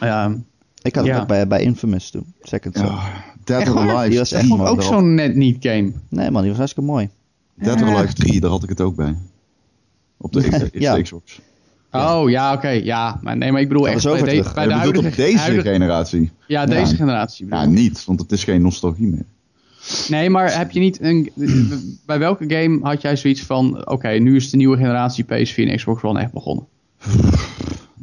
[0.00, 0.34] Ja,
[0.82, 1.20] Ik had het Ja.
[1.20, 2.86] ook bij, bij Infamous toen, Second Son.
[2.86, 3.78] Ja, Dead Echt or?
[3.78, 5.92] Alive Die was 3, echt ook zo'n net niet game.
[6.08, 7.08] Nee man, die was hartstikke mooi.
[7.54, 9.14] Dead or Alive 3, daar had ik het ook bij.
[10.16, 10.94] Op de, X- Ja.
[10.94, 11.40] de Xbox.
[11.90, 13.18] Oh ja, oké, ja.
[13.22, 14.54] Maar, nee, maar ik bedoel echt bij, de, terug.
[14.54, 16.30] bij Je de huidige, op deze huidige- generatie?
[16.46, 16.96] Ja, deze Ja.
[16.96, 17.44] generatie.
[17.44, 19.24] bedoel Ja, niet, want het is geen nostalgie meer.
[20.08, 21.30] Nee, maar heb je niet een.
[22.06, 23.86] bij welke game had jij zoiets van.
[23.88, 26.66] Oké, nu is de nieuwe generatie PS4 en Xbox One echt begonnen?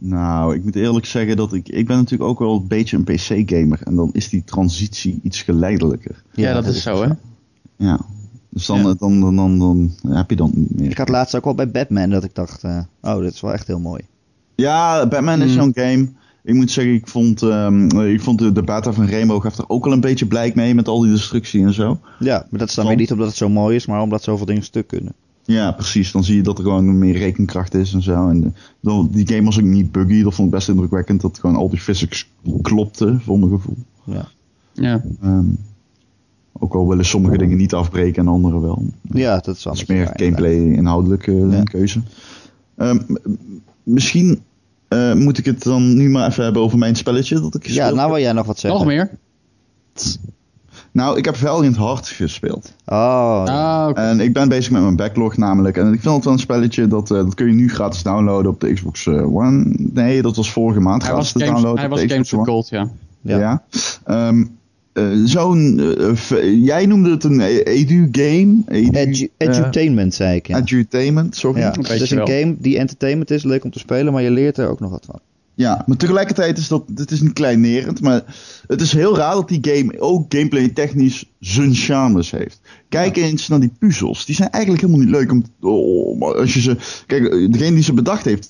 [0.04, 1.70] Nou, ik moet eerlijk zeggen dat ik...
[1.70, 3.80] Ik ben natuurlijk ook wel een beetje een PC-gamer.
[3.84, 6.24] En dan is die transitie iets geleidelijker.
[6.34, 7.10] Ja, dat, is zo, hè?
[7.76, 7.99] Ja.
[8.49, 8.93] Dus dan, Ja.
[8.97, 10.89] dan, dan, dan, dan heb je dan niet meer.
[10.89, 13.54] Ik had laatst ook wel bij Batman dat ik dacht, eh, oh, dit is wel
[13.54, 14.02] echt heel mooi.
[14.56, 15.62] Ja, Batman is Hmm.
[15.62, 16.08] zo'n game.
[16.43, 19.70] Ik moet zeggen, ik vond, ehm, ik vond de, de beta van Rainbow gaf er
[19.70, 21.99] ook wel een beetje blijk mee met al die destructie en zo.
[22.20, 24.45] Ja, maar dat is dan weer niet omdat het zo mooi is, maar omdat zoveel
[24.45, 25.14] dingen stuk kunnen.
[25.52, 26.12] Ja, precies.
[26.12, 28.28] Dan zie je dat er gewoon meer rekenkracht is en zo.
[28.30, 28.49] En eh,
[28.80, 30.24] dan, die game was ook niet buggy.
[30.24, 31.22] Dat vond ik best indrukwekkend.
[31.22, 32.30] Dat gewoon al die physics
[32.62, 33.78] klopte, voor mijn gevoel.
[34.04, 34.28] Ja,
[34.74, 35.04] Ja.
[35.22, 35.45] Ehm,
[36.54, 38.84] ook al willen sommige dingen niet afbreken en andere wel.
[39.14, 41.64] ja dat is wel Dat is meer gameplay inhoudelijke eh, Ja.
[41.64, 42.02] keuze.
[42.78, 42.99] Ehm,
[43.84, 44.39] misschien
[44.88, 47.68] eh, moet ik het dan nu maar even hebben over mijn spelletje dat ik Ja,
[47.68, 48.10] gespeeld nou heb.
[48.10, 48.80] wil jij nog wat zeggen.
[48.80, 49.10] Nog meer?
[50.92, 52.74] Nou, ik heb Valiant Heart gespeeld.
[52.86, 54.02] Oh, Ah, oké.
[54.02, 55.78] En ik ben bezig met mijn backlog namelijk.
[55.78, 58.52] En ik vind het wel een spelletje dat, eh, dat kun je nu gratis downloaden
[58.52, 59.64] op de Xbox eh, One.
[59.78, 62.22] Nee, dat was vorige maand hij gratis was te Games, downloaden hij op was de
[62.22, 62.46] Xbox One.
[62.46, 62.89] Gold, ja.
[63.22, 63.39] ja.
[63.39, 63.64] Ja.
[64.06, 64.44] Ehm,
[64.94, 65.82] eh, zo'n.
[66.64, 68.56] jij noemde het een e- edu-game.
[68.68, 70.48] Edu, Edu- eh, edutainment, zei ik.
[70.48, 70.58] Ja.
[70.58, 71.60] edutainment, sorry.
[71.60, 71.72] ja.
[71.82, 74.68] Het is een game die entertainment is, leuk om te spelen, maar je leert er
[74.70, 75.20] ook nog wat van.
[75.56, 76.84] Maar tegelijkertijd is dat.
[76.95, 78.24] Het is niet kleinerend, maar
[78.68, 82.60] het is heel raar dat die game ook gameplay technisch zijn charmes heeft.
[82.89, 84.26] Kijk eens naar die puzzels.
[84.26, 85.43] Die zijn eigenlijk helemaal niet leuk om.
[85.70, 86.78] om als je ze.
[87.08, 88.49] Kijk, degene die ze bedacht heeft.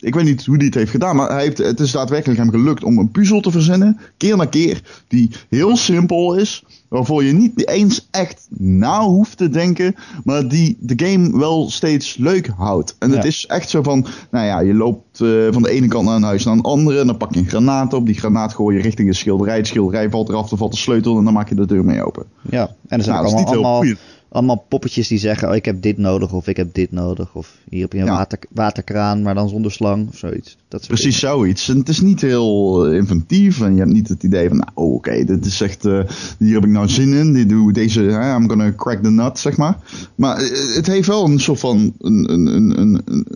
[0.00, 2.50] Ik, weet niet hoe die het heeft gedaan, maar hij heeft, het is daadwerkelijk hem
[2.50, 7.32] gelukt om een puzzel te verzinnen, keer na keer, die heel simpel is, waarvoor je
[7.32, 9.94] niet eens echt na hoeft te denken,
[10.24, 12.96] maar die de game wel steeds leuk houdt.
[12.98, 16.06] En het is echt zo van, nou ja, je loopt eh, van de ene kant
[16.06, 18.54] naar een huis naar een andere, en dan pak je een granaat op, die granaat
[18.54, 21.32] gooi je richting een schilderij, het schilderij valt eraf, dan valt de sleutel en dan
[21.32, 22.24] maak je de deur mee open.
[22.50, 23.96] Ja, en er zijn Nou, dat is niet allemaal, allemaal.
[24.30, 27.34] Allemaal poppetjes die zeggen, oh, ik heb dit nodig of ik heb dit nodig.
[27.34, 28.12] Of hier heb je een Ja.
[28.16, 30.56] water, waterkraan, maar dan zonder slang of zoiets.
[30.68, 31.68] Dat Precies zoiets.
[31.68, 33.60] En het is niet heel eh, inventief.
[33.60, 36.00] En je hebt niet het idee van, nou oké, dit is echt, eh,
[36.38, 37.32] hier heb ik nou zin in.
[37.32, 39.78] Dit doe deze, hè, I'm gonna crack the nut, zeg maar.
[40.14, 43.26] Maar eh, het heeft wel een soort van, een, een, een, een, een-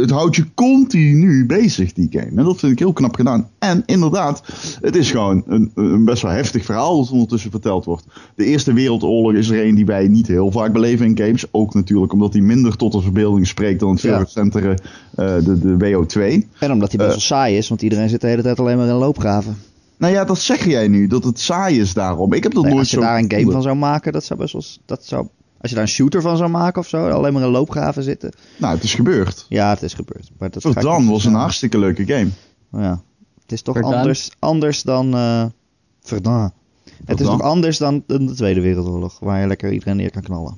[0.00, 2.26] het houdt je continu bezig, die game.
[2.36, 3.48] En dat vind ik heel knap gedaan.
[3.58, 4.42] En inderdaad,
[4.80, 8.04] het is gewoon een, een best wel heftig verhaal dat ondertussen verteld wordt.
[8.34, 11.44] De Eerste Wereldoorlog is er een die wij niet heel vaak beleven in games.
[11.50, 14.18] Ook natuurlijk omdat die minder tot de verbeelding spreekt dan het veel Ja.
[14.18, 14.78] recentere
[15.14, 16.12] eh, de, de WO2.
[16.12, 16.44] dingen.
[16.58, 17.08] En omdat hij best Eh.
[17.08, 19.56] wel saai is, want iedereen zit de hele tijd alleen maar in loopgraven.
[19.98, 22.32] Nou ja, dat zeg jij nu, dat het saai is daarom.
[22.32, 24.24] Ik heb dat Nee, nooit als je zo daar een game van zou maken, dat
[24.24, 24.62] zou best wel...
[24.86, 25.28] Dat zou,
[25.60, 28.32] als je daar een shooter van zou maken of zo, alleen maar in loopgraven zitten.
[28.58, 29.46] Nou, het is gebeurd.
[29.48, 30.30] Ja, het is gebeurd.
[30.38, 32.28] Maar dat niet was een hartstikke leuke game.
[32.72, 33.00] Ja.
[33.42, 35.14] Het is toch anders, anders dan...
[35.14, 35.44] eh
[36.02, 36.52] Verdaan.
[37.04, 40.22] Het is toch anders dan dan de Tweede Wereldoorlog, waar je lekker iedereen neer kan
[40.22, 40.56] knallen.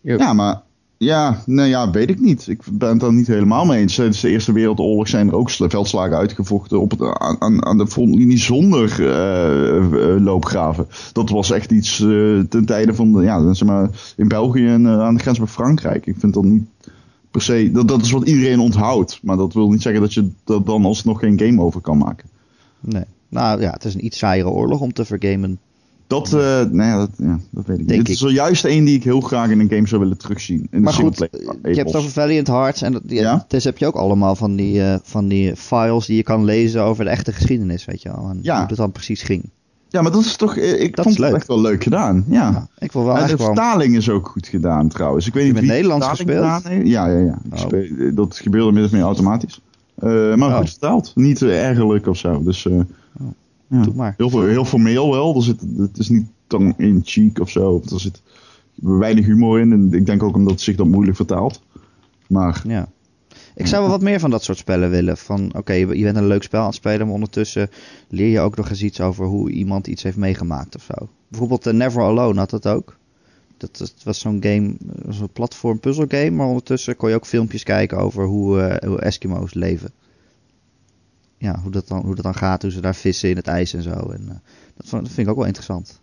[0.00, 0.62] Ja, maar...
[0.96, 2.46] Ja, nou ja, weet ik niet.
[2.48, 3.94] Ik ben het daar niet helemaal mee eens.
[3.94, 7.86] Tijdens de Eerste Wereldoorlog zijn er ook sl- veldslagen uitgevochten op het, aan, aan- de
[7.86, 10.86] frontlinie zonder eh, eh, loopgraven.
[11.12, 15.14] Dat was echt iets eh, ten tijde van, ja, zeg maar, in België en aan
[15.14, 16.06] de grens met Frankrijk.
[16.06, 16.64] Ik vind dat niet
[17.30, 19.18] per se, dat, dat is wat iedereen onthoudt.
[19.22, 22.28] Maar dat wil niet zeggen dat je er dan alsnog geen game over kan maken.
[22.80, 23.04] Nee.
[23.28, 25.58] Nou ja, het is een iets saaiere oorlog om te vergamen.
[26.08, 27.96] Dat, eh nou ja, dat, ja, dat weet ik niet.
[27.96, 30.66] Dit is zojuist één die ik heel graag in een game zou willen terugzien.
[30.70, 33.44] In Maar goed, singleplayer je hebt het over Valiant Hearts en dat, ja.
[33.48, 36.82] Dus heb je ook allemaal van die, eh, van die files die je kan lezen
[36.82, 38.28] over de echte geschiedenis, weet je wel.
[38.30, 38.58] En Ja.
[38.58, 39.50] hoe dat dan precies ging.
[39.88, 41.34] Ja, maar dat is toch, eh, ik Dat vond het leuk.
[41.36, 42.24] echt wel leuk gedaan.
[42.28, 42.50] Ja.
[42.50, 43.46] Ja, ik wil wel en de wel...
[43.46, 45.26] vertaling is ook goed gedaan trouwens.
[45.26, 46.44] Ik weet Heb niet je wie Nederlands gespeeld?
[46.84, 47.38] Ja, ja, ja.
[47.52, 47.58] Oh.
[47.58, 49.60] speel- eh, dat gebeurde min of meer automatisch.
[49.94, 50.56] Eh, maar Oh.
[50.56, 51.12] goed vertaald.
[51.14, 52.42] Niet eh, ergerlijk of zo.
[52.42, 52.80] Dus eh,
[53.68, 53.82] ja.
[53.82, 54.14] Doe maar.
[54.16, 55.36] heel, heel formeel wel.
[55.36, 57.82] Er zit, het is niet tong in cheek of zo.
[57.92, 58.22] Er zit
[58.74, 59.72] weinig humor in.
[59.72, 61.62] En ik denk ook omdat het zich dat moeilijk vertaalt.
[62.26, 62.88] Maar Ja.
[63.58, 65.16] Ik zou wel wat meer van dat soort spellen willen.
[65.16, 67.70] Van oké, je je bent een leuk spel aan het spelen, maar ondertussen
[68.08, 71.08] leer je ook nog eens iets over hoe iemand iets heeft meegemaakt of zo.
[71.28, 72.96] Bijvoorbeeld eh, Never Alone had dat ook.
[73.56, 77.26] Dat, dat was zo'n game, eh, zo'n platform puzzle game, maar ondertussen kon je ook
[77.26, 79.92] filmpjes kijken over hoe, eh, hoe Eskimo's leven.
[81.38, 83.74] Ja, hoe dat, dan, hoe dat dan gaat, hoe ze daar vissen in het ijs
[83.74, 83.90] en zo.
[83.90, 84.34] En, eh,
[84.76, 86.00] dat, vond- dat vind ik ook wel interessant.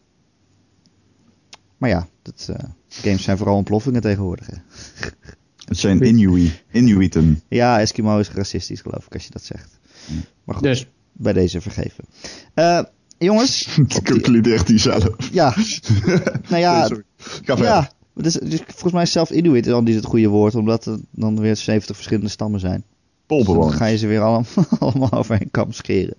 [1.77, 4.47] Maar ja, dat, eh, games zijn vooral ontploffingen tegenwoordig.
[4.47, 4.55] Hè.
[5.65, 7.41] het zijn Inuit, Inuiten.
[7.49, 9.79] Ja, Eskimo is racistisch, geloof ik, als je dat zegt.
[10.43, 12.03] Maar goed, Dus, bij deze vergeven.
[12.53, 12.81] Eh,
[13.17, 15.31] jongens, Dat concludeert hij zelf.
[15.31, 15.55] ja.
[16.49, 17.03] nou ja, Sorry.
[17.17, 17.65] Ga verder.
[17.65, 17.91] ja.
[18.13, 21.39] Dus, dus volgens mij is zelf Inuit dan niet het goede woord, omdat er dan
[21.39, 22.83] weer 70 verschillende stammen zijn.
[23.27, 23.75] Dan Polbewoners.
[23.77, 24.45] ga je ze weer allemaal,
[24.79, 26.15] allemaal over een kam scheren.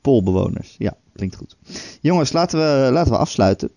[0.00, 1.56] Poolbewoners, ja, klinkt goed.
[2.00, 3.70] Jongens, laten we, laten we afsluiten.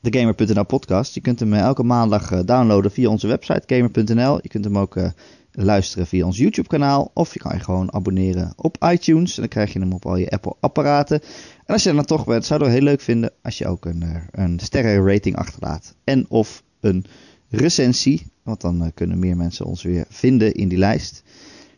[0.00, 1.14] De Gamer.nl podcast.
[1.14, 4.38] Je kunt hem eh, elke maandag eh, downloaden via onze website gamer.nl.
[4.42, 5.10] Je kunt hem ook eh,
[5.52, 7.10] luisteren via ons YouTube kanaal.
[7.14, 9.34] Of je kan je gewoon abonneren op iTunes.
[9.34, 11.20] En dan krijg je hem op al je Apple apparaten.
[11.64, 13.84] En als je er dan toch bent, zouden we heel leuk vinden als je ook
[13.84, 15.94] een, een sterrenrating achterlaat.
[16.04, 17.04] En of een
[17.48, 18.26] recensie.
[18.42, 21.22] Want dan kunnen meer mensen ons weer vinden in die lijst.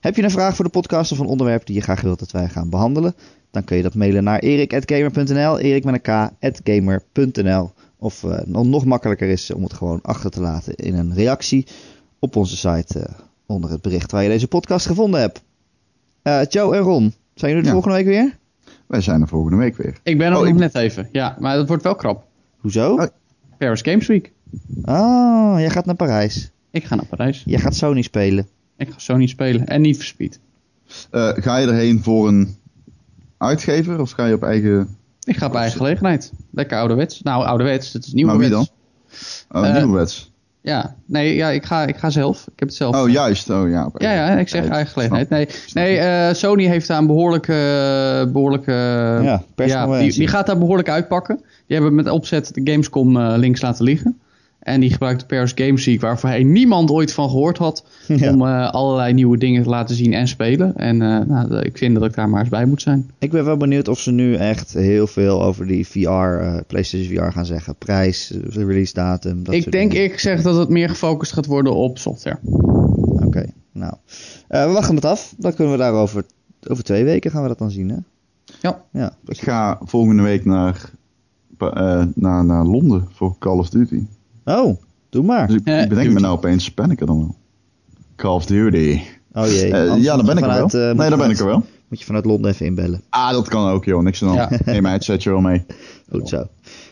[0.03, 2.31] Heb je een vraag voor de podcast of een onderwerp die je graag wilt dat
[2.31, 3.15] wij gaan behandelen?
[3.51, 7.71] Dan kun je dat mailen naar erik.gamer.nl, erik met een k, gamer.nl.
[7.99, 11.67] Of eh, nog- nog makkelijker is om het gewoon achter te laten in een reactie
[12.19, 13.15] op onze site eh,
[13.47, 15.43] onder het bericht waar je deze podcast gevonden hebt.
[16.23, 17.81] Eh, Joe en Ron, zijn jullie er Ja.
[17.83, 18.39] volgende week weer?
[18.87, 19.99] Wij zijn er volgende week weer.
[20.03, 21.09] ik ben er Oh, ik- net even.
[21.13, 22.25] Ja, maar dat wordt wel krap.
[22.57, 22.93] Hoezo?
[22.95, 23.07] Oh.
[23.59, 24.33] Paris Games Week.
[24.85, 26.51] Oh, jij gaat naar Parijs.
[26.71, 27.43] Ik ga naar Parijs.
[27.47, 28.49] Jij gaat Sony spelen.
[28.83, 30.39] Ik ga Sony spelen en niet Speed.
[31.11, 32.57] Eh, ga je erheen voor een
[33.39, 34.97] uitgever of ga je op eigen...
[35.25, 36.33] Ik ga op eigen gelegenheid.
[36.51, 37.23] Lekker ouderwets.
[37.23, 37.93] Nou, ouderwets.
[37.93, 38.27] Het is nieuw.
[38.27, 38.67] Maar wie dan?
[39.51, 40.31] Oh, Eh, nieuwwets.
[40.61, 42.43] Ja, nee, ja, ik, ga, ik ga zelf.
[42.53, 42.97] Ik heb het zelf.
[42.97, 43.51] Oh, juist.
[43.51, 43.91] Oh, ja.
[43.99, 45.29] Ja, ja, ik zeg eigen eigen gelegenheid.
[45.29, 48.29] Nee, nee eh, Sony heeft daar een behoorlijke...
[48.33, 48.73] behoorlijke
[49.23, 50.09] Ja, persconferentie.
[50.11, 51.37] die, die gaat daar behoorlijk uitpakken.
[51.67, 54.21] Die hebben met opzet de Gamescom eh, links laten liggen.
[54.63, 57.85] En die gebruikt de Paris Games Week, waar voorheen niemand ooit van gehoord had.
[58.17, 58.33] Ja.
[58.33, 60.77] Om eh, allerlei nieuwe dingen te laten zien en spelen.
[60.77, 63.11] En eh, nou, ik vind dat ik daar maar eens bij moet zijn.
[63.19, 67.17] Ik ben wel benieuwd of ze nu echt heel veel over die VR, eh, PlayStation
[67.17, 67.75] VR gaan zeggen.
[67.77, 69.45] Prijs, release datum.
[69.45, 70.07] Dat ik soort denk dingen.
[70.07, 72.39] ik zeg dat het meer gefocust gaat worden op software.
[73.25, 73.95] Oké, nou.
[74.49, 75.35] Eh, we wachten het af.
[75.37, 76.25] Dan kunnen we daarover.
[76.69, 77.97] Over twee weken gaan we dat dan zien, hè?
[78.61, 78.85] Ja.
[78.93, 79.17] Ja.
[79.27, 80.91] Ik ga volgende week naar,
[81.59, 84.03] eh, naar, naar Londen voor Call of Duty.
[84.45, 85.47] Oh, doe maar.
[85.47, 86.15] Dus ik, Eh, ik bedenk Duty.
[86.15, 87.37] me nou opeens, ben ik er dan wel?
[88.17, 89.01] Call of Duty.
[89.33, 89.73] Oh jee.
[89.73, 90.67] Eh, ja, dan ben ik er wel.
[90.91, 91.65] eh, nee, dan ben ik er wel.
[91.89, 93.03] Moet je vanuit Londen even inbellen.
[93.11, 94.03] Ah, dat kan ook, joh.
[94.03, 94.51] Niks aan hand.
[94.51, 94.59] Ja.
[94.73, 95.65] Neem mij het setje wel mee.
[96.11, 96.47] Goed zo.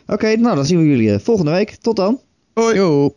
[0.06, 1.70] Oké, nou dan zien we jullie eh, volgende week.
[1.80, 2.20] Tot dan.
[2.54, 2.74] Hoi.
[2.74, 3.14] Yo.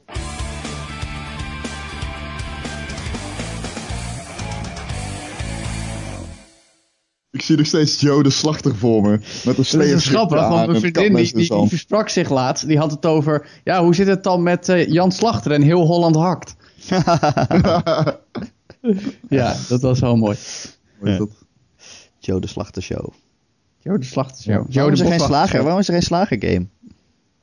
[7.43, 9.09] Zie nog steeds Joe de slachter voor me.
[9.09, 12.67] Met een Dat slee is grappig, want mijn vriendin die, die, die versprak zich laatst.
[12.67, 15.85] Die had het over, ja, hoe zit het dan met eh, Jan Slachter en heel
[15.85, 16.55] Holland hakt?
[19.29, 20.37] ja, dat was wel mooi.
[22.19, 23.09] Joe de Slachter Show.
[23.79, 24.65] Jo, de Slachter Show.
[24.69, 25.61] Jo, Waarom de is er geen slager?
[25.63, 26.65] Waarom is er geen slagergame?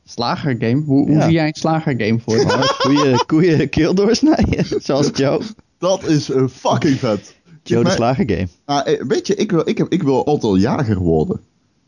[0.05, 0.83] Slagergame?
[0.83, 1.23] Hoe, hoe Ja.
[1.25, 2.75] zie jij een slagergame voor je?
[2.83, 4.83] Koeien, koeien keel doorsnijden.
[4.83, 5.43] Zoals Joe.
[5.79, 7.35] Dat is eh, fucking vet.
[7.63, 8.49] Joe de Maar- slagergame.
[8.65, 11.41] Ah, eh, weet je, ik wil, ik, heb, ik wil altijd al jager worden.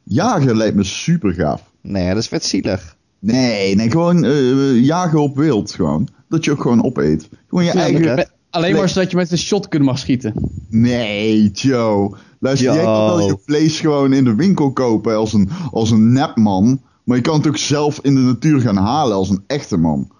[0.02, 1.62] Jager lijkt me super gaaf.
[1.80, 2.96] Nee, dat is vet zielig.
[3.18, 6.08] Nee, nee, gewoon eh, jagen op wild gewoon.
[6.28, 7.28] Dat je ook gewoon opeet.
[7.48, 8.14] Gewoon je Ja, eigen...
[8.14, 10.34] Met- Alleen maar zodat je met een shotgun mag schieten.
[10.68, 12.14] Nee, Joe.
[12.40, 16.12] Luister, jij kan wel je vlees gewoon in de winkel kopen als een, als een
[16.12, 16.80] nepman.
[17.04, 20.10] Maar je kan het ook zelf in de natuur gaan halen als een echte man.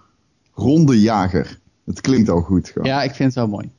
[0.53, 1.59] Ronde jager.
[1.85, 2.87] Het klinkt al goed gewoon.
[2.87, 3.69] Ja, ik vind het wel mooi.